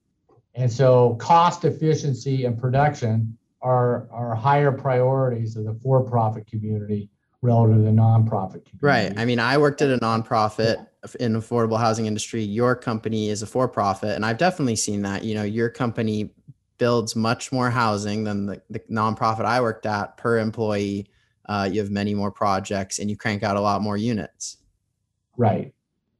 And 0.54 0.70
so 0.72 1.14
cost 1.16 1.64
efficiency 1.64 2.44
and 2.44 2.58
production 2.58 3.36
are, 3.60 4.08
are 4.12 4.34
higher 4.34 4.70
priorities 4.70 5.56
of 5.56 5.64
the 5.64 5.74
for-profit 5.74 6.46
community 6.46 7.10
relative 7.42 7.76
to 7.76 7.82
the 7.82 7.90
nonprofit 7.90 8.64
community. 8.64 8.78
Right. 8.80 9.12
I 9.16 9.24
mean, 9.24 9.40
I 9.40 9.58
worked 9.58 9.82
at 9.82 9.90
a 9.90 9.98
nonprofit 9.98 10.86
in 11.18 11.34
affordable 11.34 11.78
housing 11.78 12.06
industry. 12.06 12.42
Your 12.42 12.76
company 12.76 13.30
is 13.30 13.42
a 13.42 13.46
for-profit, 13.46 14.14
and 14.14 14.24
I've 14.24 14.38
definitely 14.38 14.76
seen 14.76 15.02
that. 15.02 15.24
You 15.24 15.34
know, 15.34 15.44
your 15.44 15.70
company 15.70 16.30
builds 16.78 17.14
much 17.14 17.52
more 17.52 17.70
housing 17.70 18.24
than 18.24 18.46
the, 18.46 18.62
the 18.70 18.80
nonprofit 18.90 19.44
I 19.44 19.60
worked 19.60 19.86
at 19.86 20.16
per 20.16 20.38
employee. 20.38 21.10
Uh, 21.48 21.68
you 21.70 21.80
have 21.80 21.90
many 21.90 22.14
more 22.14 22.30
projects, 22.30 22.98
and 22.98 23.10
you 23.10 23.16
crank 23.16 23.42
out 23.42 23.56
a 23.56 23.60
lot 23.60 23.82
more 23.82 23.96
units. 23.96 24.58
Right. 25.36 25.72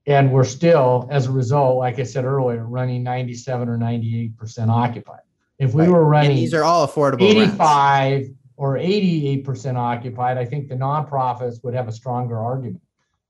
And 0.07 0.33
we're 0.33 0.45
still, 0.45 1.07
as 1.11 1.27
a 1.27 1.33
result, 1.33 1.77
like 1.77 1.99
I 1.99 2.03
said 2.05 2.25
earlier, 2.25 2.65
running 2.65 3.03
97 3.03 3.69
or 3.69 3.77
98% 3.77 4.69
occupied. 4.69 5.21
If 5.59 5.75
we 5.75 5.83
right. 5.83 5.91
were 5.91 6.05
running 6.05 6.31
and 6.31 6.39
these 6.39 6.55
are 6.55 6.65
all 6.65 6.87
affordable 6.87 7.23
85 7.23 8.23
rents. 8.23 8.35
or 8.57 8.77
88% 8.77 9.77
occupied, 9.77 10.39
I 10.39 10.45
think 10.47 10.69
the 10.69 10.77
nonprofits 10.77 11.63
would 11.63 11.75
have 11.75 11.89
a 11.89 11.93
stronger 11.93 12.39
argument. 12.39 12.81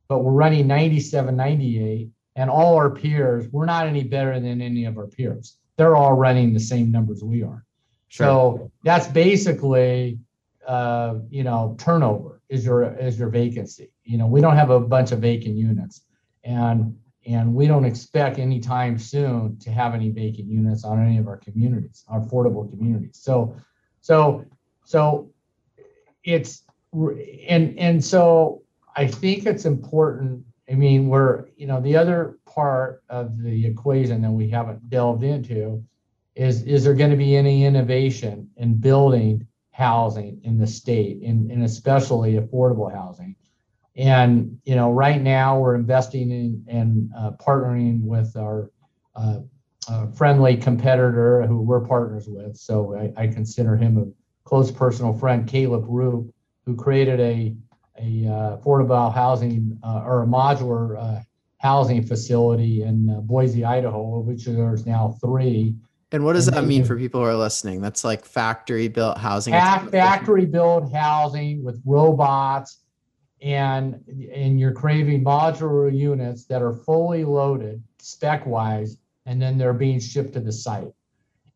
But 0.08 0.20
we're 0.20 0.32
running 0.32 0.66
97, 0.66 1.34
98, 1.34 2.10
and 2.36 2.48
all 2.48 2.76
our 2.76 2.90
peers, 2.90 3.48
we're 3.50 3.66
not 3.66 3.88
any 3.88 4.04
better 4.04 4.38
than 4.38 4.62
any 4.62 4.84
of 4.84 4.96
our 4.98 5.06
peers. 5.08 5.57
They're 5.78 5.96
all 5.96 6.12
running 6.12 6.52
the 6.52 6.60
same 6.60 6.90
numbers 6.90 7.22
we 7.24 7.42
are. 7.42 7.64
Sure. 8.08 8.26
So 8.26 8.72
that's 8.82 9.06
basically, 9.06 10.18
uh, 10.66 11.14
you 11.30 11.44
know, 11.44 11.76
turnover 11.78 12.42
is 12.48 12.64
your 12.64 12.94
is 12.98 13.18
your 13.18 13.28
vacancy. 13.28 13.90
You 14.04 14.18
know, 14.18 14.26
we 14.26 14.40
don't 14.40 14.56
have 14.56 14.70
a 14.70 14.80
bunch 14.80 15.12
of 15.12 15.20
vacant 15.20 15.56
units, 15.56 16.02
and 16.44 16.96
and 17.26 17.54
we 17.54 17.66
don't 17.66 17.84
expect 17.84 18.38
anytime 18.38 18.98
soon 18.98 19.58
to 19.58 19.70
have 19.70 19.94
any 19.94 20.10
vacant 20.10 20.48
units 20.48 20.84
on 20.84 21.04
any 21.04 21.18
of 21.18 21.28
our 21.28 21.36
communities, 21.36 22.04
our 22.08 22.20
affordable 22.20 22.68
communities. 22.70 23.18
So, 23.20 23.54
so, 24.00 24.44
so 24.84 25.30
it's 26.24 26.64
and 26.92 27.78
and 27.78 28.02
so 28.02 28.62
I 28.96 29.06
think 29.06 29.46
it's 29.46 29.64
important. 29.64 30.44
I 30.70 30.74
mean, 30.74 31.08
we're 31.08 31.46
you 31.56 31.66
know 31.66 31.80
the 31.80 31.96
other 31.96 32.38
part 32.46 33.02
of 33.08 33.42
the 33.42 33.66
equation 33.66 34.22
that 34.22 34.30
we 34.30 34.50
haven't 34.50 34.88
delved 34.90 35.24
into 35.24 35.84
is 36.34 36.62
is 36.62 36.84
there 36.84 36.94
going 36.94 37.10
to 37.10 37.16
be 37.16 37.36
any 37.36 37.64
innovation 37.64 38.50
in 38.56 38.74
building 38.74 39.46
housing 39.70 40.40
in 40.44 40.58
the 40.58 40.66
state, 40.66 41.22
and, 41.22 41.50
and 41.50 41.64
especially 41.64 42.34
affordable 42.34 42.92
housing? 42.92 43.34
And 43.96 44.60
you 44.64 44.76
know, 44.76 44.92
right 44.92 45.20
now 45.20 45.58
we're 45.58 45.74
investing 45.74 46.30
in 46.30 46.64
and 46.68 47.10
uh, 47.16 47.32
partnering 47.32 48.02
with 48.02 48.36
our 48.36 48.70
uh, 49.16 49.40
uh, 49.88 50.06
friendly 50.08 50.56
competitor 50.56 51.46
who 51.46 51.62
we're 51.62 51.80
partners 51.80 52.28
with. 52.28 52.56
So 52.56 52.94
I, 52.94 53.22
I, 53.22 53.26
consider 53.26 53.74
him 53.74 53.98
a 53.98 54.04
close 54.48 54.70
personal 54.70 55.14
friend, 55.14 55.48
Caleb 55.48 55.86
Roope, 55.88 56.30
who 56.66 56.76
created 56.76 57.18
a 57.20 57.56
a 58.00 58.26
uh, 58.26 58.56
affordable 58.56 59.12
housing 59.12 59.78
uh, 59.82 60.02
or 60.04 60.22
a 60.22 60.26
modular 60.26 60.98
uh, 60.98 61.20
housing 61.58 62.02
facility 62.04 62.82
in 62.82 63.20
Boise, 63.26 63.64
Idaho, 63.64 64.20
which 64.20 64.44
there's 64.46 64.86
now 64.86 65.16
three. 65.20 65.74
And 66.10 66.24
what 66.24 66.34
does 66.34 66.48
and 66.48 66.56
that 66.56 66.64
mean 66.64 66.84
for 66.84 66.96
people 66.96 67.20
who 67.20 67.26
are 67.26 67.36
listening? 67.36 67.80
That's 67.80 68.04
like 68.04 68.24
factory 68.24 68.88
built 68.88 69.18
housing. 69.18 69.52
Factory 69.52 70.46
built 70.46 70.92
housing 70.92 71.62
with 71.62 71.82
robots 71.84 72.78
and 73.40 74.02
and 74.34 74.58
you're 74.58 74.72
craving 74.72 75.22
modular 75.22 75.96
units 75.96 76.44
that 76.46 76.62
are 76.62 76.72
fully 76.72 77.24
loaded 77.24 77.82
spec 77.98 78.44
wise 78.46 78.96
and 79.26 79.40
then 79.40 79.56
they're 79.56 79.72
being 79.72 80.00
shipped 80.00 80.32
to 80.32 80.40
the 80.40 80.52
site 80.52 80.88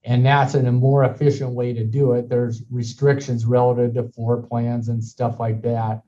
and 0.05 0.25
that's 0.25 0.55
a 0.55 0.73
more 0.73 1.05
efficient 1.05 1.51
way 1.51 1.73
to 1.73 1.85
do 1.85 2.13
it 2.13 2.29
there's 2.29 2.63
restrictions 2.71 3.45
relative 3.45 3.95
to 3.95 4.05
floor 4.13 4.43
plans 4.43 4.89
and 4.89 5.03
stuff 5.03 5.41
like 5.41 5.61
that 5.63 6.03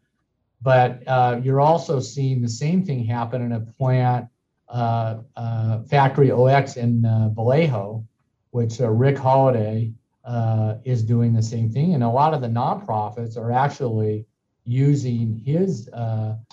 but 0.64 1.02
uh, 1.06 1.38
you're 1.42 1.60
also 1.60 2.00
seeing 2.00 2.40
the 2.40 2.48
same 2.48 2.84
thing 2.84 3.04
happen 3.04 3.42
in 3.42 3.52
a 3.52 3.60
plant 3.60 4.26
uh, 4.70 5.18
uh, 5.36 5.82
factory 5.82 6.30
OS 6.30 6.76
in 6.76 7.04
uh, 7.04 7.28
vallejo 7.28 8.04
which 8.50 8.80
uh, 8.80 8.88
rick 8.88 9.18
holliday 9.18 9.92
uh, 10.24 10.76
is 10.84 11.02
doing 11.02 11.34
the 11.34 11.42
same 11.42 11.70
thing 11.70 11.94
and 11.94 12.02
a 12.02 12.08
lot 12.08 12.32
of 12.32 12.40
the 12.40 12.48
nonprofits 12.48 13.36
are 13.36 13.52
actually 13.52 14.26
using 14.64 15.36
his 15.44 15.90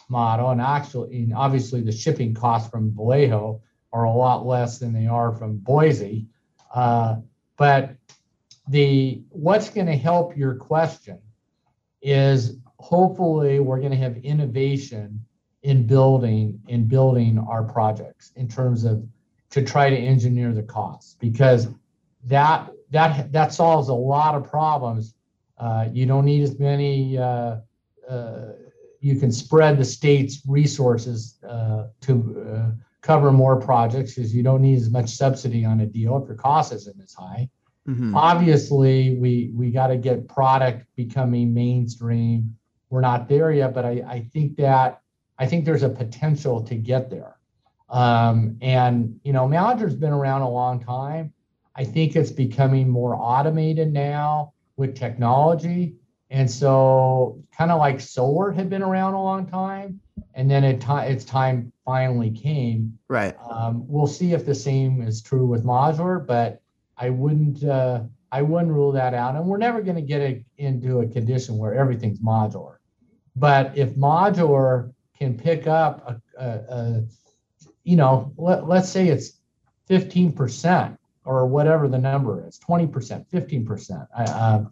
model, 0.09 0.49
and 0.49 0.59
actually, 0.59 1.23
and 1.23 1.33
obviously, 1.33 1.79
the 1.79 1.93
shipping 1.93 2.33
costs 2.33 2.69
from 2.69 2.93
Vallejo 2.93 3.61
are 3.93 4.03
a 4.03 4.11
lot 4.11 4.45
less 4.45 4.79
than 4.79 4.91
they 4.91 5.07
are 5.07 5.31
from 5.31 5.55
Boise. 5.55 6.27
But 6.75 7.95
the 8.67 9.21
what's 9.29 9.69
going 9.69 9.87
to 9.87 9.95
help 9.95 10.35
your 10.35 10.55
question 10.55 11.19
is 12.01 12.57
hopefully 12.81 13.59
we're 13.59 13.79
going 13.79 13.91
to 13.91 13.97
have 13.97 14.17
innovation 14.17 15.23
in 15.63 15.85
building 15.85 16.59
in 16.67 16.87
building 16.87 17.37
our 17.37 17.63
projects 17.63 18.31
in 18.35 18.47
terms 18.47 18.83
of 18.83 19.07
to 19.51 19.63
try 19.63 19.89
to 19.89 19.95
engineer 19.95 20.53
the 20.53 20.63
costs 20.63 21.15
because 21.19 21.67
that 22.25 22.69
that 22.89 23.31
that 23.31 23.53
solves 23.53 23.89
a 23.89 23.93
lot 23.93 24.35
of 24.35 24.49
problems. 24.49 25.13
Uh, 25.57 25.87
you 25.93 26.05
don't 26.07 26.25
need 26.25 26.41
as 26.41 26.57
many 26.59 27.17
uh, 27.17 27.57
uh, 28.09 28.47
you 28.99 29.19
can 29.19 29.31
spread 29.31 29.77
the 29.77 29.85
state's 29.85 30.41
resources 30.47 31.37
uh, 31.47 31.87
to 32.01 32.45
uh, 32.47 32.71
cover 33.01 33.31
more 33.31 33.59
projects 33.59 34.15
because 34.15 34.33
you 34.33 34.43
don't 34.43 34.61
need 34.61 34.77
as 34.77 34.89
much 34.89 35.09
subsidy 35.09 35.65
on 35.65 35.81
a 35.81 35.85
deal 35.85 36.17
if 36.17 36.27
your 36.27 36.37
cost 36.37 36.71
isn't 36.73 37.01
as 37.01 37.13
high. 37.13 37.49
Mm-hmm. 37.87 38.15
Obviously, 38.15 39.17
we 39.17 39.51
we 39.55 39.71
got 39.71 39.87
to 39.87 39.97
get 39.97 40.27
product 40.27 40.85
becoming 40.95 41.53
mainstream. 41.53 42.55
We're 42.91 43.01
not 43.01 43.27
there 43.27 43.51
yet, 43.51 43.73
but 43.73 43.85
I, 43.85 44.03
I 44.07 44.29
think 44.33 44.57
that 44.57 45.01
I 45.39 45.47
think 45.47 45.65
there's 45.65 45.81
a 45.81 45.89
potential 45.89 46.61
to 46.65 46.75
get 46.75 47.09
there. 47.09 47.37
Um, 47.89 48.57
and 48.61 49.19
you 49.23 49.33
know, 49.33 49.47
Modular's 49.47 49.95
been 49.95 50.13
around 50.13 50.41
a 50.41 50.49
long 50.49 50.83
time. 50.83 51.33
I 51.75 51.85
think 51.85 52.15
it's 52.15 52.31
becoming 52.31 52.89
more 52.89 53.15
automated 53.15 53.93
now 53.93 54.53
with 54.75 54.95
technology. 54.95 55.95
And 56.29 56.49
so, 56.49 57.41
kind 57.57 57.71
of 57.71 57.79
like 57.79 57.99
solar 57.99 58.51
had 58.51 58.69
been 58.69 58.83
around 58.83 59.13
a 59.15 59.23
long 59.23 59.45
time, 59.47 59.99
and 60.33 60.49
then 60.49 60.63
it 60.63 60.79
t- 60.79 61.11
its 61.13 61.25
time 61.25 61.71
finally 61.85 62.31
came. 62.31 62.97
Right. 63.07 63.35
Um, 63.49 63.85
we'll 63.87 64.07
see 64.07 64.33
if 64.33 64.45
the 64.45 64.55
same 64.55 65.01
is 65.01 65.21
true 65.21 65.45
with 65.45 65.65
modular, 65.65 66.25
but 66.25 66.61
I 66.97 67.09
wouldn't 67.09 67.63
uh, 67.63 68.03
I 68.31 68.41
wouldn't 68.41 68.71
rule 68.71 68.91
that 68.93 69.13
out. 69.13 69.35
And 69.35 69.45
we're 69.45 69.57
never 69.57 69.81
going 69.81 69.97
to 69.97 70.01
get 70.01 70.21
a, 70.21 70.45
into 70.57 70.99
a 70.99 71.07
condition 71.07 71.57
where 71.57 71.73
everything's 71.73 72.19
modular. 72.19 72.75
But 73.41 73.75
if 73.75 73.95
modular 73.95 74.93
can 75.17 75.35
pick 75.35 75.65
up 75.65 76.21
a, 76.37 76.45
a, 76.45 76.47
a 76.47 77.03
you 77.83 77.95
know, 77.95 78.31
let, 78.37 78.67
let's 78.67 78.87
say 78.87 79.07
it's 79.07 79.39
15% 79.89 80.95
or 81.25 81.47
whatever 81.47 81.87
the 81.87 81.97
number 81.97 82.47
is, 82.47 82.59
20%, 82.59 83.25
15%. 83.33 84.07
I, 84.15 84.23
uh, 84.25 84.65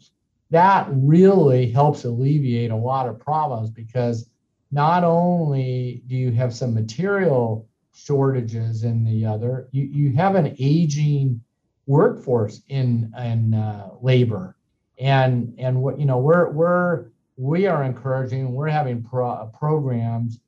that 0.51 0.87
really 0.91 1.71
helps 1.71 2.03
alleviate 2.03 2.69
a 2.69 2.75
lot 2.75 3.09
of 3.09 3.19
problems 3.19 3.71
because 3.71 4.29
not 4.71 5.03
only 5.03 6.03
do 6.05 6.15
you 6.15 6.31
have 6.33 6.53
some 6.53 6.75
material 6.75 7.67
shortages 7.95 8.83
in 8.83 9.03
the 9.03 9.25
other, 9.25 9.67
you, 9.71 9.85
you 9.85 10.15
have 10.15 10.35
an 10.35 10.55
aging 10.59 11.41
workforce 11.87 12.61
in 12.67 13.11
in 13.17 13.55
uh, 13.55 13.89
labor, 13.99 14.55
and 14.99 15.55
and 15.57 15.81
what 15.81 15.99
you 15.99 16.05
know 16.05 16.19
we're 16.19 16.51
we're 16.51 17.07
we 17.39 17.65
are 17.65 17.83
encouraging 17.83 18.53
we're 18.53 18.67
having 18.67 19.01
pro- 19.01 19.49
programs 19.57 20.39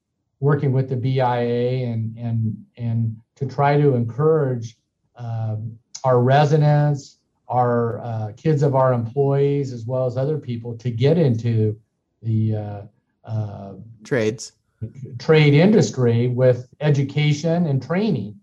working 0.41 0.73
with 0.73 0.89
the 0.89 0.95
BIA 0.95 1.87
and 1.87 2.17
and 2.17 2.65
and 2.77 3.15
to 3.35 3.45
try 3.45 3.79
to 3.79 3.95
encourage 3.95 4.75
um, 5.15 5.77
our 6.03 6.21
residents 6.21 7.17
our 7.47 7.99
uh, 7.99 8.31
kids 8.37 8.63
of 8.63 8.75
our 8.75 8.93
employees 8.93 9.73
as 9.73 9.85
well 9.85 10.05
as 10.05 10.17
other 10.17 10.37
people 10.37 10.75
to 10.77 10.89
get 10.89 11.17
into 11.17 11.77
the 12.23 12.55
uh, 12.55 12.81
uh, 13.25 13.73
trades. 14.03 14.53
trade 15.19 15.53
industry 15.53 16.27
with 16.27 16.69
education 16.79 17.67
and 17.67 17.83
training. 17.83 18.39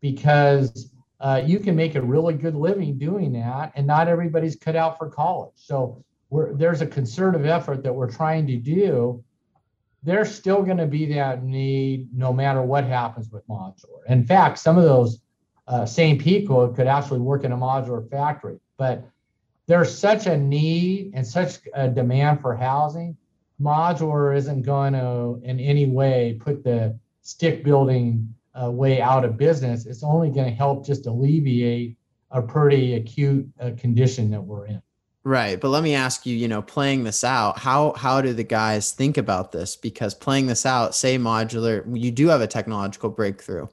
Because 0.00 0.90
uh, 1.20 1.42
you 1.44 1.58
can 1.58 1.76
make 1.76 1.94
a 1.94 2.00
really 2.00 2.34
good 2.34 2.54
living 2.54 2.96
doing 2.96 3.32
that 3.32 3.72
and 3.74 3.86
not 3.86 4.08
everybody's 4.08 4.56
cut 4.56 4.76
out 4.76 4.96
for 4.96 5.10
college. 5.10 5.52
So 5.56 6.02
there's 6.30 6.80
a 6.80 6.86
concerted 6.86 7.46
effort 7.46 7.82
that 7.82 7.94
we're 7.94 8.10
trying 8.10 8.46
to 8.46 8.56
do 8.56 9.22
there's 10.02 10.34
still 10.34 10.62
going 10.62 10.78
to 10.78 10.86
be 10.86 11.12
that 11.14 11.44
need 11.44 12.08
no 12.16 12.32
matter 12.32 12.62
what 12.62 12.84
happens 12.84 13.30
with 13.30 13.46
modular. 13.48 14.00
In 14.08 14.24
fact, 14.24 14.58
some 14.58 14.78
of 14.78 14.84
those 14.84 15.20
uh, 15.66 15.84
same 15.84 16.18
people 16.18 16.68
could 16.68 16.86
actually 16.86 17.20
work 17.20 17.44
in 17.44 17.52
a 17.52 17.56
modular 17.56 18.08
factory, 18.10 18.58
but 18.76 19.04
there's 19.66 19.96
such 19.96 20.26
a 20.26 20.36
need 20.36 21.12
and 21.14 21.26
such 21.26 21.58
a 21.74 21.86
demand 21.86 22.40
for 22.40 22.56
housing. 22.56 23.16
Modular 23.60 24.34
isn't 24.36 24.62
going 24.62 24.94
to 24.94 25.40
in 25.44 25.60
any 25.60 25.86
way 25.86 26.38
put 26.40 26.64
the 26.64 26.98
stick 27.22 27.62
building 27.62 28.34
uh, 28.60 28.70
way 28.70 29.00
out 29.00 29.24
of 29.24 29.36
business. 29.36 29.86
It's 29.86 30.02
only 30.02 30.30
going 30.30 30.48
to 30.48 30.54
help 30.54 30.84
just 30.84 31.06
alleviate 31.06 31.96
a 32.30 32.40
pretty 32.40 32.94
acute 32.94 33.46
uh, 33.60 33.72
condition 33.76 34.30
that 34.30 34.40
we're 34.40 34.66
in. 34.66 34.82
Right, 35.22 35.60
but 35.60 35.68
let 35.68 35.82
me 35.82 35.94
ask 35.94 36.24
you, 36.24 36.34
you 36.34 36.48
know, 36.48 36.62
playing 36.62 37.04
this 37.04 37.24
out, 37.24 37.58
how 37.58 37.92
how 37.92 38.22
do 38.22 38.32
the 38.32 38.44
guys 38.44 38.92
think 38.92 39.18
about 39.18 39.52
this? 39.52 39.76
Because 39.76 40.14
playing 40.14 40.46
this 40.46 40.64
out, 40.64 40.94
say 40.94 41.18
modular, 41.18 41.84
you 41.94 42.10
do 42.10 42.28
have 42.28 42.40
a 42.40 42.46
technological 42.46 43.10
breakthrough. 43.10 43.66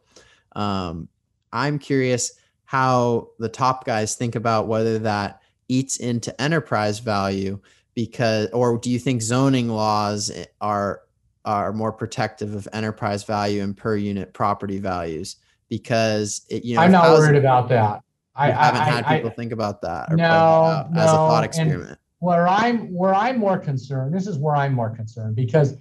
Um, 0.54 1.08
I'm 1.54 1.80
curious 1.80 2.34
how 2.66 3.30
the 3.40 3.48
top 3.48 3.86
guys 3.86 4.16
think 4.16 4.36
about 4.36 4.68
whether 4.68 5.00
that 5.00 5.42
eats 5.70 5.98
into 5.98 6.40
enterprise 6.42 7.00
value 7.00 7.60
because 7.96 8.50
or 8.52 8.78
do 8.78 8.90
you 8.90 9.00
think 9.00 9.22
zoning 9.22 9.70
laws 9.70 10.32
are 10.62 11.02
are 11.46 11.72
more 11.72 11.94
protective 11.94 12.54
of 12.54 12.68
enterprise 12.74 13.24
value 13.24 13.64
and 13.64 13.76
per 13.76 13.96
unit 13.96 14.34
property 14.34 14.80
values 14.80 15.38
because 15.70 16.46
it, 16.50 16.64
you 16.64 16.76
know 16.76 16.82
I'm 16.82 16.92
not 16.92 17.06
housing, 17.06 17.26
worried 17.26 17.40
about 17.40 17.70
that. 17.70 18.02
I 18.38 18.52
haven't 18.52 18.82
I, 18.82 18.86
had 18.86 19.06
people 19.08 19.32
I, 19.32 19.34
think 19.34 19.52
about 19.52 19.82
that 19.82 20.12
no, 20.12 20.88
no, 20.92 21.02
as 21.02 21.10
a 21.10 21.14
thought 21.14 21.44
experiment. 21.44 21.90
And 21.90 21.98
where 22.20 22.48
I'm 22.48 22.94
where 22.94 23.14
I'm 23.14 23.40
more 23.40 23.58
concerned, 23.58 24.14
this 24.14 24.28
is 24.28 24.38
where 24.38 24.56
I'm 24.56 24.74
more 24.74 24.90
concerned 24.90 25.36
because 25.36 25.76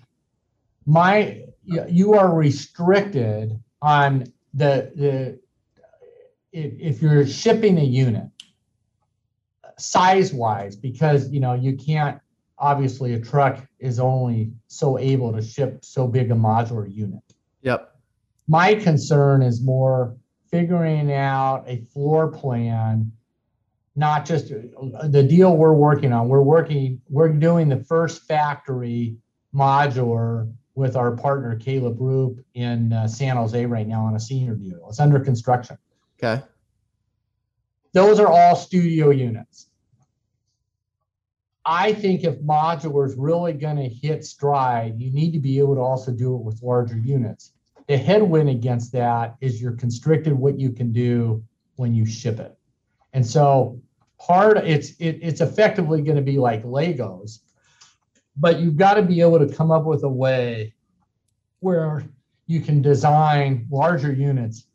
my 0.86 1.44
you 1.64 2.14
are 2.14 2.34
restricted 2.34 3.58
on 3.82 4.24
the 4.54 4.90
the 4.94 5.40
if, 6.52 6.72
if 6.78 7.02
you're 7.02 7.26
shipping 7.26 7.78
a 7.78 7.84
unit 7.84 8.28
size 9.78 10.32
wise 10.32 10.74
because 10.74 11.30
you 11.30 11.40
know 11.40 11.54
you 11.54 11.76
can't 11.76 12.18
obviously 12.58 13.12
a 13.12 13.20
truck 13.20 13.66
is 13.78 14.00
only 14.00 14.50
so 14.66 14.98
able 14.98 15.32
to 15.32 15.42
ship 15.42 15.84
so 15.84 16.06
big 16.06 16.30
a 16.30 16.34
modular 16.34 16.90
unit 16.90 17.20
yep 17.60 17.96
my 18.48 18.74
concern 18.74 19.42
is 19.42 19.62
more 19.62 20.16
figuring 20.56 21.12
out 21.12 21.64
a 21.66 21.76
floor 21.92 22.28
plan 22.28 23.12
not 23.94 24.24
just 24.24 24.48
the 24.48 25.22
deal 25.22 25.56
we're 25.56 25.72
working 25.72 26.12
on. 26.12 26.28
We're 26.28 26.42
working 26.42 27.00
we're 27.08 27.30
doing 27.30 27.68
the 27.68 27.82
first 27.84 28.26
factory 28.26 29.16
modular 29.54 30.52
with 30.74 30.96
our 30.96 31.16
partner 31.16 31.56
caleb 31.56 31.98
Roope 31.98 32.42
in 32.54 32.92
uh, 32.92 33.06
san 33.06 33.36
jose 33.36 33.64
right 33.66 33.86
now 33.86 34.04
on 34.04 34.14
a 34.14 34.20
senior 34.20 34.54
deal. 34.54 34.86
It's 34.88 35.00
under 35.00 35.20
construction. 35.20 35.76
Okay. 36.18 36.42
Those 37.92 38.18
are 38.20 38.28
all 38.28 38.56
studio 38.56 39.10
units. 39.10 39.68
I 41.66 41.92
think 41.92 42.24
if 42.24 42.38
modular 42.40 43.06
is 43.06 43.14
really 43.16 43.54
going 43.54 43.76
to 43.76 43.88
hit 43.88 44.24
stride, 44.24 45.00
you 45.00 45.10
need 45.10 45.32
to 45.32 45.38
be 45.38 45.58
able 45.58 45.74
to 45.74 45.80
also 45.80 46.12
do 46.12 46.34
it 46.34 46.42
with 46.42 46.62
larger 46.62 46.98
units. 46.98 47.52
The 47.86 47.96
headwind 47.96 48.48
against 48.48 48.92
that 48.92 49.36
is 49.40 49.60
you're 49.60 49.72
constricted 49.72 50.32
what 50.32 50.58
you 50.58 50.70
can 50.70 50.92
do 50.92 51.44
when 51.76 51.94
you 51.94 52.04
ship 52.04 52.40
it. 52.40 52.58
And 53.12 53.24
so 53.24 53.80
part 54.18 54.56
it's 54.58 54.90
it, 54.98 55.18
it's 55.22 55.40
effectively 55.40 56.02
going 56.02 56.16
to 56.16 56.22
be 56.22 56.38
like 56.38 56.64
Legos, 56.64 57.40
but 58.36 58.60
you've 58.60 58.76
got 58.76 58.94
to 58.94 59.02
be 59.02 59.20
able 59.20 59.38
to 59.38 59.52
come 59.52 59.70
up 59.70 59.84
with 59.84 60.02
a 60.02 60.08
way 60.08 60.74
where 61.60 62.04
you 62.46 62.60
can 62.60 62.82
design 62.82 63.66
larger 63.70 64.12
units 64.12 64.66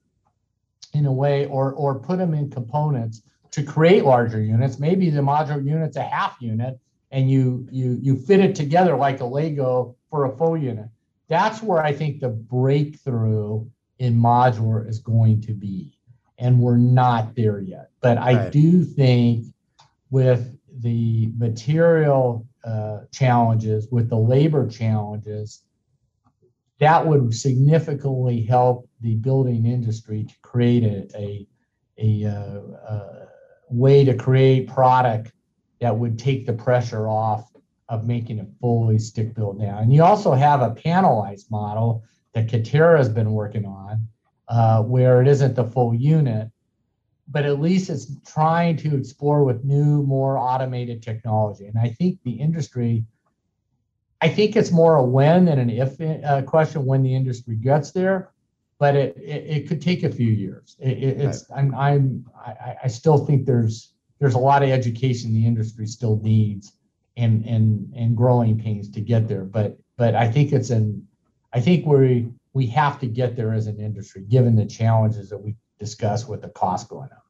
in 0.93 1.05
a 1.05 1.11
way 1.11 1.45
or 1.45 1.73
or 1.73 1.99
put 1.99 2.17
them 2.17 2.33
in 2.33 2.49
components 2.49 3.21
to 3.51 3.63
create 3.63 4.05
larger 4.05 4.41
units. 4.41 4.79
Maybe 4.79 5.09
the 5.09 5.21
modular 5.21 5.63
unit's 5.65 5.97
a 5.97 6.03
half 6.03 6.37
unit 6.39 6.79
and 7.11 7.29
you 7.29 7.67
you 7.71 7.97
you 8.01 8.15
fit 8.15 8.39
it 8.39 8.55
together 8.55 8.95
like 8.95 9.19
a 9.19 9.25
Lego 9.25 9.95
for 10.09 10.25
a 10.25 10.37
full 10.37 10.57
unit. 10.57 10.87
That's 11.31 11.63
where 11.63 11.81
I 11.81 11.93
think 11.93 12.19
the 12.19 12.27
breakthrough 12.27 13.65
in 13.99 14.17
modular 14.17 14.85
is 14.85 14.99
going 14.99 15.39
to 15.43 15.53
be. 15.53 15.97
And 16.37 16.59
we're 16.59 16.75
not 16.75 17.35
there 17.35 17.61
yet. 17.61 17.89
But 18.01 18.17
I 18.17 18.33
right. 18.33 18.51
do 18.51 18.83
think 18.83 19.45
with 20.09 20.53
the 20.79 21.31
material 21.37 22.45
uh, 22.65 23.01
challenges, 23.13 23.87
with 23.89 24.09
the 24.09 24.17
labor 24.17 24.67
challenges, 24.67 25.63
that 26.81 27.07
would 27.07 27.33
significantly 27.33 28.43
help 28.43 28.89
the 28.99 29.15
building 29.15 29.65
industry 29.65 30.25
to 30.25 30.33
create 30.41 30.83
a, 30.83 31.07
a, 31.17 31.47
a, 31.97 32.29
uh, 32.29 32.93
uh, 32.93 33.25
way 33.69 34.03
to 34.03 34.15
create 34.15 34.67
product 34.67 35.31
that 35.79 35.97
would 35.97 36.19
take 36.19 36.45
the 36.45 36.51
pressure 36.51 37.07
off 37.07 37.50
of 37.91 38.05
making 38.05 38.39
it 38.39 38.47
fully 38.61 38.97
stick 38.97 39.35
built 39.35 39.57
now. 39.57 39.79
And 39.79 39.93
you 39.93 40.01
also 40.01 40.31
have 40.31 40.61
a 40.61 40.71
panelized 40.71 41.51
model 41.51 42.03
that 42.33 42.47
Katerra 42.47 42.97
has 42.97 43.09
been 43.09 43.33
working 43.33 43.65
on, 43.65 44.07
uh, 44.47 44.81
where 44.81 45.21
it 45.21 45.27
isn't 45.27 45.55
the 45.55 45.65
full 45.65 45.93
unit, 45.93 46.49
but 47.27 47.45
at 47.45 47.59
least 47.59 47.89
it's 47.89 48.07
trying 48.25 48.77
to 48.77 48.95
explore 48.95 49.43
with 49.43 49.65
new, 49.65 50.03
more 50.03 50.37
automated 50.37 51.03
technology. 51.03 51.65
And 51.65 51.77
I 51.77 51.89
think 51.89 52.19
the 52.23 52.31
industry, 52.31 53.03
I 54.21 54.29
think 54.29 54.55
it's 54.55 54.71
more 54.71 54.95
a 54.95 55.03
when 55.03 55.43
than 55.45 55.59
an 55.59 55.69
if 55.69 55.99
uh, 56.23 56.43
question 56.43 56.85
when 56.85 57.03
the 57.03 57.13
industry 57.13 57.55
gets 57.55 57.91
there 57.91 58.31
but 58.79 58.95
it, 58.95 59.15
it, 59.15 59.45
it, 59.45 59.67
could 59.67 59.79
take 59.79 60.01
a 60.01 60.09
few 60.09 60.31
years. 60.31 60.75
It, 60.79 60.97
it's 61.03 61.45
right. 61.51 61.59
I'm 61.59 61.75
I'm 61.75 62.25
I, 62.35 62.77
I, 62.85 62.87
still 62.87 63.27
think 63.27 63.45
there's 63.45 63.93
there's 64.17 64.33
a 64.33 64.39
lot 64.39 64.63
of 64.63 64.69
education 64.69 65.31
the 65.33 65.45
industry 65.45 65.85
still 65.85 66.19
needs 66.23 66.73
and 67.17 67.45
and 67.45 67.91
and 67.95 68.15
growing 68.15 68.59
pains 68.59 68.89
to 68.91 69.01
get 69.01 69.27
there. 69.27 69.43
But 69.43 69.77
but 69.97 70.15
I 70.15 70.29
think 70.31 70.51
it's 70.51 70.69
an 70.69 71.07
I 71.53 71.59
think 71.59 71.85
we 71.85 72.29
we 72.53 72.67
have 72.67 72.99
to 72.99 73.07
get 73.07 73.35
there 73.35 73.53
as 73.53 73.67
an 73.67 73.79
industry 73.79 74.23
given 74.23 74.55
the 74.55 74.65
challenges 74.65 75.29
that 75.29 75.37
we 75.37 75.55
discussed 75.79 76.27
with 76.27 76.41
the 76.41 76.49
cost 76.49 76.89
going 76.89 77.09
up. 77.11 77.25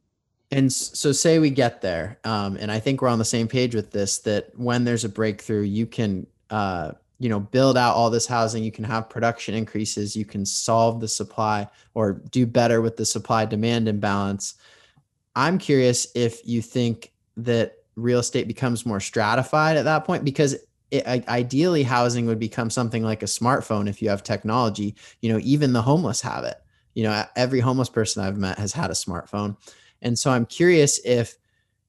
And 0.54 0.72
so, 0.72 1.14
say 1.14 1.40
we 1.40 1.50
get 1.50 1.82
there, 1.82 2.20
um, 2.26 2.58
and 2.60 2.70
I 2.70 2.80
think 2.80 3.02
we're 3.02 3.08
on 3.08 3.20
the 3.20 3.26
same 3.26 3.48
page 3.48 3.74
with 3.74 3.92
this. 3.92 4.20
That 4.20 4.52
when 4.58 4.84
there's 4.84 5.06
a 5.06 5.10
breakthrough, 5.10 5.62
you 5.62 5.86
can 5.86 6.28
uh, 6.50 6.92
you 7.22 7.30
know 7.30 7.40
build 7.40 7.78
out 7.78 7.96
all 7.96 8.10
this 8.10 8.26
housing 8.26 8.64
you 8.64 8.72
can 8.72 8.84
have 8.84 9.08
production 9.08 9.54
increases 9.54 10.16
you 10.16 10.26
can 10.26 10.44
solve 10.44 11.00
the 11.00 11.08
supply 11.08 11.68
or 11.94 12.14
do 12.32 12.48
better 12.48 12.82
with 12.82 12.98
the 12.98 13.06
supply 13.06 13.46
demand 13.46 13.88
imbalance 13.88 14.56
i'm 15.36 15.60
curious 15.60 16.08
if 16.16 16.46
you 16.48 16.64
think 16.64 17.14
that 17.38 17.81
real 17.96 18.20
estate 18.20 18.48
becomes 18.48 18.86
more 18.86 19.00
stratified 19.00 19.78
at 19.78 19.86
that 19.86 20.06
point 20.06 20.24
because 20.24 20.56
it, 20.92 21.06
ideally 21.28 21.84
housing 21.84 22.26
would 22.26 22.40
become 22.40 22.70
something 22.70 23.04
like 23.04 23.24
a 23.24 23.28
smartphone 23.28 23.88
if 23.88 24.02
you 24.02 24.10
have 24.10 24.24
technology 24.24 24.96
you 25.22 25.32
know 25.32 25.40
even 25.42 25.74
the 25.74 25.82
homeless 25.82 26.22
have 26.22 26.44
it. 26.44 26.58
You 26.94 27.04
know 27.04 27.24
every 27.36 27.60
homeless 27.62 27.90
person 27.90 28.24
i've 28.24 28.38
met 28.38 28.58
has 28.58 28.74
had 28.74 28.90
a 28.90 28.94
smartphone. 28.94 29.58
And 30.02 30.18
so 30.18 30.32
i'm 30.32 30.46
curious 30.46 31.00
if 31.06 31.36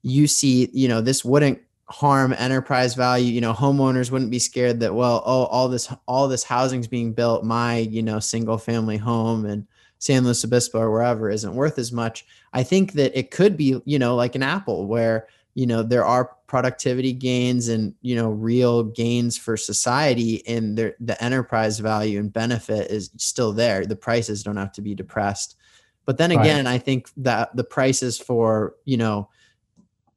you 0.03 0.27
see 0.27 0.69
you 0.73 0.89
know 0.89 1.01
this 1.01 1.25
wouldn't 1.25 1.61
harm 1.87 2.33
enterprise 2.39 2.95
value 2.95 3.33
you 3.33 3.41
know 3.41 3.53
homeowners 3.53 4.11
wouldn't 4.11 4.31
be 4.31 4.39
scared 4.39 4.81
that 4.81 4.95
well 4.95 5.23
oh 5.27 5.45
all 5.47 5.69
this 5.69 5.93
all 6.07 6.27
this 6.27 6.43
housing's 6.43 6.87
being 6.87 7.13
built 7.13 7.45
my 7.45 7.79
you 7.79 8.03
know 8.03 8.19
single 8.19 8.57
family 8.57 8.97
home 8.97 9.45
and 9.45 9.67
san 9.99 10.25
luis 10.25 10.43
obispo 10.43 10.81
or 10.81 10.91
wherever 10.91 11.31
isn't 11.31 11.55
worth 11.55 11.79
as 11.79 11.93
much. 11.93 12.27
I 12.53 12.63
think 12.63 12.93
that 12.95 13.17
it 13.17 13.31
could 13.31 13.57
be 13.57 13.81
you 13.85 13.99
know 13.99 14.17
like 14.17 14.35
an 14.35 14.43
apple 14.43 14.87
where 14.87 15.29
you 15.55 15.67
know 15.67 15.83
there 15.83 16.05
are 16.05 16.37
productivity 16.47 17.13
gains 17.13 17.69
and 17.69 17.95
you 18.01 18.15
know 18.15 18.31
real 18.31 18.85
gains 18.85 19.37
for 19.37 19.57
society 19.57 20.47
and 20.47 20.77
the 20.77 20.95
the 21.01 21.23
enterprise 21.23 21.79
value 21.79 22.19
and 22.19 22.33
benefit 22.33 22.91
is 22.91 23.11
still 23.17 23.53
there 23.53 23.85
the 23.85 23.97
prices 23.97 24.43
don't 24.43 24.57
have 24.57 24.73
to 24.73 24.83
be 24.83 24.95
depressed 24.95 25.57
but 26.05 26.19
then 26.19 26.31
again 26.31 26.65
right. 26.65 26.75
i 26.75 26.79
think 26.79 27.09
that 27.17 27.55
the 27.57 27.65
prices 27.65 28.19
for 28.19 28.75
you 28.85 28.97
know 28.97 29.29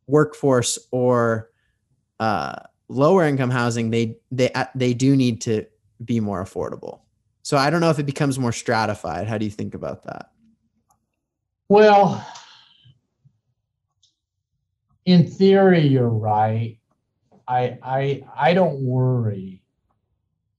workforce 0.08 0.78
or 0.92 1.50
uh, 2.20 2.56
lower 2.88 3.26
income 3.26 3.50
housing, 3.50 3.90
they 3.90 4.18
they 4.32 4.52
uh, 4.54 4.66
they 4.76 4.94
do 4.94 5.16
need 5.16 5.42
to 5.42 5.66
be 6.04 6.20
more 6.20 6.44
affordable. 6.44 7.00
So 7.42 7.58
I 7.58 7.70
don't 7.70 7.82
know 7.82 7.90
if 7.90 8.00
it 8.00 8.06
becomes 8.06 8.40
more 8.40 8.52
stratified. 8.52 9.28
How 9.28 9.38
do 9.38 9.46
you 9.46 9.52
think 9.52 9.76
about 9.76 10.04
that? 10.06 10.32
Well, 11.70 12.26
in 15.06 15.28
theory, 15.28 15.88
you're 15.88 16.10
right. 16.10 16.78
I 17.48 17.78
I 17.82 18.24
I 18.36 18.54
don't 18.54 18.82
worry. 18.82 19.62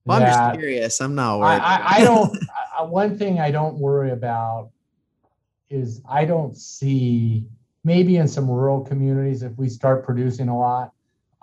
Well, 0.05 0.23
I'm 0.23 0.27
just 0.27 0.61
curious. 0.61 1.01
I'm 1.01 1.17
not 1.17 1.41
worried. 1.41 1.61
I, 1.61 1.77
I, 1.77 1.97
I 1.97 2.05
don't. 2.05 2.39
one 2.89 3.19
thing 3.19 3.41
I 3.41 3.51
don't 3.51 3.79
worry 3.79 4.13
about 4.13 4.71
is 5.69 6.01
I 6.09 6.25
don't 6.25 6.57
see 6.57 7.45
maybe 7.83 8.17
in 8.17 8.29
some 8.29 8.49
rural 8.49 8.83
communities 8.83 9.43
if 9.43 9.53
we 9.57 9.69
start 9.69 10.05
producing 10.05 10.49
a 10.49 10.57
lot, 10.57 10.93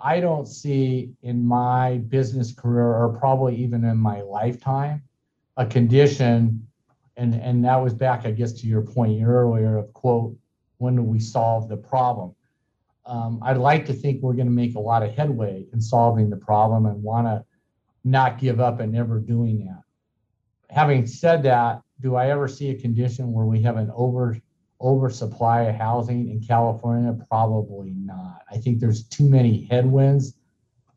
I 0.00 0.20
don't 0.20 0.46
see 0.46 1.10
in 1.22 1.44
my 1.46 1.98
business 2.08 2.54
career 2.54 2.86
or 2.86 3.16
probably 3.18 3.56
even 3.56 3.84
in 3.84 3.96
my 3.96 4.22
lifetime 4.22 5.02
a 5.56 5.64
condition 5.64 6.66
and 7.16 7.34
and 7.34 7.64
that 7.64 7.76
was 7.76 7.94
back 7.94 8.26
I 8.26 8.32
guess 8.32 8.52
to 8.54 8.66
your 8.66 8.82
point 8.82 9.22
earlier 9.24 9.78
of 9.78 9.92
quote 9.92 10.36
when 10.78 10.96
do 10.96 11.02
we 11.02 11.20
solve 11.20 11.68
the 11.68 11.76
problem 11.76 12.34
um, 13.06 13.40
I'd 13.42 13.58
like 13.58 13.86
to 13.86 13.92
think 13.92 14.22
we're 14.22 14.34
going 14.34 14.46
to 14.46 14.52
make 14.52 14.76
a 14.76 14.80
lot 14.80 15.02
of 15.02 15.14
headway 15.14 15.66
in 15.72 15.80
solving 15.80 16.30
the 16.30 16.36
problem 16.36 16.86
and 16.86 17.02
want 17.02 17.26
to 17.26 17.44
not 18.04 18.38
give 18.38 18.60
up 18.60 18.80
and 18.80 18.92
never 18.92 19.18
doing 19.18 19.64
that. 19.66 19.82
Having 20.70 21.06
said 21.06 21.42
that, 21.44 21.82
do 22.00 22.16
I 22.16 22.30
ever 22.30 22.48
see 22.48 22.70
a 22.70 22.74
condition 22.74 23.32
where 23.32 23.46
we 23.46 23.62
have 23.62 23.76
an 23.76 23.90
over 23.94 24.38
oversupply 24.80 25.62
of 25.62 25.74
housing 25.74 26.30
in 26.30 26.40
California? 26.40 27.16
Probably 27.28 27.92
not. 27.96 28.42
I 28.50 28.58
think 28.58 28.80
there's 28.80 29.04
too 29.04 29.28
many 29.28 29.66
headwinds 29.70 30.34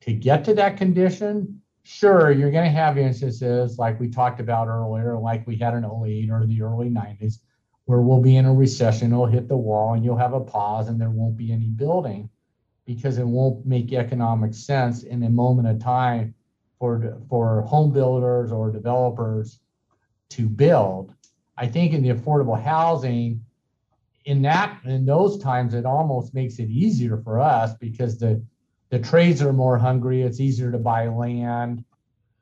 to 0.01 0.13
get 0.13 0.43
to 0.45 0.53
that 0.55 0.77
condition. 0.77 1.61
Sure, 1.83 2.31
you're 2.31 2.51
going 2.51 2.65
to 2.65 2.69
have 2.69 2.97
instances 2.97 3.77
like 3.77 3.99
we 3.99 4.09
talked 4.09 4.39
about 4.39 4.67
earlier, 4.67 5.17
like 5.17 5.47
we 5.47 5.55
had 5.55 5.73
in 5.73 5.85
08 5.85 6.29
or 6.29 6.45
the 6.45 6.61
early 6.61 6.89
90s, 6.89 7.39
where 7.87 8.01
we'll 8.01 8.21
be 8.21 8.35
in 8.35 8.45
a 8.45 8.53
recession, 8.53 9.13
it'll 9.13 9.25
hit 9.25 9.47
the 9.47 9.55
wall 9.55 9.93
and 9.93 10.03
you'll 10.03 10.17
have 10.17 10.33
a 10.33 10.41
pause 10.41 10.89
and 10.89 10.99
there 10.99 11.09
won't 11.09 11.37
be 11.37 11.53
any 11.53 11.67
building 11.67 12.29
because 12.85 13.17
it 13.17 13.25
won't 13.25 13.65
make 13.65 13.93
economic 13.93 14.53
sense 14.53 15.03
in 15.03 15.23
a 15.23 15.29
moment 15.29 15.69
of 15.69 15.79
time 15.79 16.35
for, 16.79 17.17
for 17.29 17.61
home 17.61 17.93
builders 17.93 18.51
or 18.51 18.71
developers 18.71 19.59
to 20.29 20.49
build. 20.49 21.13
I 21.55 21.67
think 21.67 21.93
in 21.93 22.03
the 22.03 22.09
affordable 22.09 22.61
housing, 22.61 23.41
in 24.25 24.41
that 24.41 24.81
in 24.83 25.05
those 25.05 25.39
times, 25.39 25.73
it 25.73 25.85
almost 25.85 26.33
makes 26.33 26.59
it 26.59 26.69
easier 26.69 27.17
for 27.23 27.39
us 27.39 27.73
because 27.79 28.19
the 28.19 28.43
the 28.89 28.99
trades 28.99 29.41
are 29.41 29.53
more 29.53 29.77
hungry. 29.77 30.21
It's 30.21 30.41
easier 30.41 30.71
to 30.71 30.77
buy 30.77 31.07
land, 31.07 31.85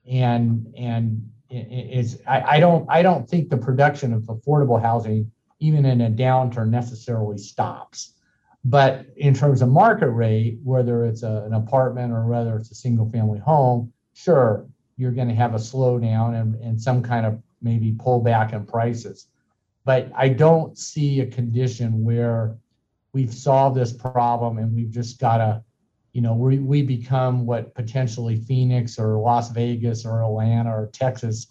and 0.10 0.74
and 0.76 1.30
it's 1.50 2.18
I, 2.28 2.41
I 2.41 2.60
don't 2.60 2.88
I 2.89 3.04
don't 3.04 3.30
think 3.30 3.50
the 3.50 3.58
production 3.58 4.14
of 4.14 4.24
affordable 4.24 4.82
housing 4.82 5.32
even 5.66 5.86
in 5.86 6.01
a 6.01 6.09
downturn 6.09 6.70
necessarily 6.70 7.38
stops. 7.38 8.13
But 8.63 9.05
in 9.18 9.34
terms 9.34 9.61
of 9.61 9.70
market 9.70 10.09
rate, 10.09 10.59
whether 10.63 11.05
it's 11.05 11.24
a, 11.24 11.43
an 11.45 11.53
apartment 11.53 12.11
or 12.13 12.26
whether 12.26 12.57
it's 12.57 12.72
a 12.72 12.76
single 12.76 13.09
family 13.09 13.39
home, 13.39 13.91
sure, 14.13 14.68
you're 14.97 15.11
going 15.11 15.28
to 15.28 15.36
have 15.36 15.53
a 15.53 15.59
slowdown 15.59 16.39
and, 16.39 16.55
and 16.55 16.82
some 16.82 17.03
kind 17.03 17.26
of 17.26 17.41
maybe 17.61 17.91
pullback 17.93 18.53
in 18.53 18.66
prices. 18.66 19.28
But 19.84 20.11
I 20.16 20.30
don't 20.30 20.78
see 20.78 21.20
a 21.20 21.28
condition 21.28 22.03
where 22.03 22.57
we've 23.13 23.34
solved 23.34 23.78
this 23.78 23.93
problem 23.93 24.57
and 24.57 24.76
we've 24.76 24.91
just 24.91 25.20
got 25.20 25.38
to, 25.38 25.63
you 26.13 26.22
know, 26.22 26.34
we, 26.34 26.59
we 26.59 26.82
become 26.82 27.45
what 27.45 27.76
potentially 27.76 28.38
Phoenix 28.38 28.97
or 28.97 29.20
Las 29.20 29.51
Vegas 29.51 30.05
or 30.05 30.24
Atlanta 30.24 30.72
or 30.72 30.89
Texas, 30.91 31.47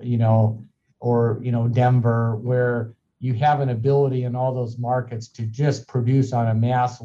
you 0.00 0.18
know, 0.18 0.64
or, 1.00 1.40
you 1.42 1.50
know, 1.50 1.66
Denver, 1.66 2.36
where 2.36 2.92
you 3.26 3.34
have 3.34 3.60
an 3.60 3.70
ability 3.70 4.22
in 4.22 4.36
all 4.36 4.54
those 4.54 4.78
markets 4.78 5.26
to 5.26 5.42
just 5.42 5.88
produce 5.88 6.32
on 6.32 6.46
a 6.46 6.54
mass 6.54 7.02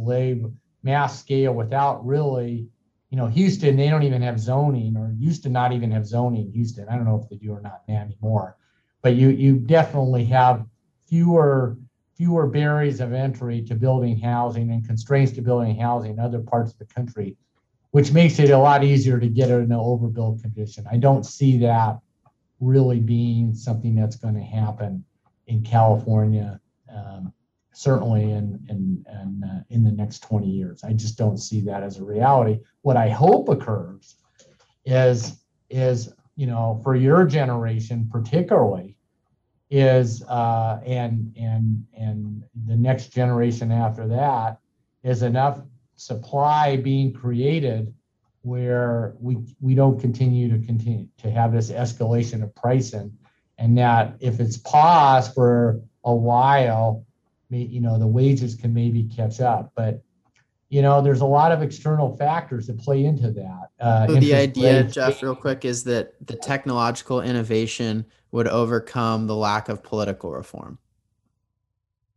mass 0.84 1.20
scale 1.20 1.54
without 1.54 2.06
really, 2.06 2.68
you 3.10 3.18
know, 3.18 3.26
Houston, 3.26 3.76
they 3.76 3.90
don't 3.90 4.04
even 4.04 4.22
have 4.22 4.40
zoning 4.40 4.96
or 4.96 5.16
used 5.18 5.42
to 5.44 5.50
not 5.50 5.74
even 5.74 5.90
have 5.90 6.06
zoning 6.06 6.52
Houston. 6.52 6.88
I 6.90 6.96
don't 6.96 7.06
know 7.06 7.20
if 7.22 7.28
they 7.28 7.38
do 7.38 7.52
or 7.54 7.62
not 7.62 7.82
now 7.88 8.02
anymore. 8.02 8.56
But 9.02 9.16
you 9.16 9.30
you 9.30 9.58
definitely 9.58 10.26
have 10.26 10.64
fewer 11.08 11.76
fewer 12.16 12.46
barriers 12.46 13.00
of 13.00 13.14
entry 13.14 13.64
to 13.64 13.74
building 13.74 14.20
housing 14.20 14.70
and 14.70 14.86
constraints 14.86 15.32
to 15.32 15.42
building 15.42 15.76
housing 15.76 16.12
in 16.12 16.20
other 16.20 16.40
parts 16.40 16.72
of 16.72 16.78
the 16.78 16.86
country, 16.86 17.36
which 17.90 18.12
makes 18.12 18.38
it 18.38 18.52
a 18.52 18.58
lot 18.58 18.84
easier 18.84 19.20
to 19.20 19.28
get 19.28 19.50
in 19.50 19.62
an 19.62 19.72
overbuilt 19.72 20.40
condition. 20.44 20.86
I 20.92 20.98
don't 20.98 21.26
see 21.26 21.58
that 21.60 21.98
really 22.60 23.00
being 23.00 23.56
something 23.56 23.96
that's 23.96 24.18
going 24.18 24.36
to 24.36 24.42
happen 24.42 25.04
in 25.52 25.62
California, 25.62 26.60
um, 26.90 27.34
certainly 27.74 28.32
in 28.32 28.60
in 28.70 29.06
in, 29.10 29.44
uh, 29.44 29.64
in 29.70 29.84
the 29.84 29.92
next 29.92 30.20
20 30.24 30.48
years. 30.48 30.84
I 30.84 30.94
just 30.94 31.18
don't 31.18 31.38
see 31.38 31.62
that 31.62 31.84
as 31.84 31.98
a 31.98 32.04
reality. 32.04 32.60
What 32.82 32.96
I 32.96 33.10
hope 33.10 33.50
occurs 33.50 34.16
is 34.86 35.44
is 35.70 36.14
you 36.38 36.48
know 36.48 36.80
for 36.84 36.96
your 36.96 37.26
generation 37.26 38.08
particularly 38.10 38.96
is 39.70 40.24
uh, 40.24 40.80
and 40.86 41.36
and 41.38 41.86
and 41.98 42.44
the 42.68 42.78
next 42.78 43.10
generation 43.10 43.72
after 43.72 44.08
that 44.08 44.60
is 45.04 45.22
enough 45.22 45.60
supply 45.96 46.78
being 46.78 47.12
created 47.12 47.94
where 48.44 49.16
we 49.20 49.38
we 49.60 49.76
don't 49.76 50.00
continue 50.00 50.50
to 50.50 50.66
continue 50.66 51.08
to 51.18 51.30
have 51.30 51.52
this 51.52 51.70
escalation 51.72 52.42
of 52.42 52.56
pricing 52.56 53.12
and 53.62 53.78
that 53.78 54.16
if 54.20 54.40
it's 54.40 54.58
paused 54.58 55.36
for 55.36 55.80
a 56.04 56.14
while, 56.14 57.06
you 57.50 57.80
know, 57.80 58.00
the 58.00 58.08
wages 58.08 58.56
can 58.56 58.74
maybe 58.74 59.04
catch 59.04 59.40
up. 59.40 59.72
But 59.76 60.02
you 60.70 60.82
know, 60.82 61.02
there's 61.02 61.22
a 61.22 61.26
lot 61.26 61.52
of 61.52 61.62
external 61.62 62.16
factors 62.16 62.66
that 62.68 62.80
play 62.80 63.04
into 63.04 63.30
that. 63.32 63.70
Uh, 63.80 64.08
so 64.08 64.16
the 64.16 64.34
idea, 64.34 64.82
rates, 64.82 64.94
Geoff, 64.94 65.22
real 65.22 65.36
quick, 65.36 65.64
is 65.66 65.84
that 65.84 66.14
the 66.26 66.36
technological 66.36 67.22
innovation 67.22 68.06
would 68.32 68.48
overcome 68.48 69.28
the 69.28 69.36
lack 69.36 69.70
of 69.70 69.84
political 69.84 70.32
reform. 70.32 70.80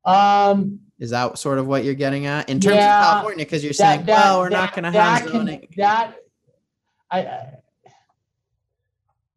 Um, 0.05 0.78
is 1.01 1.11
that 1.11 1.36
sort 1.36 1.59
of 1.59 1.66
what 1.66 1.82
you're 1.84 1.95
getting 1.95 2.26
at 2.26 2.49
in 2.49 2.61
terms 2.61 2.76
yeah, 2.76 3.01
of 3.01 3.05
California? 3.07 3.45
Because 3.45 3.64
you're 3.64 3.72
that, 3.72 3.76
saying, 3.76 4.07
that, 4.07 4.24
well, 4.24 4.38
we're 4.38 4.51
that, 4.51 4.57
not 4.57 4.72
going 4.72 4.92
to 4.92 4.99
have 4.99 5.28
zoning. 5.28 5.61
Can, 5.61 5.68
that 5.78 6.14
I 7.11 7.47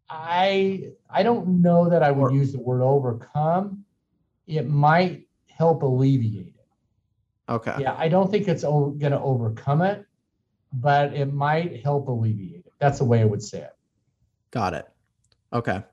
I 0.10 0.92
I 1.10 1.24
don't 1.24 1.62
know 1.62 1.90
that 1.90 2.04
I 2.04 2.12
would 2.12 2.34
use 2.34 2.52
the 2.52 2.60
word 2.60 2.82
overcome. 2.82 3.84
It 4.46 4.70
might 4.70 5.28
help 5.48 5.84
alleviate 5.84 6.48
it. 6.48 7.52
Okay. 7.52 7.76
Yeah, 7.80 7.96
I 7.98 8.08
don't 8.08 8.30
think 8.30 8.48
it's 8.48 8.64
going 8.64 9.00
to 9.00 9.20
overcome 9.20 9.82
it, 9.82 10.06
but 10.74 11.14
it 11.14 11.34
might 11.34 11.82
help 11.84 12.08
alleviate 12.08 12.66
it. 12.66 12.74
That's 12.80 13.00
the 13.00 13.06
way 13.06 13.22
I 13.22 13.26
would 13.26 13.42
say 13.42 13.60
it. 13.60 13.76
Got 14.52 14.74
it. 14.74 14.88
Okay. 15.52 15.84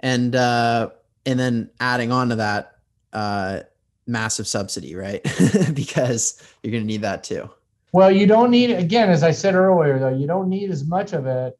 And 0.00 0.34
uh 0.34 0.90
and 1.26 1.38
then 1.38 1.70
adding 1.80 2.12
on 2.12 2.30
to 2.30 2.36
that 2.36 2.76
uh 3.12 3.60
massive 4.06 4.46
subsidy, 4.46 4.94
right? 4.94 5.22
because 5.74 6.42
you're 6.62 6.70
going 6.70 6.82
to 6.82 6.86
need 6.86 7.02
that 7.02 7.22
too. 7.22 7.50
Well, 7.92 8.10
you 8.10 8.26
don't 8.26 8.50
need 8.50 8.70
again 8.70 9.10
as 9.10 9.22
I 9.22 9.30
said 9.30 9.54
earlier 9.54 9.98
though, 9.98 10.14
you 10.14 10.26
don't 10.26 10.48
need 10.48 10.70
as 10.70 10.86
much 10.86 11.12
of 11.12 11.26
it 11.26 11.58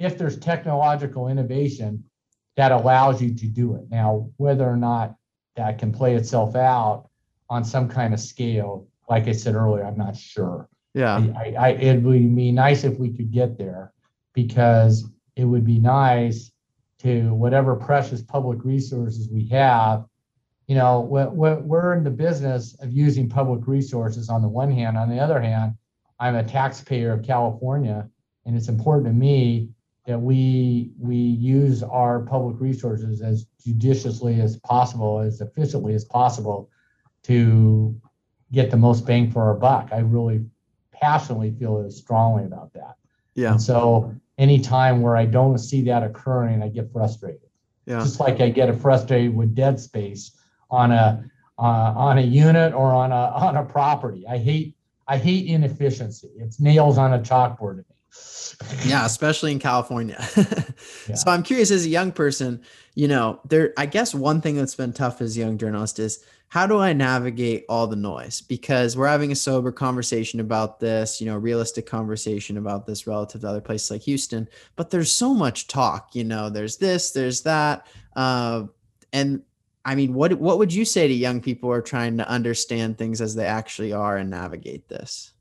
if 0.00 0.16
there's 0.16 0.38
technological 0.38 1.28
innovation 1.28 2.02
that 2.56 2.72
allows 2.72 3.22
you 3.22 3.34
to 3.34 3.46
do 3.46 3.76
it. 3.76 3.82
Now, 3.90 4.30
whether 4.38 4.68
or 4.68 4.76
not 4.76 5.14
that 5.56 5.78
can 5.78 5.92
play 5.92 6.14
itself 6.14 6.56
out 6.56 7.08
on 7.50 7.64
some 7.64 7.86
kind 7.88 8.14
of 8.14 8.18
scale, 8.18 8.88
like 9.10 9.28
I 9.28 9.32
said 9.32 9.54
earlier, 9.54 9.84
I'm 9.84 9.98
not 9.98 10.16
sure. 10.16 10.68
Yeah. 10.94 11.18
I, 11.36 11.54
I, 11.58 11.68
it 11.68 12.02
would 12.02 12.34
be 12.34 12.50
nice 12.50 12.82
if 12.82 12.98
we 12.98 13.10
could 13.10 13.30
get 13.30 13.58
there 13.58 13.92
because 14.32 15.04
it 15.36 15.44
would 15.44 15.64
be 15.64 15.78
nice 15.78 16.50
to 17.00 17.34
whatever 17.34 17.76
precious 17.76 18.22
public 18.22 18.64
resources 18.64 19.28
we 19.30 19.46
have. 19.48 20.06
You 20.66 20.76
know, 20.76 21.00
we're, 21.00 21.60
we're 21.60 21.94
in 21.94 22.04
the 22.04 22.10
business 22.10 22.74
of 22.80 22.90
using 22.90 23.28
public 23.28 23.66
resources 23.66 24.30
on 24.30 24.40
the 24.40 24.48
one 24.48 24.72
hand. 24.72 24.96
On 24.96 25.10
the 25.10 25.18
other 25.18 25.40
hand, 25.40 25.74
I'm 26.18 26.36
a 26.36 26.44
taxpayer 26.44 27.12
of 27.12 27.22
California, 27.22 28.08
and 28.46 28.56
it's 28.56 28.68
important 28.68 29.06
to 29.06 29.12
me 29.12 29.70
that 30.10 30.20
we 30.20 30.90
we 30.98 31.14
use 31.14 31.84
our 31.84 32.18
public 32.18 32.60
resources 32.60 33.22
as 33.22 33.46
judiciously 33.64 34.40
as 34.40 34.56
possible, 34.56 35.20
as 35.20 35.40
efficiently 35.40 35.94
as 35.94 36.04
possible, 36.04 36.68
to 37.22 37.94
get 38.50 38.72
the 38.72 38.76
most 38.76 39.06
bang 39.06 39.30
for 39.30 39.44
our 39.44 39.54
buck. 39.54 39.90
I 39.92 40.00
really 40.00 40.44
passionately 40.92 41.52
feel 41.52 41.88
strongly 41.92 42.42
about 42.44 42.72
that. 42.72 42.96
Yeah. 43.36 43.52
And 43.52 43.62
so 43.62 44.12
anytime 44.36 45.00
where 45.00 45.16
I 45.16 45.26
don't 45.26 45.58
see 45.58 45.82
that 45.84 46.02
occurring, 46.02 46.60
I 46.60 46.68
get 46.68 46.92
frustrated. 46.92 47.48
Yeah. 47.86 48.00
Just 48.00 48.18
like 48.18 48.40
I 48.40 48.48
get 48.48 48.74
frustrated 48.80 49.32
with 49.32 49.54
dead 49.54 49.78
space 49.78 50.36
on 50.72 50.90
a 50.90 51.24
uh, 51.56 51.62
on 51.96 52.18
a 52.18 52.22
unit 52.22 52.74
or 52.74 52.92
on 52.92 53.12
a 53.12 53.14
on 53.46 53.56
a 53.56 53.64
property. 53.64 54.24
I 54.28 54.38
hate 54.38 54.74
I 55.06 55.18
hate 55.18 55.46
inefficiency. 55.46 56.32
It's 56.36 56.58
nails 56.58 56.98
on 56.98 57.12
a 57.12 57.20
chalkboard 57.20 57.78
yeah, 58.84 59.06
especially 59.06 59.52
in 59.52 59.58
California. 59.58 60.18
yeah. 60.36 61.14
So 61.14 61.30
I'm 61.30 61.42
curious 61.42 61.70
as 61.70 61.84
a 61.84 61.88
young 61.88 62.12
person, 62.12 62.62
you 62.94 63.08
know, 63.08 63.40
there 63.48 63.72
I 63.76 63.86
guess 63.86 64.14
one 64.14 64.40
thing 64.40 64.56
that's 64.56 64.74
been 64.74 64.92
tough 64.92 65.20
as 65.20 65.36
a 65.36 65.40
young 65.40 65.58
journalist 65.58 65.98
is 65.98 66.24
how 66.48 66.66
do 66.66 66.78
I 66.78 66.92
navigate 66.92 67.64
all 67.68 67.86
the 67.86 67.96
noise? 67.96 68.40
Because 68.40 68.96
we're 68.96 69.06
having 69.06 69.30
a 69.30 69.36
sober 69.36 69.70
conversation 69.70 70.40
about 70.40 70.80
this, 70.80 71.20
you 71.20 71.26
know, 71.26 71.36
realistic 71.36 71.86
conversation 71.86 72.56
about 72.56 72.86
this 72.86 73.06
relative 73.06 73.42
to 73.42 73.48
other 73.48 73.60
places 73.60 73.90
like 73.90 74.02
Houston, 74.02 74.48
but 74.74 74.90
there's 74.90 75.12
so 75.12 75.32
much 75.32 75.68
talk, 75.68 76.10
you 76.14 76.24
know, 76.24 76.50
there's 76.50 76.76
this, 76.76 77.12
there's 77.12 77.42
that. 77.42 77.86
Uh, 78.16 78.64
and 79.12 79.42
I 79.84 79.94
mean, 79.94 80.12
what 80.12 80.32
what 80.34 80.58
would 80.58 80.72
you 80.72 80.84
say 80.84 81.08
to 81.08 81.14
young 81.14 81.40
people 81.40 81.68
who 81.68 81.74
are 81.74 81.82
trying 81.82 82.16
to 82.18 82.28
understand 82.28 82.98
things 82.98 83.20
as 83.20 83.34
they 83.34 83.46
actually 83.46 83.92
are 83.92 84.16
and 84.16 84.28
navigate 84.28 84.88
this? 84.88 85.32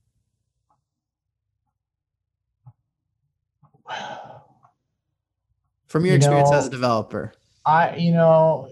From 5.87 6.05
your 6.05 6.13
You 6.13 6.17
experience 6.17 6.51
know, 6.51 6.57
as 6.57 6.67
a 6.67 6.69
developer? 6.69 7.33
I, 7.65 7.95
you 7.95 8.11
know, 8.11 8.69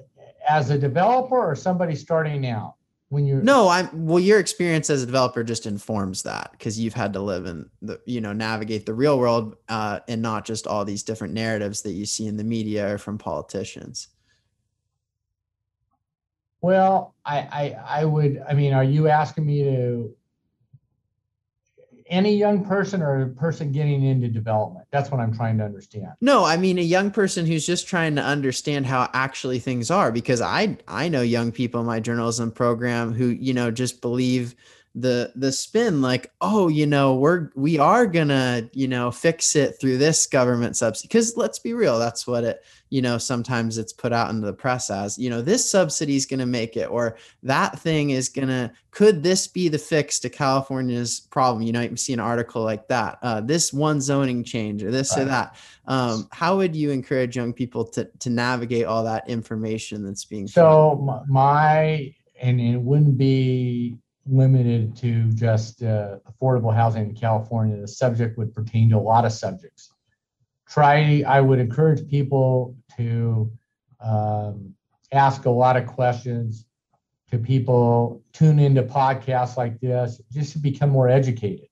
as 0.47 0.70
a 0.70 0.78
developer 0.78 1.38
or 1.38 1.55
somebody 1.55 1.95
starting 1.95 2.47
out, 2.47 2.76
when 3.09 3.26
you're 3.26 3.41
No, 3.41 3.70
I'm 3.70 4.05
well. 4.05 4.20
Your 4.20 4.39
experience 4.39 4.89
as 4.89 5.03
a 5.03 5.05
developer 5.05 5.43
just 5.43 5.65
informs 5.65 6.24
that 6.24 6.51
because 6.51 6.78
you've 6.80 6.93
had 6.93 7.13
to 7.13 7.22
live 7.22 7.45
in 7.45 7.70
the, 7.82 8.01
you 8.05 8.20
know, 8.20 8.34
navigate 8.34 8.86
the 8.86 8.93
real 8.93 9.18
world, 9.18 9.55
uh, 9.70 10.01
and 10.07 10.22
not 10.22 10.45
just 10.45 10.68
all 10.68 10.84
these 10.84 11.03
different 11.03 11.34
narratives 11.34 11.82
that 11.84 11.91
you 11.91 12.05
see 12.05 12.28
in 12.28 12.36
the 12.36 12.43
media 12.43 12.93
or 12.93 12.97
from 12.97 13.18
politicians. 13.18 14.09
Well, 16.59 17.15
I, 17.24 17.38
I, 17.38 17.99
I 18.01 18.05
would, 18.05 18.43
I 18.49 18.53
mean, 18.53 18.74
are 18.74 18.84
you 18.84 19.07
asking 19.07 19.45
me 19.45 19.63
to 19.63 20.13
any 22.09 22.35
young 22.35 22.65
person 22.65 23.01
or 23.01 23.21
a 23.21 23.27
person 23.27 23.71
getting 23.71 24.03
into 24.03 24.27
development? 24.27 24.85
That's 24.91 25.11
what 25.11 25.19
I'm 25.19 25.33
trying 25.33 25.57
to 25.59 25.65
understand. 25.65 26.09
No, 26.21 26.45
I 26.45 26.57
mean 26.57 26.77
a 26.77 26.81
young 26.81 27.11
person 27.11 27.45
who's 27.45 27.65
just 27.65 27.87
trying 27.87 28.15
to 28.15 28.21
understand 28.21 28.85
how 28.85 29.09
actually 29.13 29.59
things 29.59 29.91
are 29.91 30.11
because 30.11 30.41
I 30.41 30.77
I 30.87 31.09
know 31.09 31.21
young 31.21 31.51
people 31.51 31.81
in 31.81 31.87
my 31.87 31.99
journalism 31.99 32.51
program 32.51 33.13
who, 33.13 33.27
you 33.27 33.53
know, 33.53 33.71
just 33.71 34.01
believe 34.01 34.55
the 34.99 35.31
the 35.35 35.51
spin 35.51 36.01
like, 36.01 36.31
oh, 36.41 36.69
you 36.69 36.87
know, 36.87 37.15
we're 37.15 37.49
we 37.55 37.77
are 37.77 38.07
going 38.07 38.29
to, 38.29 38.67
you 38.73 38.87
know, 38.87 39.11
fix 39.11 39.55
it 39.55 39.79
through 39.79 39.99
this 39.99 40.25
government 40.25 40.75
subsidy 40.75 41.07
cuz 41.07 41.37
let's 41.37 41.59
be 41.59 41.73
real, 41.73 41.99
that's 41.99 42.25
what 42.25 42.43
it, 42.43 42.63
you 42.89 43.03
know, 43.03 43.19
sometimes 43.19 43.77
it's 43.77 43.93
put 43.93 44.11
out 44.11 44.31
into 44.31 44.47
the 44.47 44.53
press 44.53 44.89
as, 44.89 45.15
you 45.19 45.29
know, 45.29 45.39
this 45.39 45.69
subsidy 45.69 46.15
is 46.15 46.25
going 46.25 46.39
to 46.39 46.47
make 46.47 46.75
it 46.75 46.89
or 46.89 47.15
that 47.43 47.77
thing 47.77 48.09
is 48.09 48.27
going 48.27 48.47
to 48.47 48.71
could 48.89 49.21
this 49.21 49.45
be 49.45 49.69
the 49.69 49.77
fix 49.77 50.17
to 50.19 50.29
California's 50.29 51.19
problem? 51.19 51.61
You 51.61 51.73
know, 51.73 51.81
you 51.81 51.95
see 51.95 52.13
an 52.13 52.19
article 52.19 52.63
like 52.63 52.87
that. 52.87 53.19
Uh, 53.21 53.41
this 53.41 53.71
one 53.71 54.01
zoning 54.01 54.43
change 54.43 54.83
or 54.83 54.89
this 54.89 55.15
or 55.15 55.25
that. 55.25 55.55
Um, 55.85 56.27
how 56.31 56.57
would 56.57 56.75
you 56.75 56.89
encourage 56.89 57.35
young 57.35 57.53
people 57.53 57.85
to 57.89 58.05
to 58.05 58.31
navigate 58.31 58.85
all 58.85 59.03
that 59.03 59.29
information 59.29 60.03
that's 60.03 60.25
being? 60.25 60.47
So 60.47 61.23
my, 61.29 62.15
and 62.41 62.59
it 62.59 62.77
wouldn't 62.77 63.19
be 63.19 63.99
limited 64.30 64.95
to 64.97 65.32
just 65.32 65.84
uh, 65.84 66.17
affordable 66.30 66.73
housing 66.73 67.09
in 67.09 67.15
California. 67.15 67.80
The 67.80 67.88
subject 67.88 68.38
would 68.38 68.53
pertain 68.53 68.89
to 68.89 68.97
a 68.97 68.99
lot 68.99 69.25
of 69.25 69.32
subjects. 69.32 69.91
Try, 70.67 71.23
I 71.28 71.41
would 71.41 71.59
encourage 71.59 72.07
people 72.09 72.75
to 72.97 73.51
um, 73.99 74.73
ask 75.11 75.45
a 75.45 75.49
lot 75.49 75.78
of 75.78 75.88
questions 75.88 76.65
to 77.32 77.38
people, 77.38 78.23
tune 78.34 78.59
into 78.59 78.84
podcasts 78.84 79.57
like 79.57 79.80
this, 79.80 80.21
just 80.32 80.53
to 80.53 80.59
become 80.59 80.89
more 80.89 81.09
educated 81.09 81.67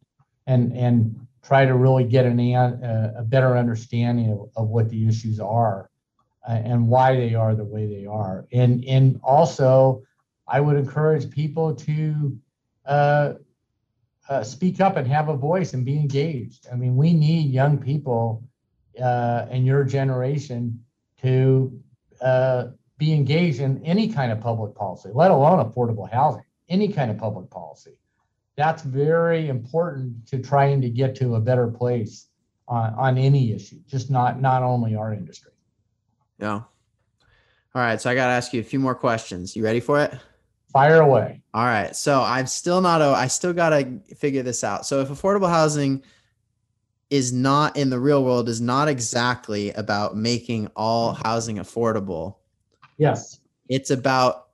and, 0.47 0.75
and 0.75 1.27
try 1.43 1.65
to 1.65 1.75
really 1.75 2.03
get 2.03 2.25
an, 2.25 2.39
a, 2.39 3.13
a 3.17 3.23
better 3.23 3.57
understanding 3.57 4.31
of, 4.31 4.49
of 4.55 4.69
what 4.69 4.89
the 4.89 5.07
issues 5.07 5.39
are 5.39 5.89
uh, 6.47 6.51
and 6.51 6.87
why 6.87 7.15
they 7.15 7.35
are 7.35 7.55
the 7.55 7.63
way 7.63 7.85
they 7.85 8.05
are. 8.05 8.45
And 8.51 8.83
and 8.85 9.19
also, 9.23 10.03
I 10.47 10.59
would 10.61 10.77
encourage 10.77 11.29
people 11.29 11.75
to 11.75 12.37
uh, 12.85 13.33
uh, 14.29 14.43
speak 14.43 14.81
up 14.81 14.97
and 14.97 15.07
have 15.07 15.29
a 15.29 15.35
voice 15.35 15.73
and 15.73 15.85
be 15.85 15.95
engaged. 15.95 16.67
I 16.71 16.75
mean, 16.75 16.95
we 16.95 17.13
need 17.13 17.51
young 17.51 17.77
people 17.77 18.43
uh, 19.01 19.45
in 19.51 19.65
your 19.65 19.83
generation 19.83 20.83
to 21.21 21.79
uh, 22.21 22.67
be 22.97 23.13
engaged 23.13 23.59
in 23.59 23.83
any 23.85 24.07
kind 24.11 24.31
of 24.31 24.39
public 24.39 24.75
policy, 24.75 25.09
let 25.13 25.31
alone 25.31 25.63
affordable 25.63 26.09
housing, 26.11 26.43
any 26.69 26.87
kind 26.87 27.11
of 27.11 27.17
public 27.17 27.49
policy. 27.49 27.99
That's 28.55 28.83
very 28.83 29.49
important 29.49 30.27
to 30.27 30.39
trying 30.39 30.81
to 30.81 30.89
get 30.89 31.15
to 31.15 31.35
a 31.35 31.41
better 31.41 31.67
place 31.67 32.27
on, 32.67 32.93
on 32.93 33.17
any 33.17 33.51
issue, 33.51 33.77
just 33.85 34.09
not 34.09 34.41
not 34.41 34.63
only 34.63 34.95
our 34.95 35.13
industry. 35.13 35.51
yeah. 36.39 36.61
All 37.75 37.81
right, 37.81 37.99
so 37.99 38.09
I 38.09 38.15
got 38.15 38.27
to 38.27 38.31
ask 38.31 38.53
you 38.53 38.61
a 38.61 38.63
few 38.63 38.79
more 38.79 38.95
questions. 38.95 39.53
You 39.53 39.63
ready 39.63 39.81
for 39.81 40.01
it? 40.01 40.13
Fire 40.75 40.99
away. 40.99 41.41
All 41.53 41.63
right. 41.63 41.95
So 41.95 42.21
I'm 42.21 42.47
still 42.47 42.81
not, 42.81 43.01
I 43.01 43.27
still 43.27 43.53
got 43.53 43.69
to 43.69 43.97
figure 44.17 44.43
this 44.43 44.61
out. 44.61 44.85
So 44.85 44.99
if 44.99 45.07
affordable 45.07 45.47
housing 45.49 46.03
is 47.09 47.31
not 47.31 47.77
in 47.77 47.89
the 47.89 47.97
real 47.97 48.25
world, 48.25 48.49
is 48.49 48.59
not 48.59 48.89
exactly 48.89 49.71
about 49.71 50.17
making 50.17 50.67
all 50.75 51.13
housing 51.13 51.59
affordable, 51.59 52.35
Yes. 52.97 53.39
it's 53.69 53.89
about, 53.89 54.47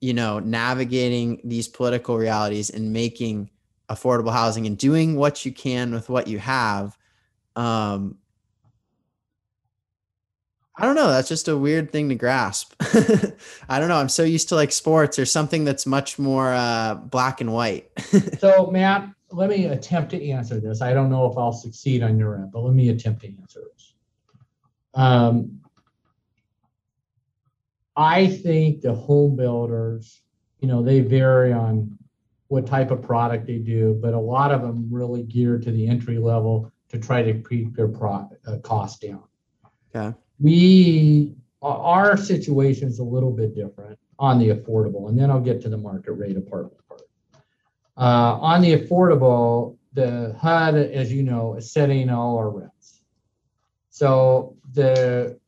you 0.00 0.14
know, 0.14 0.38
navigating 0.38 1.42
these 1.44 1.68
political 1.68 2.16
realities 2.16 2.70
and 2.70 2.90
making 2.90 3.50
affordable 3.90 4.32
housing 4.32 4.66
and 4.66 4.78
doing 4.78 5.16
what 5.16 5.44
you 5.44 5.52
can 5.52 5.92
with 5.92 6.08
what 6.08 6.28
you 6.28 6.38
have. 6.38 6.96
Um, 7.56 8.16
I 10.76 10.86
don't 10.86 10.94
know. 10.94 11.08
That's 11.08 11.28
just 11.28 11.48
a 11.48 11.56
weird 11.56 11.92
thing 11.92 12.08
to 12.08 12.14
grasp. 12.14 12.74
I 13.68 13.78
don't 13.78 13.88
know. 13.88 13.96
I'm 13.96 14.08
so 14.08 14.22
used 14.22 14.48
to 14.50 14.54
like 14.54 14.72
sports 14.72 15.18
or 15.18 15.26
something 15.26 15.64
that's 15.64 15.84
much 15.84 16.18
more 16.18 16.52
uh, 16.52 16.94
black 16.94 17.40
and 17.40 17.52
white. 17.52 17.90
So, 18.38 18.70
Matt, 18.70 19.10
let 19.30 19.50
me 19.50 19.66
attempt 19.66 20.10
to 20.12 20.30
answer 20.30 20.58
this. 20.58 20.80
I 20.80 20.94
don't 20.94 21.10
know 21.10 21.30
if 21.30 21.36
I'll 21.36 21.52
succeed 21.52 22.02
on 22.02 22.18
your 22.18 22.36
end, 22.36 22.52
but 22.52 22.60
let 22.60 22.74
me 22.74 22.88
attempt 22.88 23.20
to 23.22 23.28
answer 23.28 23.60
this. 23.74 23.92
Um, 24.94 25.60
I 27.96 28.26
think 28.28 28.80
the 28.80 28.94
home 28.94 29.36
builders, 29.36 30.22
you 30.60 30.68
know, 30.68 30.82
they 30.82 31.00
vary 31.00 31.52
on 31.52 31.98
what 32.48 32.66
type 32.66 32.90
of 32.90 33.02
product 33.02 33.46
they 33.46 33.58
do, 33.58 33.98
but 34.00 34.14
a 34.14 34.18
lot 34.18 34.52
of 34.52 34.62
them 34.62 34.88
really 34.90 35.22
geared 35.22 35.62
to 35.62 35.70
the 35.70 35.86
entry 35.86 36.18
level 36.18 36.72
to 36.88 36.98
try 36.98 37.22
to 37.22 37.34
keep 37.34 37.76
their 37.76 37.88
pro, 37.88 38.28
uh, 38.46 38.56
cost 38.62 39.02
down. 39.02 39.22
Okay. 39.94 40.16
We, 40.40 41.34
our 41.62 42.16
situation 42.16 42.88
is 42.88 42.98
a 42.98 43.04
little 43.04 43.30
bit 43.30 43.54
different 43.54 43.98
on 44.18 44.38
the 44.38 44.50
affordable, 44.50 45.08
and 45.08 45.18
then 45.18 45.30
I'll 45.30 45.40
get 45.40 45.60
to 45.62 45.68
the 45.68 45.76
market 45.76 46.12
rate 46.12 46.36
apartment 46.36 46.80
part. 46.88 47.02
Uh, 47.96 48.38
on 48.40 48.62
the 48.62 48.76
affordable, 48.76 49.76
the 49.92 50.34
HUD, 50.40 50.76
as 50.76 51.12
you 51.12 51.22
know, 51.22 51.56
is 51.56 51.72
setting 51.72 52.08
all 52.08 52.38
our 52.38 52.50
rents. 52.50 53.02
So 53.90 54.56
the 54.72 55.38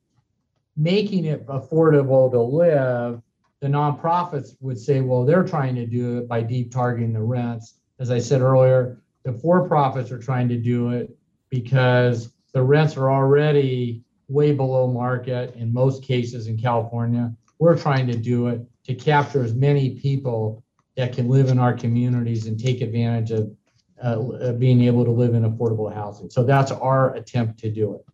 making 0.77 1.25
it 1.27 1.47
affordable 1.47 2.31
to 2.31 2.41
live, 2.41 3.23
the 3.61 3.69
nonprofits 3.69 4.57
would 4.61 4.79
say, 4.79 5.01
well, 5.01 5.25
they're 5.25 5.45
trying 5.45 5.75
to 5.77 5.87
do 5.87 6.19
it 6.19 6.29
by 6.29 6.43
deep 6.43 6.73
targeting 6.73 7.13
the 7.13 7.23
rents. 7.23 7.75
As 7.99 8.11
I 8.11 8.19
said 8.19 8.41
earlier, 8.41 9.01
the 9.23 9.33
for-profits 9.33 10.11
are 10.11 10.19
trying 10.19 10.49
to 10.49 10.57
do 10.57 10.91
it 10.91 11.17
because 11.51 12.33
the 12.53 12.63
rents 12.63 12.97
are 12.97 13.11
already 13.11 14.03
way 14.33 14.53
below 14.53 14.91
market 14.91 15.55
in 15.57 15.73
most 15.73 16.03
cases 16.03 16.47
in 16.47 16.59
California. 16.59 17.33
We're 17.59 17.79
trying 17.79 18.07
to 18.09 18.17
do 18.17 18.49
it 18.49 18.63
to 18.85 18.95
capture 18.95 19.45
as 19.45 19.55
many 19.55 19.91
people 19.91 20.65
that 20.97 21.13
can 21.13 21.29
live 21.29 21.49
in 21.49 21.59
our 21.59 21.73
communities 21.73 22.47
and 22.47 22.59
take 22.59 22.81
advantage 22.81 23.31
of 23.31 23.55
uh, 24.03 24.53
being 24.53 24.83
able 24.83 25.05
to 25.05 25.11
live 25.11 25.35
in 25.35 25.45
affordable 25.45 25.93
housing. 25.93 26.29
So 26.29 26.43
that's 26.43 26.73
our 26.73 27.15
attempt 27.15 27.61
to 27.61 27.71
do 27.71 27.95
it. 27.95 28.05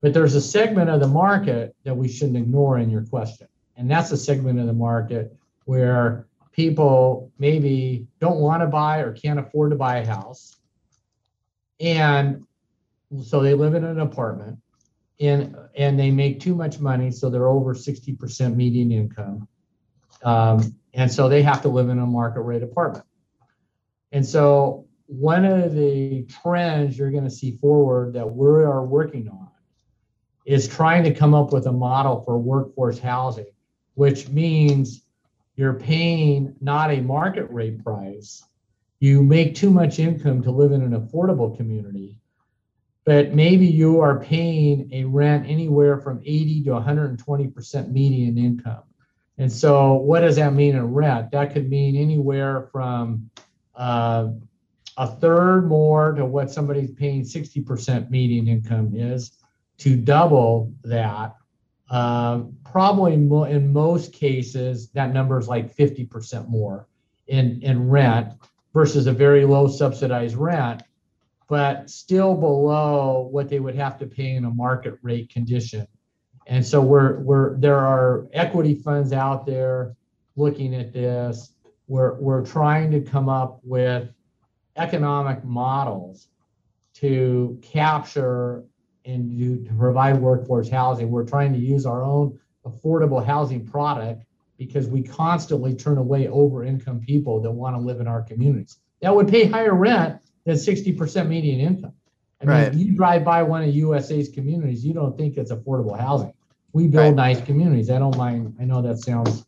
But 0.00 0.14
there's 0.14 0.34
a 0.34 0.40
segment 0.40 0.88
of 0.88 1.00
the 1.00 1.08
market 1.08 1.74
that 1.84 1.96
we 1.96 2.08
shouldn't 2.08 2.36
ignore 2.36 2.78
in 2.78 2.90
your 2.90 3.02
question. 3.02 3.48
And 3.76 3.90
that's 3.90 4.12
a 4.12 4.16
segment 4.16 4.60
of 4.60 4.66
the 4.66 4.72
market 4.72 5.34
where 5.64 6.26
people 6.52 7.32
maybe 7.38 8.06
don't 8.20 8.38
want 8.38 8.62
to 8.62 8.66
buy 8.66 9.00
or 9.00 9.12
can't 9.12 9.38
afford 9.38 9.70
to 9.72 9.76
buy 9.76 9.98
a 9.98 10.06
house. 10.06 10.56
And 11.80 12.46
so 13.22 13.40
they 13.40 13.54
live 13.54 13.74
in 13.74 13.84
an 13.84 14.00
apartment 14.00 14.58
and, 15.20 15.56
and 15.76 15.98
they 15.98 16.10
make 16.10 16.40
too 16.40 16.54
much 16.54 16.78
money. 16.78 17.10
So 17.10 17.30
they're 17.30 17.48
over 17.48 17.74
60% 17.74 18.54
median 18.54 18.92
income. 18.92 19.48
Um, 20.22 20.74
and 20.94 21.12
so 21.12 21.28
they 21.28 21.42
have 21.42 21.62
to 21.62 21.68
live 21.68 21.88
in 21.88 21.98
a 21.98 22.06
market 22.06 22.40
rate 22.40 22.62
apartment. 22.62 23.04
And 24.12 24.24
so 24.24 24.86
one 25.06 25.44
of 25.44 25.74
the 25.74 26.26
trends 26.42 26.98
you're 26.98 27.10
going 27.10 27.24
to 27.24 27.30
see 27.30 27.56
forward 27.56 28.14
that 28.14 28.26
we 28.26 28.46
are 28.46 28.84
working 28.84 29.28
on 29.28 29.48
is 30.44 30.68
trying 30.68 31.04
to 31.04 31.12
come 31.12 31.34
up 31.34 31.52
with 31.52 31.66
a 31.66 31.72
model 31.72 32.22
for 32.24 32.38
workforce 32.38 32.98
housing, 32.98 33.46
which 33.94 34.28
means 34.28 35.02
you're 35.56 35.74
paying 35.74 36.54
not 36.60 36.90
a 36.90 37.00
market 37.00 37.50
rate 37.50 37.82
price. 37.82 38.44
You 39.00 39.22
make 39.22 39.54
too 39.54 39.70
much 39.70 39.98
income 39.98 40.42
to 40.42 40.50
live 40.50 40.72
in 40.72 40.82
an 40.82 40.98
affordable 40.98 41.56
community, 41.56 42.18
but 43.06 43.32
maybe 43.32 43.66
you 43.66 44.00
are 44.00 44.18
paying 44.18 44.90
a 44.92 45.04
rent 45.04 45.48
anywhere 45.48 45.96
from 45.96 46.20
80 46.24 46.64
to 46.64 46.70
120% 46.70 47.92
median 47.92 48.36
income. 48.36 48.82
And 49.38 49.50
so, 49.50 49.94
what 49.94 50.20
does 50.20 50.36
that 50.36 50.54
mean 50.54 50.74
in 50.74 50.92
rent? 50.92 51.30
That 51.30 51.52
could 51.52 51.70
mean 51.70 51.94
anywhere 51.94 52.68
from 52.72 53.30
uh, 53.76 54.28
a 54.96 55.06
third 55.06 55.68
more 55.68 56.12
to 56.12 56.24
what 56.24 56.50
somebody's 56.50 56.90
paying 56.90 57.22
60% 57.22 58.10
median 58.10 58.48
income 58.48 58.92
is 58.94 59.38
to 59.78 59.96
double 59.96 60.74
that. 60.82 61.36
Um, 61.90 62.56
probably 62.64 63.16
mo- 63.16 63.44
in 63.44 63.72
most 63.72 64.12
cases, 64.12 64.88
that 64.90 65.12
number 65.12 65.38
is 65.38 65.46
like 65.46 65.76
50% 65.76 66.48
more 66.48 66.88
in, 67.28 67.60
in 67.62 67.88
rent 67.88 68.32
versus 68.74 69.06
a 69.06 69.12
very 69.12 69.44
low 69.44 69.68
subsidized 69.68 70.34
rent. 70.34 70.82
But 71.48 71.88
still 71.88 72.34
below 72.34 73.28
what 73.30 73.48
they 73.48 73.60
would 73.60 73.74
have 73.74 73.98
to 73.98 74.06
pay 74.06 74.34
in 74.34 74.44
a 74.44 74.50
market 74.50 74.98
rate 75.02 75.30
condition. 75.30 75.86
And 76.46 76.64
so 76.64 76.80
we're 76.80 77.20
we're 77.20 77.56
there 77.56 77.78
are 77.78 78.26
equity 78.32 78.74
funds 78.74 79.12
out 79.12 79.46
there 79.46 79.96
looking 80.36 80.74
at 80.74 80.92
this. 80.92 81.52
We're 81.88 82.14
we're 82.14 82.44
trying 82.44 82.90
to 82.92 83.00
come 83.00 83.28
up 83.28 83.60
with 83.62 84.10
economic 84.76 85.44
models 85.44 86.28
to 86.94 87.58
capture 87.62 88.64
and 89.04 89.38
do, 89.38 89.64
to 89.64 89.74
provide 89.74 90.20
workforce 90.20 90.68
housing. 90.68 91.10
We're 91.10 91.24
trying 91.26 91.52
to 91.52 91.58
use 91.58 91.86
our 91.86 92.02
own 92.02 92.38
affordable 92.64 93.24
housing 93.24 93.64
product 93.66 94.24
because 94.58 94.88
we 94.88 95.02
constantly 95.02 95.74
turn 95.74 95.98
away 95.98 96.28
over 96.28 96.64
income 96.64 97.00
people 97.00 97.40
that 97.42 97.50
want 97.50 97.76
to 97.76 97.80
live 97.80 98.00
in 98.00 98.08
our 98.08 98.22
communities. 98.22 98.78
That 99.02 99.14
would 99.14 99.28
pay 99.28 99.44
higher 99.44 99.74
rent 99.74 100.20
than 100.46 100.56
60% 100.56 101.28
median 101.28 101.60
income. 101.60 101.92
I 102.40 102.44
mean, 102.44 102.54
Right. 102.54 102.74
you 102.74 102.92
drive 102.96 103.24
by 103.24 103.42
one 103.42 103.62
of 103.64 103.74
USA's 103.74 104.28
communities, 104.28 104.84
you 104.84 104.94
don't 104.94 105.16
think 105.18 105.36
it's 105.36 105.52
affordable 105.52 105.98
housing. 105.98 106.32
We 106.72 106.86
build 106.86 107.16
Right. 107.16 107.34
nice 107.34 107.40
communities. 107.40 107.90
I 107.90 107.98
don't 107.98 108.16
mind. 108.16 108.54
I 108.60 108.64
know 108.64 108.80
that 108.82 108.98
sounds 109.00 109.44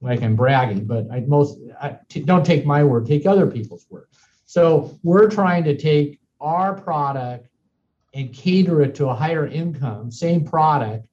like 0.00 0.22
I'm 0.22 0.36
bragging, 0.36 0.84
but 0.84 1.10
I 1.10 1.20
most 1.20 1.58
I, 1.80 1.96
t- 2.08 2.20
don't 2.20 2.44
take 2.44 2.66
my 2.66 2.84
word. 2.84 3.06
Take 3.06 3.26
other 3.26 3.46
people's 3.46 3.86
word. 3.90 4.06
So 4.44 4.98
we're 5.02 5.28
trying 5.30 5.64
to 5.64 5.76
take 5.76 6.20
our 6.40 6.74
product 6.74 7.48
and 8.14 8.32
cater 8.32 8.82
it 8.82 8.94
to 8.96 9.08
a 9.08 9.14
higher 9.14 9.46
income, 9.46 10.10
same 10.10 10.44
product, 10.44 11.06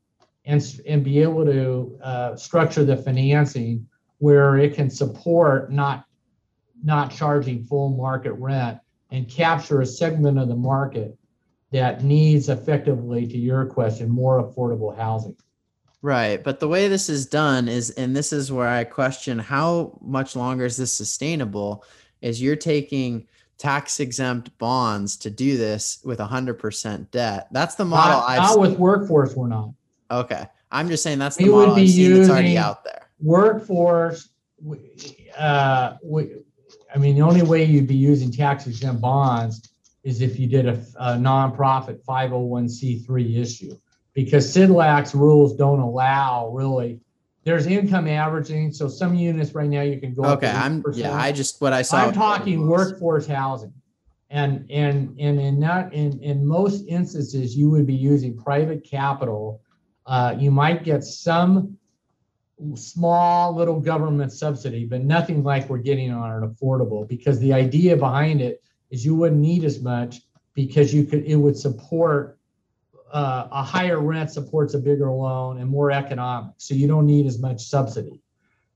and 0.46 0.62
and 0.88 1.04
be 1.04 1.22
able 1.22 1.46
to 1.46 1.98
uh, 2.04 2.36
structure 2.36 2.84
the 2.84 2.98
financing 2.98 3.88
where 4.20 4.58
it 4.58 4.74
can 4.74 4.90
support 4.90 5.72
not 5.72 6.06
not 6.84 7.12
charging 7.12 7.64
full 7.64 7.90
market 7.90 8.34
rent 8.34 8.80
and 9.16 9.30
capture 9.30 9.80
a 9.80 9.86
segment 9.86 10.38
of 10.38 10.50
the 10.50 10.56
market 10.56 11.18
that 11.72 12.04
needs 12.04 12.50
effectively 12.50 13.26
to 13.26 13.38
your 13.38 13.66
question 13.66 14.10
more 14.10 14.44
affordable 14.44 14.96
housing. 14.96 15.36
Right. 16.02 16.44
But 16.44 16.60
the 16.60 16.68
way 16.68 16.90
this 16.90 17.08
is 17.10 17.26
done 17.26 17.70
is, 17.70 17.92
and 17.92 18.14
this 18.14 18.34
is 18.34 18.52
where 18.52 18.68
I 18.68 18.84
question 18.84 19.40
how 19.40 19.98
much 20.02 20.36
longer 20.36 20.66
is 20.66 20.76
this 20.76 20.92
sustainable, 20.92 21.86
is 22.22 22.42
you're 22.42 22.58
taking 22.58 23.26
tax 23.58 24.02
exempt 24.02 24.56
bonds 24.58 25.16
to 25.18 25.30
do 25.30 25.56
this 25.56 26.00
with 26.04 26.20
100% 26.20 27.10
debt. 27.12 27.48
That's 27.52 27.76
the 27.76 27.86
model 27.86 28.20
Not, 28.20 28.30
I've 28.30 28.38
not 28.40 28.52
seen. 28.52 28.62
with 28.62 28.78
workforce, 28.78 29.34
we're 29.34 29.48
not. 29.48 29.70
Okay. 30.12 30.46
I'm 30.72 30.90
just 30.90 31.04
saying 31.04 31.20
that's 31.20 31.38
We 31.40 31.46
the 31.46 31.52
model 31.52 31.76
I've 31.76 31.90
seen 31.90 32.16
that's 32.16 32.30
already 32.30 32.58
out 32.58 32.84
there. 32.84 33.10
workforce, 33.22 34.28
uh, 35.38 35.94
we, 36.04 36.45
I 36.96 36.98
mean, 36.98 37.16
the 37.16 37.22
only 37.22 37.42
way 37.42 37.64
you'd 37.66 37.88
be 37.88 37.96
using 37.96 38.32
tax 38.32 38.68
exempt 38.68 39.02
bonds 39.02 39.70
is 40.04 40.22
if 40.22 40.40
you 40.40 40.48
did 40.48 40.66
a, 40.66 40.82
a 40.98 41.16
nonprofit 41.16 42.02
501c3 42.06 43.38
issue. 43.38 43.78
Because 44.14 44.56
CDLAC's 44.56 45.14
rules 45.14 45.58
don't 45.58 45.82
allow 45.82 46.50
really, 46.52 47.02
there's 47.44 47.68
income 47.68 48.08
averaging, 48.08 48.72
so 48.72 48.88
some 48.88 49.14
units 49.14 49.54
right 49.54 49.68
now 49.68 49.82
you 49.82 50.00
can 50.00 50.14
go 50.14 50.24
up 50.24 50.38
Okay. 50.38 50.50
I'm, 50.50 50.86
yeah, 50.94 51.14
I 51.14 51.34
just, 51.34 51.60
what 51.60 51.74
I 51.74 51.82
saw. 51.82 51.98
I'm 51.98 52.14
talking 52.14 52.66
workforce 52.66 53.28
housing. 53.28 53.74
And, 54.30 54.66
and, 54.72 55.20
and 55.20 55.40
in 55.40 55.60
that, 55.60 55.94
in, 55.94 56.22
in 56.24 56.46
most 56.46 56.86
instances, 56.88 57.58
you 57.58 57.70
would 57.72 57.86
be 57.86 57.94
using 57.94 58.38
private 58.38 58.90
capital. 58.90 59.62
Uh, 60.06 60.34
you 60.40 60.50
might 60.50 60.86
get 60.86 61.04
some 61.04 61.78
small 62.76 63.54
little 63.56 63.80
government 63.80 64.32
subsidy, 64.32 64.86
but 64.86 65.04
nothing 65.04 65.44
like 65.44 65.70
we're 65.70 65.78
getting 65.78 66.12
on 66.12 66.44
an 66.44 66.50
affordable, 66.50 67.08
because 67.08 67.40
the 67.40 67.54
idea 67.54 67.98
behind 67.98 68.42
it 68.42 68.62
is 68.92 69.06
you 69.06 69.16
wouldn't 69.16 69.42
need 69.42 69.64
as 69.64 69.82
much 69.82 70.22
because 70.54 70.94
you 70.94 71.04
could, 71.04 71.26
it 71.26 71.36
would 71.36 71.58
support 71.58 72.38
uh, 73.12 73.48
a 73.52 73.64
higher 73.64 74.00
rent 74.00 74.32
supports 74.32 74.74
a 74.74 74.80
bigger 74.80 75.12
loan 75.12 75.60
and 75.60 75.70
more 75.70 75.92
economic. 75.92 76.54
So 76.58 76.74
you 76.74 76.88
don't 76.88 77.06
need 77.06 77.26
as 77.26 77.40
much 77.40 77.62
subsidy, 77.62 78.22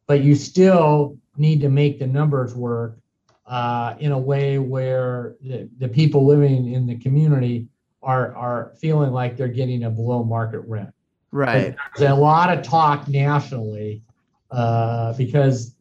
but 0.08 0.22
you 0.22 0.36
still 0.36 1.18
need 1.38 1.62
to 1.62 1.70
make 1.70 2.00
the 2.00 2.08
numbers 2.08 2.54
work 2.54 2.98
uh, 3.46 3.96
in 4.00 4.12
a 4.12 4.20
way 4.20 4.60
where 4.60 5.36
the, 5.42 5.70
the 5.78 5.88
people 5.88 6.26
living 6.26 6.72
in 6.72 6.86
the 6.86 6.98
community 6.98 7.68
are, 8.02 8.36
are 8.36 8.74
feeling 8.80 9.12
like 9.12 9.36
they're 9.36 9.48
getting 9.48 9.84
a 9.84 9.90
below 9.90 10.24
market 10.24 10.60
rent. 10.62 10.94
Right. 11.32 11.76
There's 11.96 12.12
a 12.12 12.16
lot 12.16 12.56
of 12.56 12.64
talk 12.64 13.08
nationally 13.08 14.04
uh, 14.52 15.14
because 15.14 15.76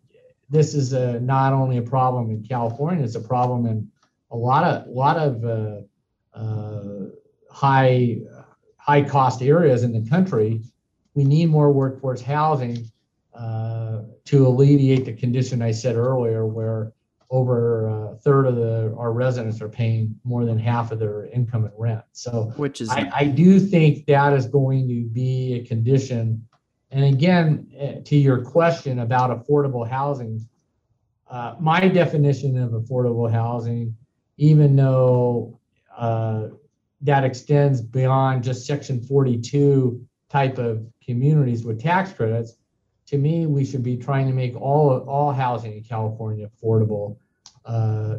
this 0.51 0.74
is 0.74 0.92
a, 0.92 1.20
not 1.20 1.53
only 1.53 1.78
a 1.78 1.82
problem 1.82 2.30
in 2.30 2.42
California, 2.42 3.05
it's 3.05 3.14
a 3.14 3.20
problem 3.20 3.66
in 3.66 3.90
a 4.30 4.36
lot 4.36 4.64
of 4.64 4.86
lot 4.88 5.16
of 5.16 5.44
uh, 5.44 6.38
uh, 6.38 7.07
high 7.51 8.18
high 8.76 9.03
cost 9.03 9.42
areas 9.42 9.82
in 9.82 9.92
the 9.92 10.09
country. 10.09 10.62
We 11.14 11.24
need 11.24 11.46
more 11.46 11.72
workforce 11.72 12.20
housing 12.20 12.90
uh, 13.34 14.03
to 14.26 14.46
alleviate 14.46 15.05
the 15.05 15.14
condition 15.14 15.62
I 15.62 15.72
said 15.72 15.96
earlier, 15.96 16.46
where 16.46 16.92
over 17.31 17.89
a 17.89 18.16
third 18.16 18.47
of 18.47 18.57
the 18.57 18.95
our 18.97 19.12
residents 19.12 19.61
are 19.61 19.68
paying 19.68 20.18
more 20.24 20.45
than 20.45 20.59
half 20.59 20.93
of 20.93 20.99
their 20.99 21.26
income 21.26 21.66
in 21.66 21.72
rent. 21.76 22.03
So 22.12 22.53
Which 22.57 22.81
is, 22.81 22.89
I, 22.89 23.11
I 23.14 23.24
do 23.24 23.61
think 23.61 24.07
that 24.07 24.33
is 24.33 24.47
going 24.47 24.89
to 24.89 25.05
be 25.05 25.55
a 25.55 25.66
condition. 25.66 26.47
And 26.91 27.05
again, 27.05 27.68
eh, 27.76 28.01
to 28.05 28.16
your 28.16 28.43
question 28.43 29.01
about 29.01 29.31
affordable 29.31 29.87
housing, 29.87 30.49
uh, 31.29 31.55
my 31.61 31.87
definition 31.89 32.57
of 32.57 32.70
affordable 32.70 33.31
housing, 33.31 33.95
even 34.39 34.74
though 34.74 35.61
uh, 35.97 36.49
that 37.03 37.24
extends 37.24 37.83
beyond 37.83 38.43
just 38.43 38.66
Section 38.66 39.03
42 39.03 40.03
type 40.31 40.57
of 40.59 40.87
communities 41.05 41.64
with 41.64 41.83
tax 41.83 42.12
credits, 42.12 42.55
to 43.09 43.16
me, 43.16 43.46
we 43.46 43.64
should 43.64 43.82
be 43.82 43.96
trying 43.96 44.26
to 44.26 44.34
make 44.34 44.54
all 44.61 44.98
all 45.00 45.32
housing 45.32 45.72
in 45.72 45.82
California 45.82 46.48
affordable 46.48 47.16
uh, 47.64 48.16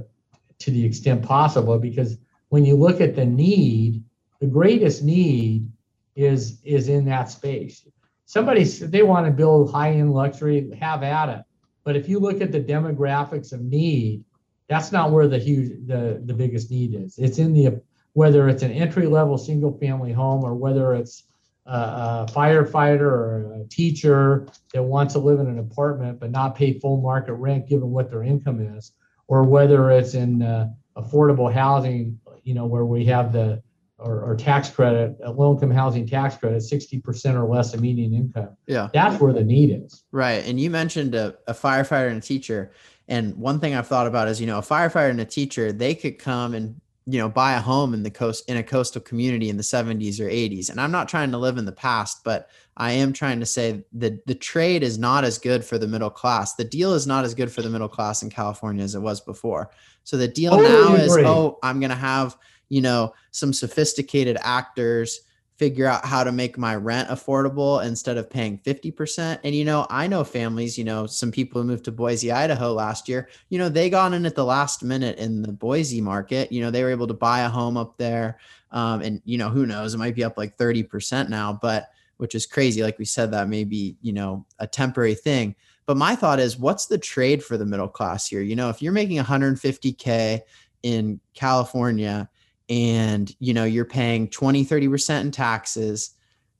to 0.58 0.72
the 0.72 0.84
extent 0.84 1.24
possible. 1.24 1.78
Because 1.78 2.18
when 2.50 2.66
you 2.66 2.76
look 2.76 3.00
at 3.00 3.16
the 3.16 3.26
need, 3.26 4.04
the 4.40 4.48
greatest 4.48 5.04
need 5.04 5.72
is 6.16 6.60
is 6.64 6.90
in 6.90 7.06
that 7.06 7.30
space. 7.30 7.88
Somebody 8.26 8.64
they 8.64 9.04
want 9.04 9.28
to 9.28 9.32
build 9.32 9.72
high 9.72 9.92
end 9.92 10.14
luxury, 10.14 10.72
have 10.80 11.04
at 11.04 11.30
it. 11.30 11.42
But 11.84 11.96
if 11.96 12.10
you 12.10 12.20
look 12.20 12.42
at 12.42 12.52
the 12.52 12.62
demographics 12.62 13.54
of 13.54 13.62
need, 13.62 14.24
that's 14.68 14.92
not 14.92 15.12
where 15.12 15.28
the 15.28 15.38
huge 15.38 15.88
the 15.88 16.22
the 16.26 16.34
biggest 16.34 16.72
need 16.72 16.96
is. 16.96 17.20
It's 17.20 17.38
in 17.38 17.54
the 17.54 17.82
whether 18.14 18.50
it's 18.50 18.64
an 18.64 18.72
entry 18.72 19.06
level 19.06 19.38
single 19.38 19.78
family 19.78 20.14
home 20.14 20.44
or 20.44 20.56
whether 20.56 20.96
it's 20.96 21.26
a, 21.66 21.72
a 21.72 22.28
firefighter 22.30 23.02
or 23.02 23.62
a 23.62 23.68
teacher 23.70 24.48
that 24.74 24.84
wants 24.84 25.14
to 25.14 25.20
live 25.20 25.40
in 25.40 25.48
an 25.48 25.60
apartment 25.60 26.20
but 26.20 26.32
not 26.32 26.56
pay 26.56 26.80
full 26.80 27.02
market 27.02 27.34
rent 27.34 27.68
given 27.68 27.90
what 27.90 28.10
their 28.10 28.24
income 28.24 28.62
is, 28.78 28.94
or 29.28 29.44
whether 29.44 29.92
it's 29.92 30.14
in 30.14 30.42
uh, 30.42 30.70
affordable 30.98 31.52
housing, 31.52 32.20
you 32.44 32.54
know, 32.54 32.66
where 32.66 32.86
we 32.86 33.06
have 33.06 33.32
the 33.32 33.62
or, 34.00 34.24
or 34.24 34.36
tax 34.36 34.70
credit, 34.70 35.18
a 35.24 35.32
low 35.32 35.54
income 35.54 35.72
housing 35.72 36.08
tax 36.08 36.38
credit, 36.38 36.64
60% 36.64 37.36
or 37.36 37.48
less 37.48 37.74
of 37.74 37.82
median 37.82 38.14
income. 38.14 38.56
yeah. 38.66 38.90
That's 38.94 39.20
where 39.22 39.34
the 39.34 39.44
need 39.44 39.72
is. 39.72 40.04
Right. 40.12 40.46
And 40.46 40.60
you 40.60 40.70
mentioned 40.70 41.16
a, 41.16 41.36
a 41.48 41.54
firefighter 41.54 42.08
and 42.08 42.18
a 42.18 42.26
teacher. 42.26 42.72
And 43.08 43.36
one 43.36 43.60
thing 43.60 43.76
I've 43.76 43.88
thought 43.88 44.08
about 44.08 44.28
is, 44.28 44.40
you 44.40 44.48
know, 44.48 44.60
a 44.60 44.62
firefighter 44.62 45.10
and 45.10 45.20
a 45.20 45.26
teacher, 45.26 45.72
they 45.72 45.96
could 45.96 46.18
come 46.18 46.54
and, 46.54 46.80
you 47.10 47.18
know, 47.18 47.28
buy 47.28 47.54
a 47.54 47.62
home 47.62 47.96
in 47.96 48.04
the 48.04 48.12
coast 48.12 48.48
in 48.48 48.58
a 48.58 48.64
coastal 48.64 49.02
community 49.02 49.50
in 49.50 49.58
the 49.58 49.64
70s 49.64 50.20
or 50.20 50.30
80s. 50.30 50.70
And 50.70 50.80
I'm 50.80 50.92
not 50.92 51.10
trying 51.10 51.32
to 51.32 51.40
live 51.40 51.58
in 51.58 51.66
the 51.66 51.72
past, 51.72 52.24
but 52.24 52.50
I 52.78 52.92
am 52.92 53.14
trying 53.14 53.40
to 53.40 53.48
say 53.48 53.84
that 53.94 54.26
the 54.28 54.36
trade 54.36 54.84
is 54.84 55.00
not 55.00 55.24
as 55.24 55.40
good 55.40 55.66
for 55.66 55.80
the 55.80 55.88
middle 55.88 56.12
class. 56.12 56.54
The 56.54 56.64
deal 56.64 56.94
is 56.94 57.08
not 57.08 57.26
as 57.26 57.34
good 57.34 57.52
for 57.52 57.64
the 57.64 57.70
middle 57.70 57.88
class 57.88 58.22
in 58.22 58.30
California 58.30 58.84
as 58.84 58.94
it 58.94 59.02
was 59.02 59.22
before. 59.22 59.72
So 60.04 60.18
the 60.18 60.28
deal 60.28 60.54
oh, 60.54 60.62
Totally 60.62 60.98
now 60.98 61.04
is, 61.04 61.18
oh, 61.18 61.58
I'm 61.64 61.80
going 61.80 61.90
to 61.90 61.96
have, 61.96 62.38
you 62.70 62.82
know, 62.82 63.14
some 63.32 63.54
sophisticated 63.54 64.38
actors 64.42 65.22
figure 65.60 65.86
out 65.86 66.06
how 66.06 66.24
to 66.24 66.32
make 66.32 66.58
my 66.58 66.74
rent 66.74 67.10
affordable 67.10 67.86
instead 67.86 68.18
of 68.18 68.30
paying 68.30 68.58
50%. 68.60 69.40
And, 69.44 69.54
you 69.54 69.66
know, 69.66 69.86
I 69.90 70.08
know 70.08 70.24
families, 70.24 70.78
you 70.78 70.86
know, 70.86 71.06
some 71.06 71.32
people 71.32 71.62
who 71.62 71.68
moved 71.68 71.84
to 71.86 71.92
Boise, 71.92 72.32
Idaho 72.32 72.72
last 72.72 73.10
year, 73.10 73.28
you 73.50 73.60
know, 73.60 73.68
they 73.68 73.90
got 73.90 74.14
in 74.14 74.26
at 74.26 74.36
the 74.36 74.46
last 74.46 74.84
minute 74.84 75.18
in 75.18 75.42
the 75.42 75.52
Boise 75.52 76.00
market. 76.00 76.50
You 76.50 76.62
know, 76.62 76.72
they 76.72 76.82
were 76.82 76.92
able 76.92 77.08
to 77.08 77.14
buy 77.14 77.42
a 77.42 77.50
home 77.50 77.76
up 77.76 77.98
there. 77.98 78.40
Um, 78.72 79.02
and, 79.02 79.22
you 79.26 79.38
know, 79.38 79.50
who 79.50 79.66
knows, 79.66 79.94
it 79.94 79.98
might 79.98 80.16
be 80.16 80.24
up 80.24 80.38
like 80.38 80.58
30% 80.58 81.28
now, 81.28 81.60
but 81.62 81.90
which 82.18 82.36
is 82.36 82.46
crazy. 82.46 82.82
Like 82.82 82.98
we 82.98 83.06
said, 83.06 83.32
that 83.32 83.50
may 83.50 83.66
be, 83.66 83.98
you 84.02 84.14
know, 84.14 84.46
a 84.60 84.68
temporary 84.68 85.16
thing. 85.16 85.56
But 85.86 85.98
my 85.98 86.16
thought 86.16 86.40
is, 86.40 86.58
what's 86.58 86.86
the 86.86 86.98
trade 86.98 87.44
for 87.44 87.58
the 87.58 87.66
middle 87.66 87.88
class 87.90 88.28
here? 88.28 88.42
You 88.42 88.56
know, 88.56 88.70
if 88.70 88.82
you're 88.82 88.94
making 88.94 89.18
150K 89.18 90.40
in 90.84 91.20
California, 91.34 92.30
and 92.70 93.36
you 93.40 93.54
know 93.54 93.64
you're 93.66 93.86
paying 93.86 94.28
20 94.28 94.64
30% 94.66 95.22
in 95.22 95.32
taxes 95.32 96.12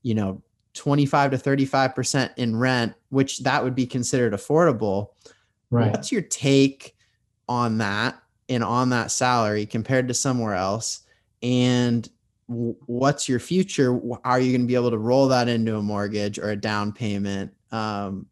you 0.02 0.16
know 0.16 0.42
25 0.74 1.32
to 1.32 1.38
35% 1.38 2.32
in 2.38 2.56
rent 2.56 2.94
which 3.10 3.40
that 3.40 3.64
would 3.64 3.76
be 3.76 3.86
considered 3.86 4.34
affordable. 4.34 5.10
Right. 5.72 5.92
what's 5.92 6.12
your 6.12 6.22
take 6.22 6.96
on 7.48 7.78
that 7.80 8.20
and 8.48 8.64
on 8.64 8.90
that 8.90 9.12
salary 9.12 9.66
compared 9.66 10.08
to 10.08 10.14
somewhere 10.14 10.56
else? 10.56 11.02
And 11.44 12.10
what's 12.48 13.30
your 13.30 13.40
future? 13.40 14.00
Are 14.24 14.40
you 14.40 14.52
going 14.52 14.62
to 14.62 14.68
be 14.68 14.76
able 14.76 14.90
to 14.90 14.98
roll 14.98 15.28
that 15.28 15.48
into 15.48 15.76
a 15.78 15.82
mortgage 15.82 16.40
or 16.40 16.50
a 16.50 16.56
down 16.56 16.92
payment? 16.92 17.54
Um, 17.72 18.26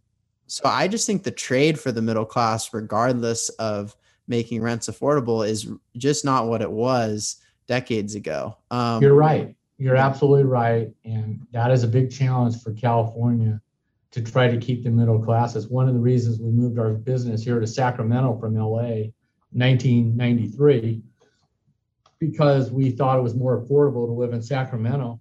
so 0.47 0.63
i 0.65 0.87
just 0.87 1.05
think 1.05 1.23
the 1.23 1.31
trade 1.31 1.77
for 1.77 1.91
the 1.91 2.01
middle 2.01 2.25
class 2.25 2.73
regardless 2.73 3.49
of 3.49 3.95
making 4.29 4.61
rents 4.61 4.87
affordable 4.87 5.45
is 5.45 5.69
just 5.97 6.25
not 6.25 6.47
what 6.47 6.61
it 6.61 6.71
was 6.71 7.41
decades 7.67 8.15
ago 8.15 8.57
um, 8.71 9.01
you're 9.01 9.13
right 9.13 9.55
you're 9.77 9.95
absolutely 9.95 10.43
right 10.43 10.89
and 11.05 11.45
that 11.51 11.71
is 11.71 11.83
a 11.83 11.87
big 11.87 12.11
challenge 12.11 12.61
for 12.61 12.73
california 12.73 13.59
to 14.11 14.21
try 14.21 14.47
to 14.47 14.57
keep 14.57 14.83
the 14.83 14.89
middle 14.89 15.19
class 15.19 15.55
it's 15.55 15.67
one 15.67 15.87
of 15.87 15.93
the 15.93 15.99
reasons 15.99 16.39
we 16.39 16.49
moved 16.49 16.79
our 16.79 16.93
business 16.93 17.43
here 17.43 17.59
to 17.59 17.67
sacramento 17.67 18.37
from 18.39 18.55
la 18.55 19.05
1993 19.51 21.01
because 22.19 22.71
we 22.71 22.91
thought 22.91 23.19
it 23.19 23.21
was 23.21 23.35
more 23.35 23.61
affordable 23.61 24.07
to 24.07 24.13
live 24.13 24.33
in 24.33 24.41
Sacramento. 24.41 25.19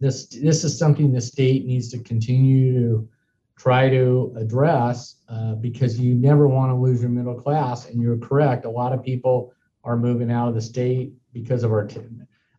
This 0.00 0.26
this 0.26 0.64
is 0.64 0.78
something 0.78 1.12
the 1.12 1.20
state 1.20 1.64
needs 1.64 1.88
to 1.90 1.98
continue 1.98 2.72
to 2.74 3.08
try 3.56 3.88
to 3.88 4.34
address 4.36 5.16
uh, 5.28 5.54
because 5.54 5.98
you 5.98 6.14
never 6.14 6.48
want 6.48 6.70
to 6.70 6.74
lose 6.74 7.00
your 7.00 7.10
middle 7.10 7.40
class. 7.40 7.88
And 7.88 8.02
you're 8.02 8.18
correct. 8.18 8.64
A 8.64 8.70
lot 8.70 8.92
of 8.92 9.02
people 9.02 9.52
are 9.84 9.96
moving 9.96 10.30
out 10.30 10.48
of 10.48 10.54
the 10.54 10.60
state 10.60 11.12
because 11.32 11.62
of 11.62 11.70
our, 11.70 11.88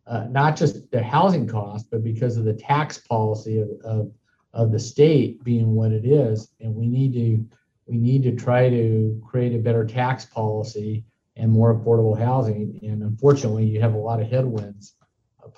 uh, 0.07 0.25
not 0.29 0.55
just 0.55 0.89
the 0.91 1.01
housing 1.01 1.47
cost, 1.47 1.89
but 1.89 2.03
because 2.03 2.37
of 2.37 2.45
the 2.45 2.53
tax 2.53 2.97
policy 2.97 3.59
of, 3.59 3.69
of, 3.83 4.11
of 4.53 4.71
the 4.71 4.79
state 4.79 5.43
being 5.43 5.73
what 5.75 5.91
it 5.91 6.05
is. 6.05 6.49
And 6.59 6.73
we 6.73 6.87
need 6.87 7.13
to 7.13 7.45
we 7.87 7.97
need 7.97 8.23
to 8.23 8.35
try 8.35 8.69
to 8.69 9.21
create 9.23 9.53
a 9.53 9.59
better 9.59 9.85
tax 9.85 10.25
policy 10.25 11.05
and 11.35 11.51
more 11.51 11.75
affordable 11.75 12.17
housing. 12.17 12.79
And 12.81 13.03
unfortunately, 13.03 13.65
you 13.65 13.79
have 13.81 13.93
a 13.93 13.97
lot 13.97 14.21
of 14.21 14.27
headwinds, 14.27 14.95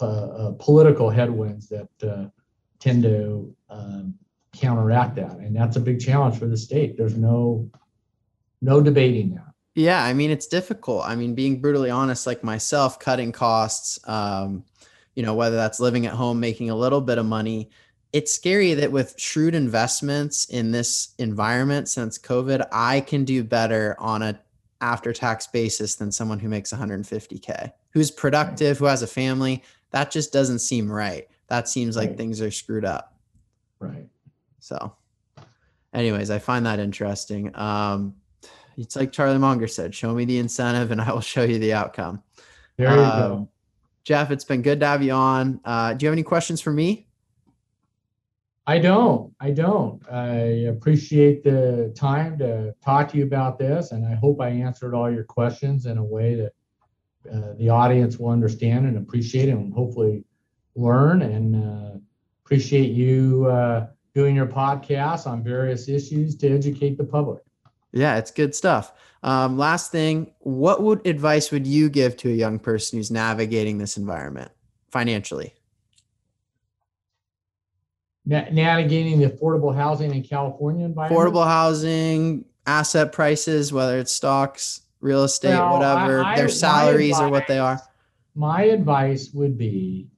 uh, 0.01 0.05
uh, 0.05 0.51
political 0.59 1.09
headwinds 1.09 1.69
that 1.69 1.89
uh, 2.03 2.25
tend 2.79 3.03
to 3.03 3.55
um, 3.69 4.15
counteract 4.53 5.15
that, 5.15 5.37
and 5.37 5.55
that's 5.55 5.77
a 5.77 5.79
big 5.79 5.99
challenge 5.99 6.37
for 6.37 6.47
the 6.47 6.57
state. 6.57 6.97
There's 6.97 7.17
no 7.17 7.69
no 8.61 8.81
debating 8.81 9.35
that. 9.35 9.53
Yeah, 9.77 10.03
I 10.03 10.13
mean 10.13 10.31
it's 10.31 10.47
difficult. 10.47 11.03
I 11.05 11.15
mean, 11.15 11.35
being 11.35 11.61
brutally 11.61 11.91
honest, 11.91 12.25
like 12.25 12.43
myself, 12.43 12.99
cutting 12.99 13.31
costs. 13.31 13.99
Um, 14.09 14.65
you 15.13 15.21
know, 15.23 15.35
whether 15.35 15.55
that's 15.55 15.79
living 15.79 16.07
at 16.07 16.13
home, 16.13 16.39
making 16.39 16.69
a 16.71 16.75
little 16.75 17.01
bit 17.01 17.19
of 17.19 17.25
money. 17.25 17.69
It's 18.11 18.33
scary 18.33 18.73
that 18.73 18.91
with 18.91 19.13
shrewd 19.19 19.53
investments 19.53 20.45
in 20.45 20.71
this 20.71 21.13
environment 21.19 21.89
since 21.89 22.17
COVID, 22.17 22.67
I 22.71 23.01
can 23.01 23.23
do 23.23 23.43
better 23.43 23.95
on 23.99 24.23
a 24.23 24.39
after 24.81 25.13
tax 25.13 25.45
basis 25.45 25.95
than 25.95 26.11
someone 26.11 26.39
who 26.39 26.49
makes 26.49 26.71
150k 26.71 27.71
who's 27.91 28.11
productive 28.11 28.77
who 28.77 28.85
has 28.85 29.01
a 29.01 29.07
family 29.07 29.63
that 29.89 30.11
just 30.11 30.31
doesn't 30.31 30.59
seem 30.59 30.91
right 30.91 31.27
that 31.47 31.67
seems 31.67 31.97
like 31.97 32.09
right. 32.09 32.17
things 32.17 32.41
are 32.41 32.51
screwed 32.51 32.85
up 32.85 33.17
right 33.79 34.05
so 34.59 34.93
anyways 35.95 36.29
i 36.29 36.37
find 36.37 36.63
that 36.63 36.79
interesting 36.79 37.49
um 37.55 38.13
it's 38.77 38.95
like 38.95 39.11
charlie 39.11 39.37
munger 39.37 39.67
said 39.67 39.93
show 39.93 40.13
me 40.13 40.25
the 40.25 40.37
incentive 40.37 40.91
and 40.91 41.01
i 41.01 41.11
will 41.11 41.21
show 41.21 41.43
you 41.43 41.59
the 41.59 41.73
outcome 41.73 42.21
there 42.77 42.95
you 42.95 43.01
um, 43.01 43.19
go 43.19 43.49
geoff 44.03 44.31
it's 44.31 44.45
been 44.45 44.61
good 44.61 44.79
to 44.79 44.85
have 44.85 45.03
you 45.03 45.11
on 45.11 45.59
uh, 45.65 45.93
do 45.93 46.05
you 46.05 46.07
have 46.07 46.13
any 46.13 46.23
questions 46.23 46.61
for 46.61 46.71
me 46.71 47.07
I 48.69 48.79
don't. 48.79 49.33
I 49.39 49.51
don't. 49.51 50.01
I 50.11 50.33
appreciate 50.67 51.41
the 51.41 51.93
time 51.95 52.37
to 52.39 52.75
talk 52.83 53.09
to 53.11 53.17
you 53.17 53.23
about 53.23 53.57
this, 53.57 53.93
and 53.93 54.05
I 54.05 54.13
hope 54.15 54.41
I 54.41 54.49
answered 54.49 54.93
all 54.93 55.09
your 55.09 55.23
questions 55.23 55.85
in 55.85 55.97
a 55.97 56.03
way 56.03 56.35
that 56.35 56.51
uh, 57.33 57.53
the 57.57 57.69
audience 57.69 58.17
will 58.17 58.29
understand 58.29 58.85
and 58.85 58.97
appreciate 58.97 59.47
and 59.47 59.73
hopefully 59.73 60.25
learn. 60.75 61.21
And 61.21 61.55
uh, 61.55 61.99
appreciate 62.43 62.91
you 62.91 63.45
uh, 63.45 63.87
doing 64.13 64.35
your 64.35 64.47
podcast 64.47 65.27
on 65.27 65.45
various 65.45 65.87
issues 65.87 66.35
to 66.37 66.49
educate 66.49 66.97
the 66.97 67.05
public. 67.05 67.46
Yeah, 67.97 68.17
it's 68.17 68.31
good 68.31 68.55
stuff. 68.55 68.93
Um, 69.23 69.57
last 69.57 69.91
thing, 69.91 70.31
what 70.39 70.81
would 70.83 71.05
advice 71.05 71.51
would 71.51 71.65
you 71.65 71.89
give 71.89 72.15
to 72.17 72.29
a 72.29 72.33
young 72.33 72.59
person 72.59 72.99
who's 72.99 73.11
navigating 73.11 73.77
this 73.77 73.97
environment 73.97 74.51
financially? 74.89 75.53
navigating 78.25 79.19
the 79.19 79.29
affordable 79.29 79.73
housing 79.73 80.13
in 80.13 80.21
California 80.21 80.85
environment? 80.85 81.33
Affordable 81.33 81.45
housing, 81.45 82.43
asset 82.65 83.13
prices, 83.13 83.71
whether 83.71 83.97
it's 83.97 84.11
stocks, 84.11 84.81
real 84.99 85.23
estate, 85.23 85.49
well, 85.49 85.79
whatever, 85.79 86.23
I, 86.23 86.33
I, 86.33 86.35
their 86.35 86.49
salaries 86.49 87.11
advice, 87.11 87.21
or 87.21 87.29
what 87.29 87.47
they 87.47 87.57
are. 87.57 87.81
My 88.35 88.63
advice 88.63 89.31
would 89.33 89.57
be 89.57 90.09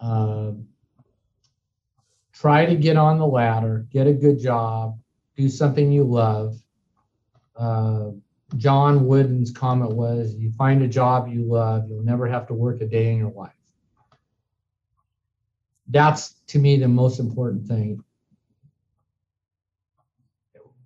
uh, 0.00 0.52
try 2.32 2.66
to 2.66 2.74
get 2.74 2.96
on 2.96 3.18
the 3.18 3.26
ladder, 3.26 3.86
get 3.90 4.06
a 4.06 4.12
good 4.12 4.40
job, 4.40 4.98
do 5.36 5.48
something 5.48 5.92
you 5.92 6.04
love. 6.04 6.56
Uh, 7.56 8.10
John 8.56 9.06
Wooden's 9.06 9.50
comment 9.50 9.92
was, 9.92 10.34
"You 10.34 10.50
find 10.52 10.82
a 10.82 10.88
job 10.88 11.28
you 11.28 11.44
love, 11.44 11.88
you'll 11.88 12.02
never 12.02 12.26
have 12.26 12.46
to 12.48 12.54
work 12.54 12.80
a 12.80 12.86
day 12.86 13.12
in 13.12 13.18
your 13.18 13.32
life." 13.32 13.52
That's 15.88 16.34
to 16.48 16.58
me 16.58 16.76
the 16.76 16.88
most 16.88 17.20
important 17.20 17.66
thing. 17.66 18.02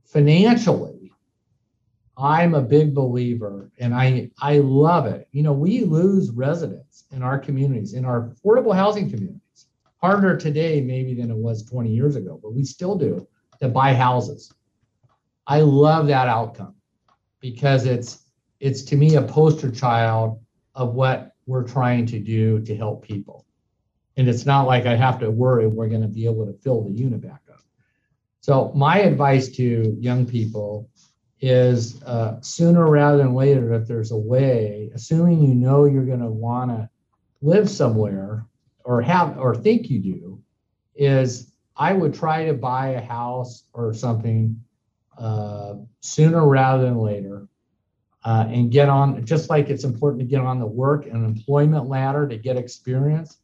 Financially, 0.04 1.12
I'm 2.18 2.54
a 2.54 2.62
big 2.62 2.94
believer 2.94 3.70
and 3.78 3.94
I, 3.94 4.30
I 4.40 4.58
love 4.58 5.06
it. 5.06 5.28
You 5.30 5.42
know, 5.44 5.52
we 5.52 5.84
lose 5.84 6.30
residents 6.30 7.04
in 7.12 7.22
our 7.22 7.38
communities, 7.38 7.94
in 7.94 8.04
our 8.04 8.30
affordable 8.30 8.74
housing 8.74 9.08
communities. 9.08 9.40
Harder 10.00 10.36
today, 10.36 10.80
maybe, 10.80 11.14
than 11.14 11.30
it 11.30 11.36
was 11.36 11.64
20 11.64 11.90
years 11.90 12.16
ago, 12.16 12.38
but 12.42 12.54
we 12.54 12.64
still 12.64 12.96
do 12.96 13.26
to 13.60 13.68
buy 13.68 13.94
houses. 13.94 14.52
I 15.48 15.62
love 15.62 16.08
that 16.08 16.28
outcome 16.28 16.74
because 17.40 17.86
it's 17.86 18.22
it's 18.60 18.82
to 18.82 18.96
me 18.96 19.16
a 19.16 19.22
poster 19.22 19.70
child 19.70 20.40
of 20.74 20.94
what 20.94 21.32
we're 21.46 21.66
trying 21.66 22.04
to 22.06 22.20
do 22.20 22.60
to 22.60 22.76
help 22.76 23.02
people. 23.02 23.46
And 24.18 24.28
it's 24.28 24.44
not 24.44 24.66
like 24.66 24.84
I 24.84 24.94
have 24.94 25.18
to 25.20 25.30
worry 25.30 25.66
we're 25.66 25.88
going 25.88 26.02
to 26.02 26.08
be 26.08 26.26
able 26.26 26.44
to 26.46 26.52
fill 26.52 26.82
the 26.82 26.90
unit 26.90 27.22
back 27.22 27.40
up. 27.50 27.62
So 28.40 28.72
my 28.74 28.98
advice 28.98 29.48
to 29.56 29.96
young 29.98 30.26
people 30.26 30.90
is 31.40 32.02
uh, 32.02 32.40
sooner 32.42 32.90
rather 32.90 33.18
than 33.18 33.32
later, 33.32 33.72
if 33.72 33.86
there's 33.86 34.10
a 34.10 34.16
way, 34.16 34.90
assuming 34.94 35.40
you 35.40 35.54
know 35.54 35.86
you're 35.86 36.04
going 36.04 36.20
to 36.20 36.26
want 36.26 36.70
to 36.70 36.90
live 37.40 37.70
somewhere 37.70 38.44
or 38.84 39.00
have 39.00 39.38
or 39.38 39.54
think 39.54 39.88
you 39.88 40.00
do, 40.00 40.42
is 40.94 41.52
I 41.76 41.92
would 41.92 42.12
try 42.12 42.44
to 42.46 42.54
buy 42.54 42.88
a 42.88 43.00
house 43.00 43.64
or 43.72 43.94
something 43.94 44.62
uh, 45.18 45.74
sooner 46.00 46.46
rather 46.46 46.84
than 46.84 46.98
later. 46.98 47.46
Uh, 48.24 48.46
and 48.48 48.72
get 48.72 48.88
on 48.88 49.24
just 49.24 49.48
like 49.48 49.70
it's 49.70 49.84
important 49.84 50.20
to 50.20 50.26
get 50.26 50.40
on 50.40 50.58
the 50.58 50.66
work 50.66 51.06
and 51.06 51.24
employment 51.24 51.86
ladder 51.86 52.26
to 52.26 52.36
get 52.36 52.56
experience 52.56 53.38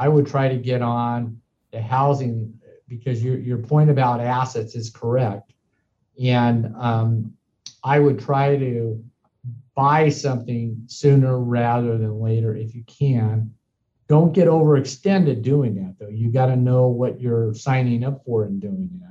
I 0.00 0.08
would 0.08 0.26
try 0.26 0.48
to 0.48 0.56
get 0.56 0.80
on 0.80 1.42
the 1.72 1.82
housing 1.82 2.58
because 2.88 3.22
your, 3.22 3.38
your 3.38 3.58
point 3.58 3.90
about 3.90 4.20
assets 4.20 4.74
is 4.74 4.88
correct. 4.88 5.52
And 6.22 6.74
um, 6.76 7.34
I 7.84 7.98
would 7.98 8.18
try 8.18 8.56
to 8.56 9.04
buy 9.76 10.08
something 10.08 10.84
sooner 10.86 11.38
rather 11.38 11.98
than 11.98 12.18
later 12.18 12.56
if 12.56 12.74
you 12.74 12.82
can. 12.84 13.52
Don't 14.08 14.32
get 14.32 14.48
overextended 14.48 15.42
doing 15.42 15.74
that 15.76 15.96
though. 15.98 16.08
You 16.08 16.32
got 16.32 16.46
to 16.46 16.56
know 16.56 16.88
what 16.88 17.20
you're 17.20 17.52
signing 17.52 18.02
up 18.02 18.24
for 18.24 18.44
and 18.44 18.58
doing 18.58 18.88
that. 19.02 19.09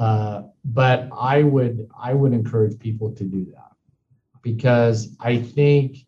Uh, 0.00 0.44
but 0.64 1.10
I 1.12 1.42
would 1.42 1.86
I 1.96 2.14
would 2.14 2.32
encourage 2.32 2.78
people 2.78 3.12
to 3.12 3.22
do 3.22 3.44
that 3.52 3.72
because 4.40 5.14
I 5.20 5.36
think 5.36 6.06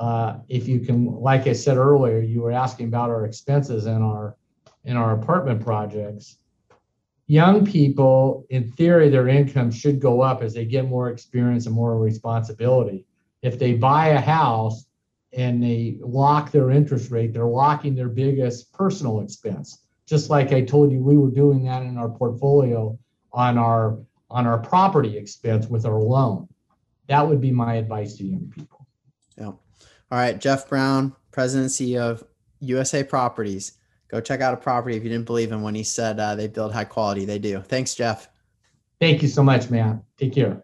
uh, 0.00 0.38
if 0.48 0.66
you 0.66 0.80
can, 0.80 1.06
like 1.06 1.46
I 1.46 1.52
said 1.52 1.76
earlier, 1.76 2.18
you 2.18 2.42
were 2.42 2.50
asking 2.50 2.88
about 2.88 3.10
our 3.10 3.24
expenses 3.24 3.86
in 3.86 4.02
our 4.02 4.36
in 4.84 4.96
our 4.96 5.12
apartment 5.12 5.64
projects. 5.64 6.38
Young 7.28 7.64
people, 7.64 8.44
in 8.50 8.72
theory, 8.72 9.08
their 9.08 9.28
income 9.28 9.70
should 9.70 10.00
go 10.00 10.20
up 10.20 10.42
as 10.42 10.52
they 10.52 10.64
get 10.64 10.88
more 10.88 11.10
experience 11.10 11.66
and 11.66 11.74
more 11.76 11.96
responsibility. 11.96 13.06
If 13.42 13.60
they 13.60 13.74
buy 13.74 14.08
a 14.08 14.20
house 14.20 14.86
and 15.32 15.62
they 15.62 15.98
lock 16.00 16.50
their 16.50 16.72
interest 16.72 17.12
rate, 17.12 17.32
they're 17.34 17.44
locking 17.44 17.94
their 17.94 18.08
biggest 18.08 18.72
personal 18.72 19.20
expense. 19.20 19.84
Just 20.06 20.28
like 20.28 20.52
I 20.52 20.62
told 20.62 20.90
you, 20.90 21.00
we 21.00 21.18
were 21.18 21.30
doing 21.30 21.62
that 21.64 21.82
in 21.82 21.98
our 21.98 22.08
portfolio 22.08 22.98
on 23.32 23.58
our 23.58 23.98
on 24.30 24.46
our 24.46 24.58
property 24.58 25.16
expense 25.16 25.66
with 25.68 25.86
our 25.86 25.98
loan. 25.98 26.48
That 27.08 27.26
would 27.26 27.40
be 27.40 27.50
my 27.50 27.74
advice 27.74 28.16
to 28.16 28.24
young 28.24 28.52
people. 28.54 28.86
Yeah. 29.38 29.46
All 29.46 29.60
right, 30.10 30.38
Geoff 30.38 30.68
Brown, 30.68 31.14
President 31.30 31.78
and 31.78 31.88
CEO 31.88 32.00
of 32.00 32.24
USA 32.60 33.02
Properties. 33.02 33.72
Go 34.08 34.20
check 34.20 34.40
out 34.40 34.54
a 34.54 34.56
property 34.56 34.96
if 34.96 35.02
you 35.02 35.10
didn't 35.10 35.26
believe 35.26 35.52
him 35.52 35.62
when 35.62 35.74
he 35.74 35.82
said 35.82 36.18
uh, 36.18 36.34
they 36.34 36.48
build 36.48 36.72
high 36.72 36.84
quality. 36.84 37.24
They 37.24 37.38
do. 37.38 37.60
Thanks, 37.60 37.94
Geoff. 37.94 38.28
Thank 39.00 39.22
you 39.22 39.28
so 39.28 39.42
much, 39.42 39.70
man. 39.70 40.02
Take 40.18 40.34
care. 40.34 40.62